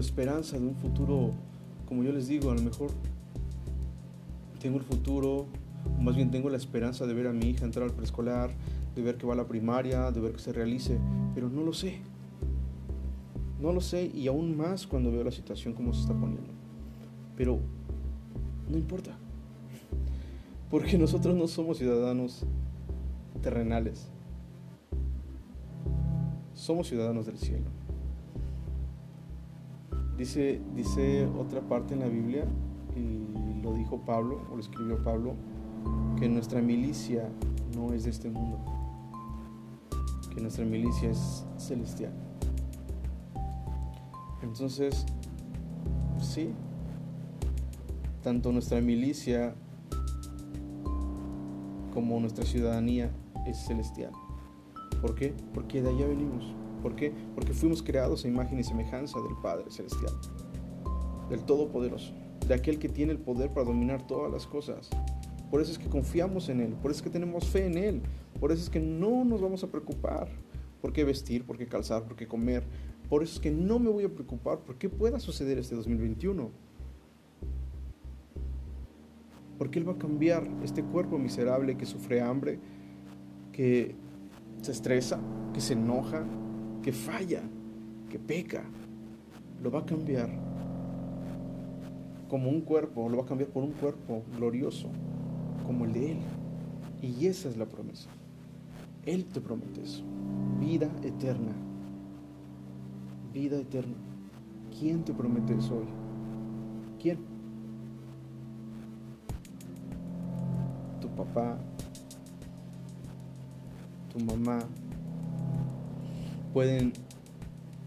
esperanza 0.01 0.59
de 0.59 0.67
un 0.67 0.75
futuro, 0.77 1.33
como 1.87 2.03
yo 2.03 2.13
les 2.13 2.29
digo, 2.29 2.51
a 2.51 2.55
lo 2.55 2.63
mejor 2.63 2.91
tengo 4.61 4.79
el 4.79 4.85
futuro, 4.85 5.47
más 6.01 6.17
bien 6.17 6.31
tengo 6.31 6.51
la 6.51 6.57
esperanza 6.57 7.07
de 7.07 7.15
ver 7.15 7.27
a 7.27 7.33
mi 7.33 7.51
hija 7.51 7.65
entrar 7.65 7.85
al 7.85 7.95
preescolar, 7.95 8.51
de 8.95 9.03
ver 9.03 9.17
que 9.17 9.27
va 9.27 9.35
a 9.35 9.37
la 9.37 9.47
primaria, 9.47 10.11
de 10.11 10.21
ver 10.21 10.33
que 10.33 10.39
se 10.39 10.53
realice, 10.53 10.99
pero 11.35 11.49
no 11.49 11.63
lo 11.63 11.73
sé. 11.73 12.01
No 13.61 13.73
lo 13.73 13.81
sé 13.81 14.11
y 14.13 14.27
aún 14.27 14.57
más 14.57 14.87
cuando 14.87 15.11
veo 15.11 15.25
la 15.25 15.31
situación 15.31 15.75
como 15.75 15.95
se 15.95 16.03
está 16.03 16.15
poniendo. 16.15 16.51
Pero 17.37 17.59
no 18.69 18.77
importa. 18.77 19.13
Porque 20.71 20.99
nosotros 20.99 21.35
no 21.35 21.47
somos 21.49 21.79
ciudadanos 21.79 22.45
terrenales. 23.43 24.09
Somos 26.55 26.89
ciudadanos 26.89 27.27
del 27.27 27.39
cielo. 27.39 27.76
Dice, 30.17 30.61
dice 30.75 31.27
otra 31.27 31.61
parte 31.61 31.95
en 31.95 32.01
la 32.01 32.09
Biblia, 32.09 32.45
y 32.95 33.63
lo 33.63 33.75
dijo 33.75 34.01
Pablo, 34.01 34.41
o 34.51 34.55
lo 34.55 34.61
escribió 34.61 35.03
Pablo, 35.03 35.35
que 36.19 36.29
nuestra 36.29 36.63
milicia 36.63 37.29
no 37.75 37.93
es 37.93 38.05
de 38.05 38.11
este 38.11 38.31
mundo, 38.31 38.59
que 40.35 40.41
nuestra 40.41 40.65
milicia 40.65 41.11
es 41.11 41.45
celestial. 41.59 42.13
Entonces, 44.43 45.05
sí, 46.19 46.51
tanto 48.23 48.53
nuestra 48.53 48.81
milicia 48.81 49.55
como 51.93 52.19
nuestra 52.21 52.45
ciudadanía 52.45 53.11
es 53.47 53.59
celestial. 53.59 54.13
¿Por 55.01 55.15
qué? 55.15 55.35
Porque 55.53 55.83
de 55.83 55.91
allá 55.91 56.07
venimos. 56.07 56.55
¿Por 56.87 56.95
qué? 56.95 57.13
Porque 57.35 57.53
fuimos 57.53 57.83
creados 57.83 58.25
a 58.25 58.29
imagen 58.29 58.61
y 58.61 58.63
semejanza 58.63 59.21
del 59.21 59.35
Padre 59.43 59.73
Celestial, 59.73 60.13
del 61.29 61.43
Todopoderoso, 61.45 62.13
de 62.47 62.55
aquel 62.55 62.79
que 62.79 62.89
tiene 62.89 63.11
el 63.11 63.19
poder 63.19 63.51
para 63.51 63.67
dominar 63.67 64.07
todas 64.07 64.31
las 64.31 64.47
cosas. 64.47 64.89
Por 65.51 65.61
eso 65.61 65.73
es 65.73 65.79
que 65.81 65.89
confiamos 65.89 66.49
en 66.49 66.61
Él, 66.61 66.75
por 66.75 66.93
eso 66.93 66.99
es 66.99 67.03
que 67.03 67.11
tenemos 67.11 67.49
fe 67.49 67.67
en 67.67 67.77
Él, 67.77 68.03
por 68.39 68.53
eso 68.53 68.63
es 68.63 68.71
que 68.71 68.79
no 68.79 69.25
nos 69.25 69.41
vamos 69.41 69.65
a 69.65 69.67
preocupar 69.67 70.29
por 70.81 70.93
qué 70.93 71.03
vestir, 71.03 71.45
por 71.45 71.59
qué 71.59 71.67
calzar, 71.67 72.05
por 72.05 72.15
qué 72.15 72.29
comer. 72.29 72.63
Por 73.09 73.25
eso 73.25 73.35
es 73.35 73.41
que 73.41 73.51
no 73.51 73.81
me 73.81 73.91
voy 73.91 74.05
a 74.05 74.09
preocupar 74.09 74.61
por 74.61 74.79
qué 74.79 74.89
pueda 74.89 75.19
suceder 75.19 75.59
este 75.59 75.75
2021. 75.75 76.53
Porque 79.59 79.81
Él 79.81 79.89
va 79.89 79.95
a 79.95 79.99
cambiar 79.99 80.49
este 80.63 80.85
cuerpo 80.85 81.19
miserable 81.19 81.77
que 81.77 81.85
sufre 81.85 82.21
hambre, 82.21 82.61
que 83.51 83.97
se 84.63 84.71
estresa, 84.71 85.19
que 85.53 85.61
se 85.61 85.73
enoja, 85.73 86.25
que 86.87 86.93
falla, 86.93 87.43
que 88.09 88.17
peca, 88.17 88.63
lo 89.61 89.73
va 89.73 89.81
a 89.81 89.85
cambiar 89.85 90.31
como 92.29 92.49
un 92.49 92.61
cuerpo, 92.61 93.09
lo 93.09 93.17
va 93.17 93.25
a 93.25 93.27
cambiar 93.27 93.51
por 93.51 93.65
un 93.65 93.73
cuerpo 93.73 94.23
glorioso, 94.37 94.89
como 95.67 95.85
el 95.85 95.93
de 95.93 96.13
Él. 96.13 96.19
Y 97.03 97.27
esa 97.27 97.49
es 97.49 97.57
la 97.57 97.67
promesa. 97.67 98.09
Él 99.05 99.25
te 99.25 99.41
promete 99.41 99.83
eso, 99.83 100.05
vida 100.61 100.89
eterna, 101.03 101.51
vida 103.33 103.57
eterna. 103.57 103.97
¿Quién 104.79 105.05
te 105.05 105.13
promete 105.13 105.55
eso 105.55 105.79
hoy? 105.79 105.89
¿Quién? 107.03 107.19
Tu 111.01 111.09
papá, 111.09 111.59
tu 114.13 114.21
mamá, 114.21 114.61
pueden, 116.57 116.95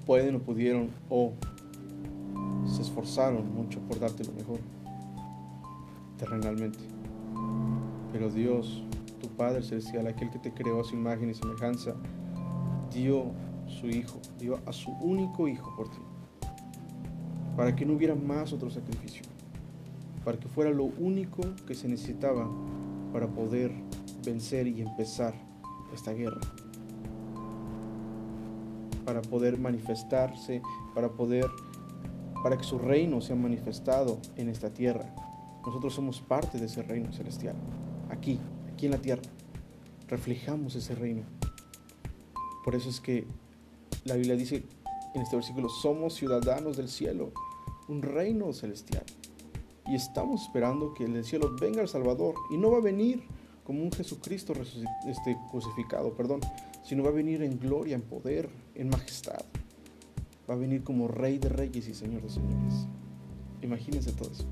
pueden 0.06 0.36
o 0.36 0.40
pudieron 0.42 0.92
o 1.10 1.34
se 2.68 2.84
esforzaron 2.84 3.52
mucho 3.52 3.80
por 3.80 4.00
darte 4.00 4.24
lo 4.24 4.32
mejor 4.34 4.60
terrenalmente. 6.20 6.78
Pero 8.14 8.30
Dios, 8.30 8.84
tu 9.20 9.28
Padre 9.30 9.64
Celestial, 9.64 10.06
aquel 10.06 10.30
que 10.30 10.38
te 10.38 10.54
creó 10.54 10.82
a 10.82 10.84
su 10.84 10.94
imagen 10.94 11.32
y 11.32 11.34
semejanza, 11.34 11.96
dio 12.94 13.32
su 13.66 13.88
Hijo, 13.88 14.20
dio 14.38 14.60
a 14.68 14.72
su 14.72 14.92
único 15.02 15.48
Hijo 15.48 15.76
por 15.76 15.90
ti, 15.90 15.98
para 17.58 17.76
que 17.76 17.88
no 17.88 17.94
hubiera 17.94 18.14
más 18.14 18.54
otro 18.54 18.70
sacrificio, 18.70 19.24
para 20.24 20.40
que 20.40 20.48
fuera 20.48 20.70
lo 20.70 20.84
único 20.84 21.42
que 21.66 21.74
se 21.74 21.88
necesitaba 21.88 22.48
para 23.12 23.26
poder 23.26 23.72
vencer 24.24 24.68
y 24.68 24.84
empezar 24.84 25.34
esta 25.92 26.14
guerra, 26.14 26.40
para 29.10 29.24
poder 29.24 29.58
manifestarse, 29.58 30.62
para 30.94 31.10
poder, 31.10 31.48
para 32.44 32.56
que 32.56 32.64
su 32.64 32.78
reino 32.78 33.22
sea 33.22 33.36
manifestado 33.36 34.20
en 34.36 34.50
esta 34.50 34.70
tierra. 34.72 35.12
Nosotros 35.66 35.96
somos 35.96 36.22
parte 36.22 36.60
de 36.60 36.68
ese 36.68 36.84
reino 36.84 37.12
celestial, 37.12 37.56
aquí, 38.12 38.40
aquí 38.72 38.86
en 38.86 38.92
la 38.92 39.00
tierra. 39.00 39.24
Reflejamos 40.08 40.76
ese 40.76 40.94
reino. 40.94 41.24
Por 42.64 42.76
eso 42.76 42.88
es 42.88 43.02
que 43.02 43.26
la 44.04 44.14
Biblia 44.14 44.36
dice 44.36 44.64
en 45.16 45.22
este 45.24 45.36
versículo, 45.36 45.70
somos 45.70 46.14
ciudadanos 46.14 46.78
del 46.78 46.88
cielo, 46.88 47.32
un 47.88 48.04
reino 48.04 48.54
celestial. 48.54 49.06
Y 49.88 49.96
estamos 49.96 50.44
esperando 50.44 50.94
que 50.94 51.08
del 51.08 51.26
cielo 51.26 51.56
venga 51.60 51.82
el 51.82 51.88
Salvador. 51.88 52.36
Y 52.52 52.58
no 52.58 52.70
va 52.70 52.78
a 52.78 52.82
venir 52.82 53.24
como 53.64 53.82
un 53.84 53.92
Jesucristo 53.92 54.54
este, 55.08 55.36
crucificado, 55.50 56.14
perdón, 56.14 56.42
sino 56.84 57.04
va 57.04 57.10
a 57.10 57.14
venir 57.14 57.44
en 57.44 57.60
gloria, 57.60 57.94
en 57.94 58.02
poder, 58.02 58.50
en 58.80 58.90
majestad. 58.90 59.44
Va 60.50 60.54
a 60.54 60.58
venir 60.58 60.84
como 60.84 61.08
Rey 61.08 61.38
de 61.38 61.50
Reyes 61.50 61.88
y 61.88 61.94
Señor 61.94 62.24
de 62.24 62.30
Señores. 62.30 62.88
Imagínense 63.62 64.14
todo 64.14 64.32
eso. 64.32 64.46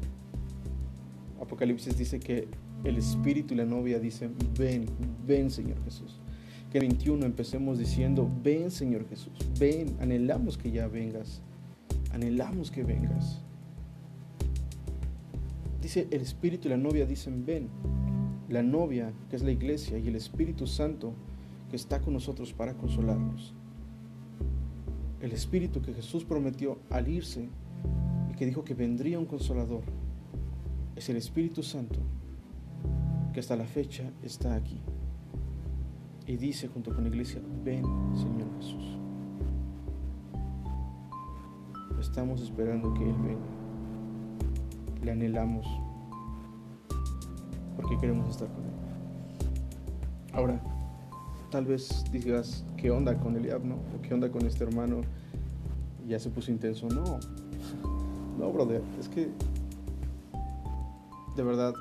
Apocalipsis 1.41 1.97
dice 1.97 2.19
que 2.19 2.47
el 2.84 2.97
Espíritu 2.97 3.53
y 3.53 3.57
la 3.57 3.65
novia 3.65 3.99
dicen, 3.99 4.36
ven, 4.57 4.86
ven 5.25 5.49
Señor 5.49 5.82
Jesús. 5.86 6.19
Que 6.71 6.80
el 6.80 6.88
21 6.88 7.25
empecemos 7.25 7.80
diciendo, 7.80 8.30
ven 8.43 8.69
Señor 8.69 9.07
Jesús, 9.07 9.34
ven, 9.57 9.95
anhelamos 10.01 10.57
que 10.57 10.71
ya 10.71 10.88
vengas, 10.88 11.41
anhelamos 12.11 12.69
que 12.69 12.84
vengas. 12.84 13.41
Dice 15.82 16.07
el 16.11 16.21
Espíritu 16.21 16.67
y 16.67 16.71
la 16.71 16.78
novia 16.78 17.05
dicen, 17.05 17.45
ven. 17.45 17.69
La 18.49 18.61
novia, 18.61 19.13
que 19.30 19.36
es 19.38 19.43
la 19.43 19.51
iglesia, 19.51 19.97
y 19.97 20.07
el 20.07 20.15
Espíritu 20.15 20.67
Santo, 20.67 21.13
que 21.69 21.75
está 21.75 22.01
con 22.01 22.13
nosotros 22.13 22.53
para 22.53 22.73
consolarnos. 22.73 23.53
El 25.20 25.32
Espíritu 25.32 25.82
que 25.82 25.93
Jesús 25.93 26.24
prometió 26.24 26.78
al 26.89 27.07
irse 27.07 27.49
y 28.32 28.36
que 28.36 28.45
dijo 28.45 28.63
que 28.63 28.76
vendría 28.76 29.18
un 29.18 29.26
consolador, 29.26 29.82
es 30.95 31.09
el 31.09 31.18
Espíritu 31.18 31.63
Santo 31.63 31.99
que 33.34 33.39
hasta 33.39 33.55
la 33.55 33.65
fecha 33.65 34.11
está 34.22 34.55
aquí. 34.55 34.80
Y 36.28 36.38
dice 36.38 36.68
junto 36.68 36.93
con 36.93 37.03
la 37.03 37.09
iglesia, 37.09 37.41
ven 37.63 37.84
Señor 38.15 38.47
Jesús. 38.59 38.97
Estamos 41.99 42.41
esperando 42.41 42.93
que 42.93 43.03
Él 43.03 43.15
venga. 43.15 43.45
Le 45.03 45.11
anhelamos 45.11 45.65
porque 47.76 47.97
queremos 47.97 48.30
estar 48.30 48.47
con 48.49 48.63
Él. 48.65 48.72
Ahora, 50.34 50.61
tal 51.57 51.65
vez 51.65 52.05
digas, 52.11 52.63
¿qué 52.77 52.91
onda 52.91 53.17
con 53.17 53.35
Eliab, 53.35 53.65
no? 53.65 53.77
¿O 53.77 54.01
qué 54.03 54.13
onda 54.13 54.29
con 54.29 54.45
este 54.45 54.63
hermano? 54.63 55.01
Ya 56.07 56.19
se 56.19 56.29
puso 56.29 56.51
intenso. 56.51 56.87
No, 56.87 57.19
no, 58.37 58.51
brother, 58.51 58.83
es 58.99 59.09
que 59.09 59.29
de 61.35 61.43
verdad, 61.43 61.73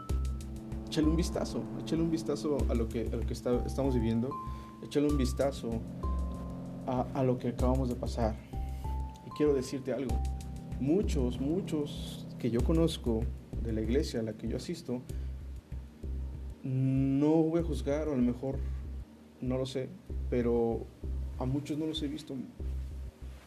échale 0.86 1.08
un 1.08 1.16
vistazo, 1.16 1.62
échale 1.78 2.00
un 2.00 2.10
vistazo 2.10 2.56
a 2.70 2.74
lo 2.74 2.88
que, 2.88 3.04
lo 3.04 3.20
que 3.20 3.34
estamos 3.34 3.94
viviendo, 3.94 4.30
échale 4.82 5.08
un 5.08 5.18
vistazo 5.18 5.68
a, 6.86 7.02
a 7.12 7.22
lo 7.22 7.36
que 7.36 7.48
acabamos 7.48 7.90
de 7.90 7.96
pasar. 7.96 8.34
Y 9.26 9.30
quiero 9.36 9.52
decirte 9.52 9.92
algo, 9.92 10.18
muchos, 10.80 11.38
muchos 11.38 12.26
que 12.38 12.48
yo 12.48 12.64
conozco 12.64 13.20
de 13.62 13.74
la 13.74 13.82
iglesia 13.82 14.20
a 14.20 14.22
la 14.22 14.32
que 14.32 14.48
yo 14.48 14.56
asisto, 14.56 15.02
no 16.64 17.42
voy 17.42 17.60
a 17.60 17.62
juzgar, 17.62 18.08
o 18.08 18.14
a 18.14 18.16
lo 18.16 18.22
mejor 18.22 18.56
no 19.40 19.58
lo 19.58 19.66
sé, 19.66 19.88
pero 20.30 20.86
a 21.38 21.44
muchos 21.44 21.78
no 21.78 21.86
los 21.86 22.02
he 22.02 22.08
visto 22.08 22.34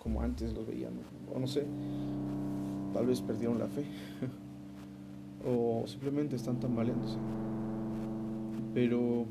como 0.01 0.21
antes 0.21 0.53
los 0.53 0.65
veía, 0.65 0.89
o 1.33 1.39
no 1.39 1.47
sé, 1.47 1.65
tal 2.93 3.05
vez 3.05 3.21
perdieron 3.21 3.59
la 3.59 3.67
fe. 3.67 3.83
o 5.45 5.83
simplemente 5.87 6.35
están 6.35 6.59
tambaleándose. 6.59 7.17
Pero 8.73 9.25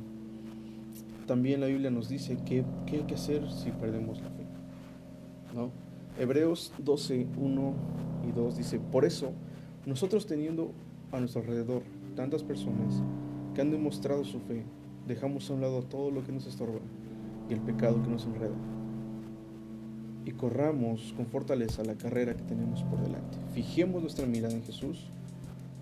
también 1.27 1.61
la 1.61 1.67
Biblia 1.67 1.91
nos 1.91 2.09
dice 2.09 2.39
qué, 2.45 2.65
hay 2.91 3.03
que 3.03 3.15
hacer 3.15 3.51
si 3.51 3.71
perdemos 3.71 4.21
la 4.21 4.31
fe. 4.31 4.45
¿no? 5.55 5.71
Hebreos 6.19 6.73
12, 6.79 7.27
1 7.37 7.75
y 8.29 8.33
2 8.33 8.57
dice, 8.57 8.81
por 8.81 9.05
eso 9.05 9.33
nosotros 9.87 10.27
teniendo 10.27 10.73
a 11.13 11.21
nuestro 11.21 11.43
alrededor 11.43 11.83
tantas 12.17 12.43
personas 12.43 13.03
que 13.55 13.61
han 13.61 13.71
demostrado 13.71 14.25
su 14.25 14.41
fe, 14.41 14.65
dejamos 15.09 15.51
a 15.51 15.55
un 15.55 15.63
lado 15.63 15.83
todo 15.83 16.11
lo 16.11 16.23
que 16.25 16.33
nos 16.33 16.47
estorba 16.47 16.79
y 17.51 17.55
el 17.55 17.61
pecado 17.61 18.03
que 18.03 18.11
nos 18.11 18.27
enreda. 18.27 18.55
Y 20.25 20.33
corramos 20.33 21.15
con 21.17 21.27
fortaleza 21.27 21.83
la 21.83 21.95
carrera 21.95 22.37
que 22.37 22.43
tenemos 22.43 22.83
por 22.85 23.01
delante. 23.01 23.39
Fijemos 23.55 24.03
nuestra 24.03 24.27
mirada 24.27 24.55
en 24.55 24.63
Jesús 24.63 25.11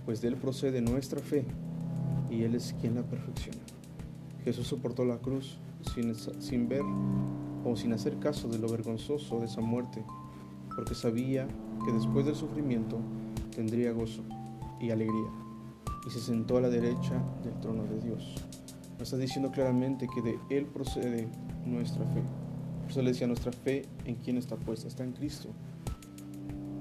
pues 0.06 0.20
de 0.20 0.28
Él 0.28 0.36
procede 0.36 0.80
nuestra 0.80 1.20
fe 1.20 1.44
y 2.30 2.44
Él 2.44 2.54
es 2.54 2.74
quien 2.80 2.94
la 2.94 3.02
perfecciona. 3.02 3.58
Jesús 4.44 4.68
soportó 4.68 5.04
la 5.04 5.18
cruz 5.18 5.58
sin, 5.92 6.14
sin 6.14 6.68
ver 6.68 6.82
o 7.64 7.76
sin 7.76 7.92
hacer 7.92 8.18
caso 8.20 8.48
de 8.48 8.58
lo 8.58 8.68
vergonzoso 8.68 9.40
de 9.40 9.46
esa 9.46 9.60
muerte, 9.60 10.04
porque 10.76 10.94
sabía 10.94 11.48
que 11.84 11.92
después 11.92 12.24
del 12.24 12.36
sufrimiento 12.36 12.98
tendría 13.54 13.90
gozo 13.90 14.22
y 14.80 14.90
alegría, 14.90 15.30
y 16.06 16.10
se 16.10 16.20
sentó 16.20 16.58
a 16.58 16.60
la 16.60 16.68
derecha 16.68 17.20
del 17.42 17.58
trono 17.60 17.82
de 17.82 18.00
Dios. 18.00 18.36
Nos 18.98 19.08
está 19.08 19.18
diciendo 19.18 19.50
claramente 19.50 20.08
que 20.08 20.22
de 20.22 20.38
Él 20.48 20.66
procede 20.66 21.28
nuestra 21.66 22.04
fe. 22.06 22.22
Por 22.82 22.90
eso 22.90 23.02
le 23.02 23.10
decía, 23.10 23.26
nuestra 23.26 23.52
fe 23.52 23.84
en 24.04 24.14
quien 24.16 24.38
está 24.38 24.56
puesta, 24.56 24.88
está 24.88 25.04
en 25.04 25.12
Cristo. 25.12 25.50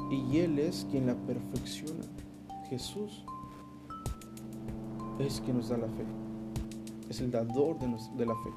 Y 0.10 0.38
Él 0.38 0.60
es 0.60 0.88
quien 0.90 1.08
la 1.08 1.16
perfecciona. 1.16 2.06
Jesús 2.70 3.26
es 5.20 5.42
quien 5.42 5.58
nos 5.58 5.70
da 5.70 5.78
la 5.78 5.88
fe. 5.88 6.06
Es 7.10 7.22
el 7.22 7.32
dador 7.32 7.80
de, 7.80 8.26
la 8.26 8.36
fe. 8.36 8.50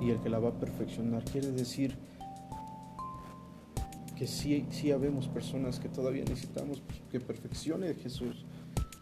Y 0.00 0.10
el 0.10 0.20
que 0.20 0.28
la 0.28 0.38
va 0.38 0.50
a 0.50 0.52
perfeccionar. 0.52 1.24
Quiere 1.24 1.52
decir 1.52 1.96
que 4.16 4.26
sí, 4.26 4.66
sí 4.70 4.92
habemos 4.92 5.28
personas 5.28 5.78
que 5.78 5.88
todavía 5.88 6.24
necesitamos 6.24 6.82
que 7.10 7.20
perfeccione 7.20 7.94
Jesús. 7.94 8.44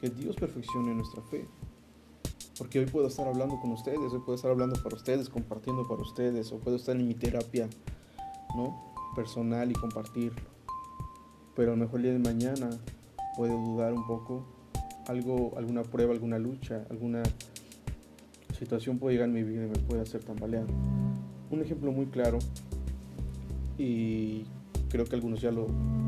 Que 0.01 0.11
Dios 0.11 0.37
perfeccione 0.37 0.95
nuestra 0.95 1.23
fe. 1.23 1.47
Porque 2.57 2.79
hoy 2.79 2.87
puedo 2.87 3.09
estar 3.09 3.27
hablando 3.27 3.59
con 3.61 3.73
ustedes, 3.73 4.13
hoy 4.13 4.21
puedo 4.21 4.37
estar 4.37 4.51
hablando 4.51 4.81
para 4.83 4.95
ustedes, 4.95 5.29
compartiendo 5.29 5.87
para 5.89 6.03
ustedes, 6.03 6.53
o 6.53 6.59
puedo 6.59 6.77
estar 6.77 6.95
en 6.97 7.09
mi 7.09 7.15
terapia, 7.15 7.69
¿no? 8.57 8.95
Personal 9.17 9.71
y 9.71 9.75
compartirlo. 9.75 10.43
Pero 11.57 11.73
a 11.73 11.77
lo 11.77 11.83
mejor 11.83 11.97
el 11.97 12.03
día 12.03 12.13
de 12.13 12.19
mañana 12.21 12.71
puedo 13.37 13.57
dudar 13.59 13.93
un 13.93 14.07
poco, 14.07 14.45
algo, 15.09 15.53
alguna 15.57 15.83
prueba, 15.83 16.13
alguna 16.13 16.39
lucha, 16.39 16.87
alguna 16.91 17.23
situación 18.57 18.99
puede 18.99 19.15
llegar 19.15 19.29
en 19.29 19.35
mi 19.35 19.43
vida 19.43 19.65
y 19.65 19.69
me 19.69 19.79
puede 19.79 20.03
hacer 20.03 20.23
tambalear. 20.23 20.67
Un 21.51 21.61
ejemplo 21.61 21.91
muy 21.91 22.07
claro, 22.07 22.39
y 23.79 24.45
creo 24.89 25.05
que 25.05 25.17
algunos 25.17 25.41
ya 25.41 25.51
lo, 25.51 25.67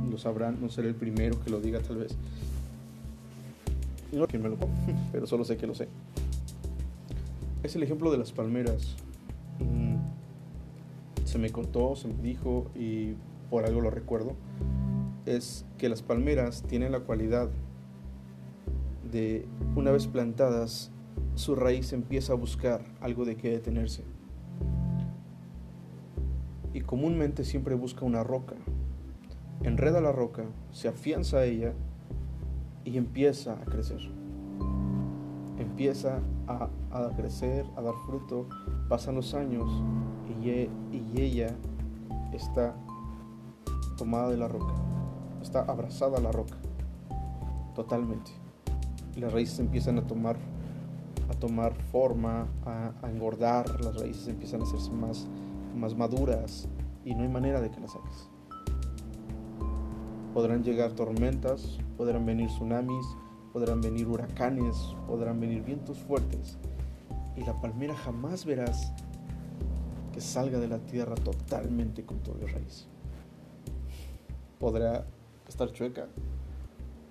lo 0.09 0.19
sabrán, 0.19 0.61
no 0.61 0.69
seré 0.69 0.89
el 0.89 0.95
primero 0.95 1.43
que 1.43 1.51
lo 1.51 1.61
diga 1.61 1.81
tal 1.81 1.97
vez. 1.97 2.17
No 4.13 4.27
que 4.27 4.39
me 4.39 4.49
lo 4.49 4.57
pero 5.13 5.27
solo 5.27 5.45
sé 5.45 5.57
que 5.57 5.67
lo 5.67 5.75
sé. 5.75 5.89
Es 7.67 7.75
el 7.75 7.83
ejemplo 7.83 8.13
de 8.13 8.19
las 8.19 8.31
palmeras. 8.31 8.95
Mm, 9.59 9.97
se 11.25 11.37
me 11.37 11.51
contó, 11.51 11.97
se 11.97 12.07
me 12.07 12.15
dijo 12.23 12.71
y 12.77 13.15
por 13.51 13.65
algo 13.65 13.81
lo 13.81 13.91
recuerdo 13.91 14.37
es 15.25 15.67
que 15.77 15.89
las 15.89 16.01
palmeras 16.01 16.63
tienen 16.63 16.93
la 16.93 17.01
cualidad 17.01 17.51
de, 19.11 19.49
una 19.75 19.91
vez 19.91 20.07
plantadas, 20.07 20.93
su 21.35 21.57
raíz 21.57 21.93
empieza 21.93 22.35
a 22.35 22.37
buscar 22.37 22.85
algo 23.01 23.25
de 23.25 23.37
qué 23.37 23.51
detenerse. 23.51 24.05
y 26.73 26.83
comúnmente 26.83 27.43
siempre 27.43 27.75
busca 27.75 28.05
una 28.05 28.23
roca. 28.23 28.55
Enreda 29.65 30.01
la 30.01 30.13
roca, 30.13 30.45
se 30.71 30.87
afianza 30.87 31.39
a 31.39 31.45
ella 31.47 31.73
y 32.85 32.97
empieza 32.97 33.55
a 33.55 33.65
crecer. 33.65 34.03
Empieza 35.59 36.21
a, 36.47 37.11
crecer, 37.17 37.67
a 37.77 37.83
dar 37.83 37.95
fruto. 38.07 38.47
Pasan 38.89 39.15
los 39.17 39.35
años 39.35 39.69
y, 40.29 40.49
y 40.51 41.13
ella 41.17 41.55
está 42.33 42.75
tomada 43.97 44.31
de 44.31 44.37
la 44.37 44.49
roca, 44.49 44.75
está 45.43 45.63
abrazada 45.63 46.19
a 46.19 46.21
la 46.21 46.31
roca, 46.31 46.57
totalmente. 47.75 48.31
Las 49.17 49.33
raíces 49.33 49.59
empiezan 49.59 49.99
a 49.99 50.07
tomar, 50.07 50.37
a 51.31 51.35
tomar 51.35 51.75
forma, 51.91 52.47
a, 52.65 52.93
a 53.03 53.11
engordar, 53.11 53.81
las 53.83 53.97
raíces 53.99 54.29
empiezan 54.29 54.61
a 54.61 54.65
hacerse 54.65 54.91
más, 54.91 55.27
más 55.75 55.97
maduras 55.97 56.69
y 57.05 57.15
no 57.15 57.23
hay 57.23 57.29
manera 57.29 57.61
de 57.61 57.71
que 57.71 57.81
las 57.81 57.93
saques. 57.93 58.29
Podrán 60.35 60.63
llegar 60.63 60.93
tormentas, 60.93 61.79
podrán 61.97 62.27
venir 62.27 62.49
tsunamis, 62.49 63.07
podrán 63.57 63.81
venir 63.81 64.07
huracanes, 64.07 64.77
podrán 65.07 65.41
venir 65.41 65.63
vientos 65.63 65.99
fuertes 65.99 66.59
y 67.37 67.41
la 67.43 67.59
palmera 67.59 67.97
jamás 67.97 68.45
verás 68.45 68.93
que 70.13 70.21
salga 70.21 70.59
de 70.59 70.69
la 70.69 70.77
tierra 70.77 71.15
totalmente 71.15 72.05
con 72.05 72.19
todo 72.19 72.37
el 72.43 72.53
raíz. 72.53 72.87
Podrá 74.59 75.07
estar 75.49 75.73
chueca, 75.73 76.09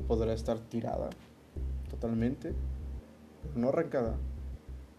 podrá 0.07 0.33
estar 0.33 0.59
tirada 0.59 1.09
totalmente, 1.89 2.53
no 3.55 3.69
arrancada. 3.69 4.15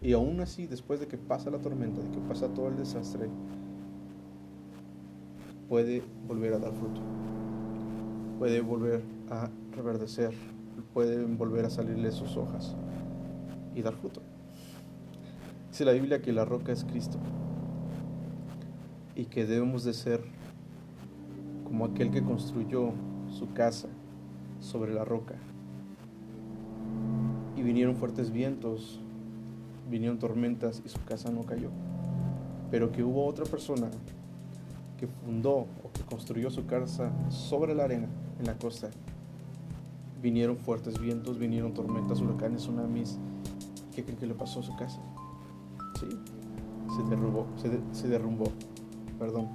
Y 0.01 0.11
aún 0.11 0.41
así, 0.41 0.67
después 0.67 0.99
de 0.99 1.07
que 1.07 1.17
pasa 1.17 1.49
la 1.49 1.59
tormenta, 1.59 2.01
de 2.01 2.11
que 2.11 2.19
pasa 2.27 2.49
todo 2.49 2.67
el 2.67 2.75
desastre, 2.75 3.29
puede 5.69 6.03
volver 6.27 6.55
a 6.55 6.59
dar 6.59 6.73
fruto, 6.73 6.99
puede 8.37 8.59
volver 8.59 9.01
a 9.29 9.49
reverdecer, 9.71 10.33
pueden 10.81 11.37
volver 11.37 11.65
a 11.65 11.69
salirle 11.69 12.11
sus 12.11 12.37
hojas 12.37 12.75
y 13.75 13.81
dar 13.81 13.95
fruto. 13.95 14.21
Dice 15.69 15.85
la 15.85 15.91
Biblia 15.91 16.21
que 16.21 16.31
la 16.31 16.45
roca 16.45 16.71
es 16.71 16.83
Cristo 16.83 17.19
y 19.15 19.25
que 19.25 19.45
debemos 19.45 19.83
de 19.83 19.93
ser 19.93 20.21
como 21.63 21.85
aquel 21.85 22.11
que 22.11 22.23
construyó 22.23 22.93
su 23.29 23.53
casa 23.53 23.87
sobre 24.59 24.93
la 24.93 25.05
roca. 25.05 25.35
Y 27.55 27.63
vinieron 27.63 27.95
fuertes 27.95 28.31
vientos, 28.31 28.99
vinieron 29.89 30.19
tormentas 30.19 30.81
y 30.85 30.89
su 30.89 31.03
casa 31.03 31.31
no 31.31 31.43
cayó. 31.43 31.69
Pero 32.71 32.91
que 32.91 33.03
hubo 33.03 33.25
otra 33.25 33.45
persona 33.45 33.89
que 34.97 35.07
fundó 35.07 35.67
o 35.83 35.91
que 35.93 36.01
construyó 36.03 36.49
su 36.49 36.65
casa 36.65 37.11
sobre 37.29 37.75
la 37.75 37.85
arena 37.85 38.07
en 38.39 38.45
la 38.45 38.57
costa. 38.57 38.89
Vinieron 40.21 40.57
fuertes 40.57 40.99
vientos, 40.99 41.37
vinieron 41.37 41.73
tormentas, 41.73 42.21
huracanes, 42.21 42.61
tsunamis. 42.63 43.17
¿Qué 43.95 44.03
creen 44.03 44.17
que 44.17 44.27
le 44.27 44.33
pasó 44.33 44.59
a 44.59 44.63
su 44.63 44.75
casa? 44.75 44.99
Sí, 45.99 46.07
se 46.95 47.03
derrumbó, 47.09 47.47
se, 47.55 47.79
se 47.91 48.07
derrumbó 48.07 48.51
perdón, 49.17 49.49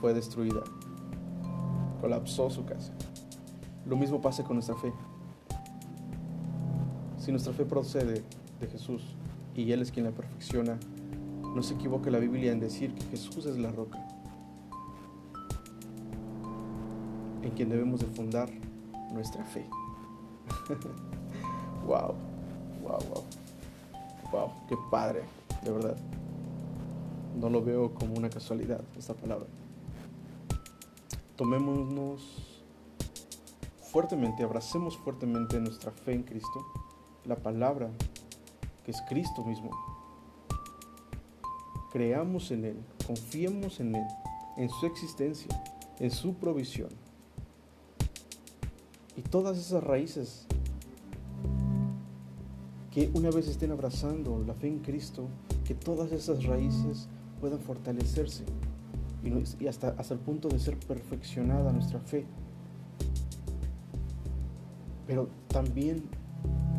fue 0.00 0.14
destruida. 0.14 0.62
Colapsó 2.00 2.50
su 2.50 2.64
casa. 2.64 2.92
Lo 3.86 3.96
mismo 3.96 4.20
pasa 4.20 4.42
con 4.42 4.56
nuestra 4.56 4.74
fe. 4.76 4.92
Si 7.18 7.30
nuestra 7.30 7.52
fe 7.52 7.64
procede 7.64 8.24
de 8.60 8.66
Jesús 8.66 9.16
y 9.54 9.70
Él 9.72 9.82
es 9.82 9.92
quien 9.92 10.06
la 10.06 10.12
perfecciona, 10.12 10.78
no 11.54 11.62
se 11.62 11.74
equivoca 11.74 12.10
la 12.10 12.18
Biblia 12.18 12.50
en 12.50 12.60
decir 12.60 12.94
que 12.94 13.04
Jesús 13.06 13.46
es 13.46 13.58
la 13.58 13.70
roca 13.70 13.98
en 17.42 17.50
quien 17.50 17.68
debemos 17.68 18.00
de 18.00 18.06
fundar 18.06 18.48
nuestra 19.12 19.44
fe. 19.44 19.64
wow, 21.86 22.14
wow, 22.82 22.98
wow, 23.08 23.24
wow, 24.32 24.52
qué 24.68 24.76
padre, 24.90 25.22
de 25.62 25.70
verdad. 25.70 25.96
No 27.38 27.48
lo 27.48 27.62
veo 27.62 27.94
como 27.94 28.14
una 28.14 28.28
casualidad 28.28 28.80
esta 28.98 29.14
palabra. 29.14 29.46
Tomémonos 31.36 32.62
fuertemente, 33.90 34.42
abracemos 34.42 34.96
fuertemente 34.96 35.60
nuestra 35.60 35.90
fe 35.92 36.12
en 36.12 36.22
Cristo, 36.22 36.66
la 37.24 37.36
palabra 37.36 37.90
que 38.84 38.90
es 38.90 39.02
Cristo 39.08 39.44
mismo. 39.44 39.70
Creamos 41.92 42.50
en 42.50 42.64
Él, 42.64 42.84
confiemos 43.06 43.80
en 43.80 43.94
Él, 43.96 44.06
en 44.56 44.70
su 44.70 44.86
existencia, 44.86 45.48
en 45.98 46.10
su 46.10 46.34
provisión. 46.34 46.88
Y 49.16 49.22
todas 49.22 49.58
esas 49.58 49.84
raíces 49.84 50.46
que 52.90 53.10
una 53.14 53.30
vez 53.30 53.48
estén 53.48 53.70
abrazando 53.70 54.44
la 54.46 54.54
fe 54.54 54.68
en 54.68 54.80
Cristo, 54.80 55.28
que 55.64 55.74
todas 55.74 56.12
esas 56.12 56.44
raíces 56.44 57.08
puedan 57.40 57.58
fortalecerse 57.58 58.44
y, 59.60 59.66
hasta, 59.66 59.88
hasta 59.98 60.14
el 60.14 60.20
punto 60.20 60.48
de 60.48 60.58
ser 60.58 60.76
perfeccionada 60.76 61.72
nuestra 61.72 62.00
fe. 62.00 62.26
Pero 65.06 65.28
también 65.48 66.02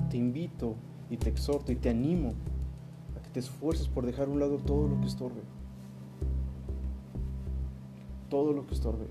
te 0.10 0.18
invito 0.18 0.76
y 1.10 1.18
te 1.18 1.30
exhorto 1.30 1.72
y 1.72 1.76
te 1.76 1.90
animo 1.90 2.34
a 3.18 3.24
que 3.24 3.30
te 3.30 3.40
esfuerces 3.40 3.88
por 3.88 4.06
dejar 4.06 4.28
a 4.28 4.32
un 4.32 4.40
lado 4.40 4.58
todo 4.58 4.88
lo 4.88 5.00
que 5.02 5.08
estorbe. 5.08 5.42
Todo 8.30 8.54
lo 8.54 8.68
que 8.68 8.76
estorbe. 8.76 9.06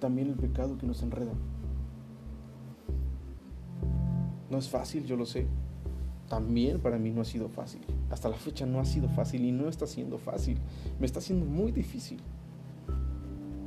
También 0.00 0.28
el 0.28 0.36
pecado 0.36 0.76
que 0.76 0.86
nos 0.86 1.02
enreda. 1.02 1.32
No 4.50 4.58
es 4.58 4.68
fácil, 4.68 5.06
yo 5.06 5.16
lo 5.16 5.26
sé 5.26 5.46
también 6.30 6.78
para 6.78 6.96
mí 6.96 7.10
no 7.10 7.20
ha 7.20 7.24
sido 7.24 7.48
fácil. 7.48 7.82
Hasta 8.08 8.28
la 8.28 8.36
fecha 8.36 8.64
no 8.64 8.78
ha 8.78 8.84
sido 8.84 9.08
fácil 9.08 9.44
y 9.44 9.50
no 9.50 9.68
está 9.68 9.86
siendo 9.86 10.16
fácil. 10.16 10.58
Me 11.00 11.04
está 11.04 11.20
siendo 11.20 11.44
muy 11.44 11.72
difícil. 11.72 12.20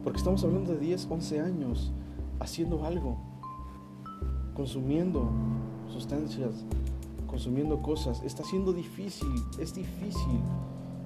Porque 0.02 0.18
estamos 0.18 0.44
hablando 0.46 0.72
de 0.74 0.80
10, 0.80 1.08
11 1.12 1.40
años 1.42 1.92
haciendo 2.40 2.86
algo, 2.86 3.18
consumiendo 4.56 5.30
sustancias, 5.92 6.64
consumiendo 7.28 7.82
cosas. 7.82 8.24
Está 8.24 8.46
siendo 8.46 8.72
difícil, 8.72 9.34
es 9.60 9.76
difícil. 9.76 10.40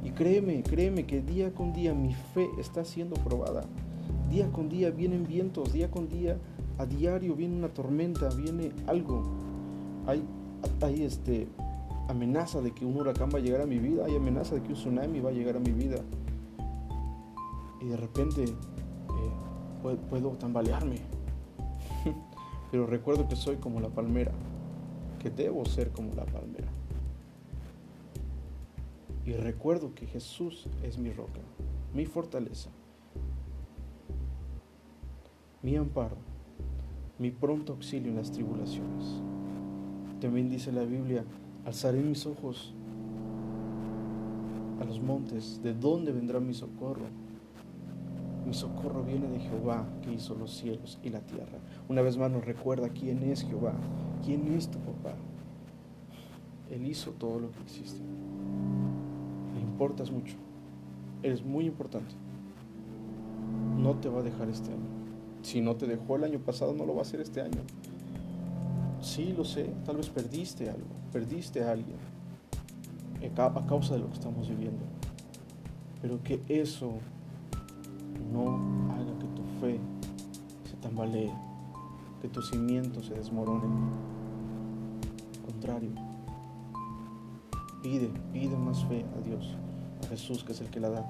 Y 0.03 0.11
créeme, 0.11 0.61
créeme 0.61 1.07
que 1.07 1.21
día 1.21 1.55
con 1.55 1.73
día 1.73 1.95
mi 1.95 2.13
fe 2.13 2.47
está 2.59 2.85
siendo 2.85 3.15
probada. 3.15 3.65
Día 4.29 4.51
con 4.51 4.69
día 4.69 4.91
vienen 4.91 5.25
vientos, 5.25 5.73
día 5.73 5.89
con 5.89 6.09
día, 6.09 6.37
a 6.77 6.85
diario 6.85 7.35
viene 7.35 7.55
una 7.55 7.69
tormenta, 7.69 8.29
viene 8.29 8.71
algo. 8.87 9.23
Hay 10.05 10.23
hay 10.81 11.03
este, 11.03 11.47
amenaza 12.07 12.61
de 12.61 12.71
que 12.71 12.85
un 12.85 12.97
huracán 12.97 13.29
va 13.33 13.39
a 13.39 13.41
llegar 13.41 13.61
a 13.61 13.65
mi 13.65 13.79
vida, 13.79 14.05
hay 14.05 14.15
amenaza 14.15 14.55
de 14.55 14.61
que 14.61 14.69
un 14.69 14.73
tsunami 14.73 15.19
va 15.19 15.29
a 15.29 15.33
llegar 15.33 15.55
a 15.57 15.59
mi 15.59 15.71
vida. 15.71 15.97
Y 17.81 17.85
de 17.85 17.97
repente 17.97 18.43
eh, 18.43 19.97
puedo, 20.09 20.31
tambalearme. 20.31 20.99
Pero 22.71 22.85
recuerdo 22.85 23.27
que 23.27 23.35
soy 23.35 23.57
como 23.57 23.79
la 23.79 23.89
palmera, 23.89 24.31
que 25.19 25.29
debo 25.29 25.65
ser 25.65 25.91
como 25.91 26.13
la 26.13 26.25
palmera. 26.25 26.67
Y 29.25 29.33
recuerdo 29.33 29.93
que 29.93 30.05
Jesús 30.05 30.67
es 30.83 30.97
mi 30.97 31.11
roca, 31.11 31.41
mi 31.93 32.05
fortaleza, 32.05 32.69
mi 35.63 35.75
amparo, 35.75 36.17
mi 37.17 37.31
pronto 37.31 37.73
auxilio 37.73 38.11
en 38.11 38.17
las 38.17 38.31
tribulaciones. 38.31 39.21
También 40.21 40.49
dice 40.49 40.71
la 40.71 40.83
Biblia, 40.83 41.23
alzaré 41.65 42.01
mis 42.01 42.25
ojos 42.25 42.73
a 44.79 44.85
los 44.85 45.01
montes, 45.01 45.61
¿de 45.63 45.73
dónde 45.73 46.11
vendrá 46.11 46.39
mi 46.39 46.53
socorro? 46.53 47.05
Mi 48.45 48.53
socorro 48.53 49.03
viene 49.03 49.27
de 49.27 49.39
Jehová 49.39 49.85
que 50.03 50.13
hizo 50.13 50.35
los 50.35 50.55
cielos 50.55 50.99
y 51.03 51.09
la 51.09 51.21
tierra. 51.21 51.57
Una 51.89 52.01
vez 52.01 52.17
más 52.17 52.31
nos 52.31 52.45
recuerda 52.45 52.89
quién 52.89 53.23
es 53.23 53.43
Jehová, 53.43 53.73
quién 54.23 54.53
es 54.53 54.69
tu 54.69 54.77
papá. 54.79 55.15
Él 56.69 56.85
hizo 56.85 57.11
todo 57.11 57.39
lo 57.39 57.51
que 57.51 57.61
existe. 57.63 57.99
Le 59.55 59.61
importas 59.61 60.11
mucho. 60.11 60.35
Eres 61.23 61.43
muy 61.43 61.65
importante. 61.65 62.13
No 63.77 63.95
te 63.95 64.07
va 64.07 64.19
a 64.19 64.23
dejar 64.23 64.49
este 64.49 64.71
año. 64.71 65.06
Si 65.47 65.61
no 65.61 65.77
te 65.77 65.87
dejó 65.87 66.17
el 66.17 66.25
año 66.25 66.39
pasado, 66.39 66.73
no 66.73 66.85
lo 66.85 66.93
va 66.93 66.99
a 66.99 67.01
hacer 67.03 67.21
este 67.21 67.39
año. 67.39 67.61
Sí, 68.99 69.31
lo 69.31 69.45
sé, 69.45 69.71
tal 69.85 69.95
vez 69.95 70.09
perdiste 70.09 70.69
algo, 70.69 70.89
perdiste 71.13 71.63
a 71.63 71.71
alguien 71.71 71.95
a 73.37 73.65
causa 73.65 73.93
de 73.93 74.01
lo 74.01 74.07
que 74.07 74.15
estamos 74.15 74.49
viviendo. 74.49 74.83
Pero 76.01 76.21
que 76.21 76.41
eso 76.49 76.95
no 78.33 78.91
haga 78.91 79.17
que 79.19 79.27
tu 79.27 79.43
fe 79.61 79.79
se 80.69 80.75
tambalee, 80.81 81.31
que 82.21 82.27
tus 82.27 82.49
cimientos 82.49 83.05
se 83.05 83.13
desmoronen. 83.13 83.71
Al 85.33 85.51
contrario, 85.53 85.91
pide, 87.81 88.09
pide 88.33 88.57
más 88.57 88.83
fe 88.83 89.05
a 89.17 89.21
Dios, 89.21 89.55
a 90.03 90.07
Jesús 90.07 90.43
que 90.43 90.51
es 90.51 90.59
el 90.59 90.69
que 90.69 90.81
la 90.81 90.89
da. 90.89 91.09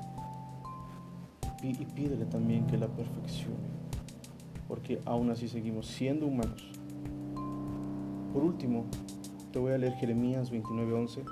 y 1.63 1.73
pídele 1.73 2.25
también 2.25 2.67
que 2.67 2.77
la 2.77 2.87
perfeccione, 2.87 3.76
porque 4.67 5.01
aún 5.05 5.29
así 5.29 5.47
seguimos 5.47 5.87
siendo 5.87 6.25
humanos. 6.25 6.63
Por 8.33 8.43
último, 8.43 8.85
te 9.51 9.59
voy 9.59 9.73
a 9.73 9.77
leer 9.77 9.93
Jeremías 9.93 10.51
29:11 10.51 11.23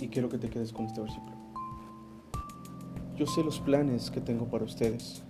y 0.00 0.08
quiero 0.08 0.28
que 0.28 0.38
te 0.38 0.50
quedes 0.50 0.72
con 0.72 0.86
este 0.86 1.00
versículo. 1.00 1.36
Yo 3.16 3.26
sé 3.26 3.42
los 3.42 3.58
planes 3.58 4.10
que 4.10 4.20
tengo 4.20 4.46
para 4.46 4.64
ustedes, 4.64 5.22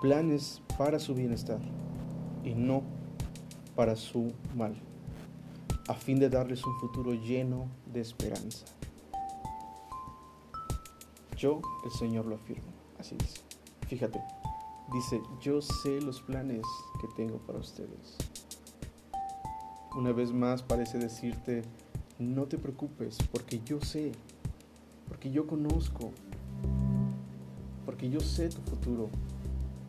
planes 0.00 0.62
para 0.78 0.98
su 0.98 1.14
bienestar 1.14 1.60
y 2.44 2.54
no 2.54 2.82
para 3.74 3.96
su 3.96 4.32
mal, 4.54 4.74
a 5.88 5.94
fin 5.94 6.18
de 6.20 6.28
darles 6.28 6.64
un 6.64 6.76
futuro 6.76 7.12
lleno 7.14 7.66
de 7.92 8.00
esperanza. 8.00 8.66
Yo, 11.36 11.60
el 11.84 11.90
Señor, 11.90 12.26
lo 12.26 12.36
afirmo. 12.36 12.68
Así 12.98 13.16
dice. 13.16 13.53
Fíjate, 13.88 14.18
dice, 14.92 15.20
yo 15.42 15.60
sé 15.60 16.00
los 16.00 16.22
planes 16.22 16.62
que 17.00 17.08
tengo 17.16 17.38
para 17.38 17.58
ustedes. 17.58 18.16
Una 19.94 20.12
vez 20.12 20.32
más 20.32 20.62
parece 20.62 20.98
decirte, 20.98 21.62
no 22.18 22.44
te 22.46 22.56
preocupes, 22.56 23.18
porque 23.30 23.60
yo 23.64 23.80
sé, 23.80 24.12
porque 25.06 25.30
yo 25.30 25.46
conozco, 25.46 26.12
porque 27.84 28.08
yo 28.08 28.20
sé 28.20 28.48
tu 28.48 28.62
futuro, 28.62 29.10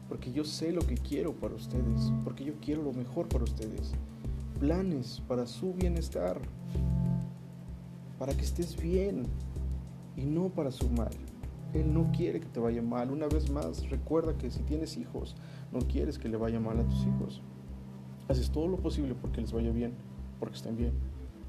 porque 0.09 0.31
yo 0.31 0.43
sé 0.43 0.73
lo 0.73 0.81
que 0.81 0.95
quiero 0.95 1.33
para 1.33 1.55
ustedes, 1.55 2.11
porque 2.23 2.43
yo 2.43 2.53
quiero 2.59 2.83
lo 2.83 2.91
mejor 2.91 3.29
para 3.29 3.45
ustedes. 3.45 3.93
Planes 4.59 5.21
para 5.27 5.47
su 5.47 5.73
bienestar, 5.73 6.39
para 8.19 8.35
que 8.35 8.43
estés 8.43 8.75
bien 8.75 9.23
y 10.17 10.25
no 10.25 10.49
para 10.49 10.71
su 10.71 10.89
mal. 10.89 11.15
Él 11.75 11.93
no 11.93 12.11
quiere 12.11 12.39
que 12.39 12.47
te 12.47 12.59
vaya 12.59 12.81
mal. 12.81 13.11
Una 13.11 13.27
vez 13.27 13.51
más, 13.51 13.89
recuerda 13.89 14.37
que 14.37 14.49
si 14.49 14.61
tienes 14.63 14.95
hijos, 14.97 15.35
no 15.73 15.79
quieres 15.79 16.17
que 16.17 16.29
le 16.29 16.37
vaya 16.37 16.59
mal 16.59 16.79
a 16.79 16.87
tus 16.87 17.05
hijos. 17.05 17.41
Haces 18.29 18.49
todo 18.49 18.67
lo 18.67 18.77
posible 18.77 19.13
porque 19.13 19.41
les 19.41 19.51
vaya 19.51 19.71
bien, 19.71 19.93
porque 20.39 20.55
estén 20.55 20.77
bien. 20.77 20.93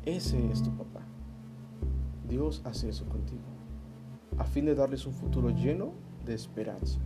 Ese 0.04 0.50
es 0.50 0.62
tu 0.62 0.70
papá. 0.76 1.00
Dios 2.28 2.60
hace 2.64 2.88
eso 2.88 3.08
contigo, 3.08 3.44
a 4.36 4.44
fin 4.44 4.64
de 4.64 4.74
darles 4.74 5.06
un 5.06 5.12
futuro 5.12 5.50
lleno 5.50 5.92
de 6.24 6.34
esperanza, 6.34 6.98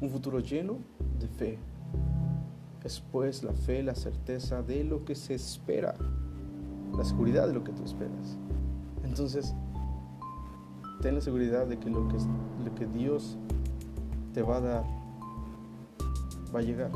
un 0.00 0.10
futuro 0.10 0.40
lleno 0.40 0.78
de 1.20 1.28
fe. 1.28 1.58
Después 2.82 3.44
la 3.44 3.52
fe, 3.52 3.82
la 3.82 3.94
certeza 3.94 4.62
de 4.62 4.82
lo 4.82 5.04
que 5.04 5.14
se 5.14 5.34
espera, 5.34 5.94
la 6.96 7.04
seguridad 7.04 7.46
de 7.46 7.54
lo 7.54 7.62
que 7.62 7.72
tú 7.72 7.84
esperas. 7.84 8.36
Entonces, 9.04 9.54
ten 11.00 11.14
la 11.14 11.20
seguridad 11.20 11.66
de 11.66 11.78
que 11.78 11.90
lo 11.90 12.08
que, 12.08 12.16
lo 12.64 12.74
que 12.74 12.86
Dios 12.86 13.36
te 14.32 14.42
va 14.42 14.56
a 14.56 14.60
dar 14.60 14.84
va 16.54 16.60
a 16.60 16.62
llegar 16.62 16.90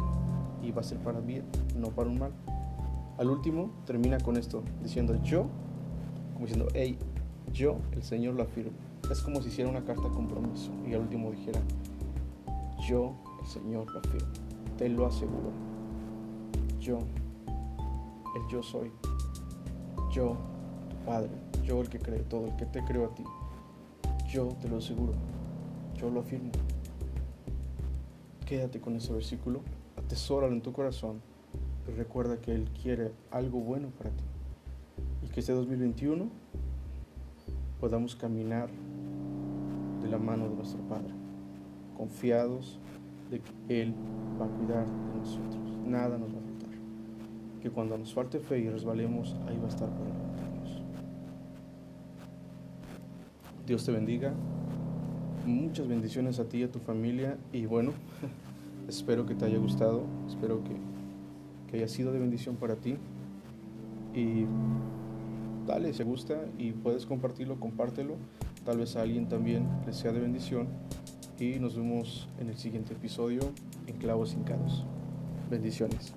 y 0.63 0.71
va 0.71 0.81
a 0.81 0.85
ser 0.85 0.99
para 0.99 1.21
bien, 1.21 1.45
no 1.77 1.89
para 1.89 2.09
un 2.09 2.19
mal. 2.19 2.33
Al 3.19 3.31
último 3.31 3.71
termina 3.85 4.19
con 4.19 4.37
esto, 4.37 4.63
diciendo 4.83 5.15
yo, 5.23 5.47
como 6.35 6.47
diciendo, 6.47 6.69
hey, 6.75 6.99
yo, 7.53 7.79
el 7.93 8.03
Señor 8.03 8.35
lo 8.35 8.43
afirmo. 8.45 8.73
Es 9.11 9.23
como 9.23 9.41
si 9.43 9.49
hiciera 9.49 9.71
una 9.71 9.85
carta 9.85 10.03
de 10.03 10.15
compromiso 10.15 10.71
y 10.87 10.95
al 10.95 11.01
último 11.01 11.31
dijera, 11.31 11.61
yo, 12.87 13.15
el 13.41 13.47
Señor 13.47 13.91
lo 13.91 13.99
afirmo, 13.99 14.29
te 14.77 14.89
lo 14.89 15.07
aseguro. 15.07 15.51
Yo, 16.79 16.99
el 18.37 18.49
yo 18.51 18.63
soy, 18.63 18.93
yo, 20.13 20.37
tu 20.89 20.97
Padre, 21.05 21.31
yo 21.65 21.81
el 21.81 21.89
que 21.89 21.99
cree 21.99 22.21
todo, 22.21 22.47
el 22.47 22.57
que 22.57 22.67
te 22.67 22.85
creo 22.85 23.07
a 23.07 23.15
ti. 23.15 23.25
Yo 24.29 24.49
te 24.61 24.69
lo 24.69 24.77
aseguro, 24.77 25.15
yo 25.97 26.11
lo 26.11 26.21
afirmo. 26.21 26.51
Quédate 28.45 28.79
con 28.79 28.95
ese 28.95 29.11
versículo, 29.11 29.63
atesóralo 29.97 30.53
en 30.53 30.61
tu 30.61 30.71
corazón 30.71 31.23
y 31.89 31.93
recuerda 31.93 32.39
que 32.39 32.53
Él 32.53 32.69
quiere 32.83 33.13
algo 33.31 33.61
bueno 33.61 33.89
para 33.89 34.11
ti. 34.11 34.25
Y 35.25 35.29
que 35.31 35.41
este 35.41 35.53
2021 35.53 36.29
podamos 37.81 38.17
caminar 38.17 38.69
de 40.03 40.09
la 40.09 40.19
mano 40.19 40.47
de 40.51 40.57
nuestro 40.57 40.83
Padre, 40.83 41.15
confiados 41.97 42.79
de 43.31 43.41
que 43.41 43.83
Él 43.83 43.95
va 44.39 44.45
a 44.45 44.49
cuidar 44.49 44.87
de 44.87 45.19
nosotros. 45.21 45.79
Nada 45.87 46.19
nos 46.19 46.29
va 46.29 46.39
a 46.39 46.43
faltar. 46.43 47.61
Que 47.63 47.71
cuando 47.71 47.97
nos 47.97 48.13
falte 48.13 48.41
fe 48.41 48.59
y 48.59 48.69
resbalemos, 48.69 49.37
ahí 49.47 49.57
va 49.57 49.65
a 49.65 49.69
estar 49.69 49.89
para 49.89 50.05
levantarnos. 50.05 50.28
Dios 53.69 53.85
te 53.85 53.93
bendiga. 53.93 54.33
Muchas 55.45 55.87
bendiciones 55.87 56.41
a 56.41 56.49
ti 56.49 56.61
y 56.61 56.63
a 56.63 56.73
tu 56.73 56.79
familia. 56.79 57.37
Y 57.53 57.67
bueno, 57.67 57.93
espero 58.89 59.27
que 59.27 59.35
te 59.35 59.45
haya 59.45 59.59
gustado. 59.59 60.05
Espero 60.27 60.65
que, 60.65 60.71
que 61.71 61.77
haya 61.77 61.87
sido 61.87 62.11
de 62.11 62.19
bendición 62.19 62.57
para 62.57 62.77
ti. 62.77 62.97
Y 64.15 64.47
dale, 65.67 65.93
si 65.93 66.03
gusta 66.03 66.47
y 66.57 66.73
puedes 66.73 67.05
compartirlo, 67.05 67.61
compártelo. 67.61 68.17
Tal 68.65 68.79
vez 68.79 68.97
a 68.97 69.03
alguien 69.03 69.29
también 69.29 69.69
le 69.85 69.93
sea 69.93 70.13
de 70.13 70.21
bendición. 70.21 70.69
Y 71.39 71.59
nos 71.59 71.77
vemos 71.77 72.27
en 72.41 72.49
el 72.49 72.57
siguiente 72.57 72.95
episodio 72.95 73.43
en 73.87 73.99
Clavos 73.99 74.33
Hincados. 74.33 74.87
Bendiciones. 75.51 76.15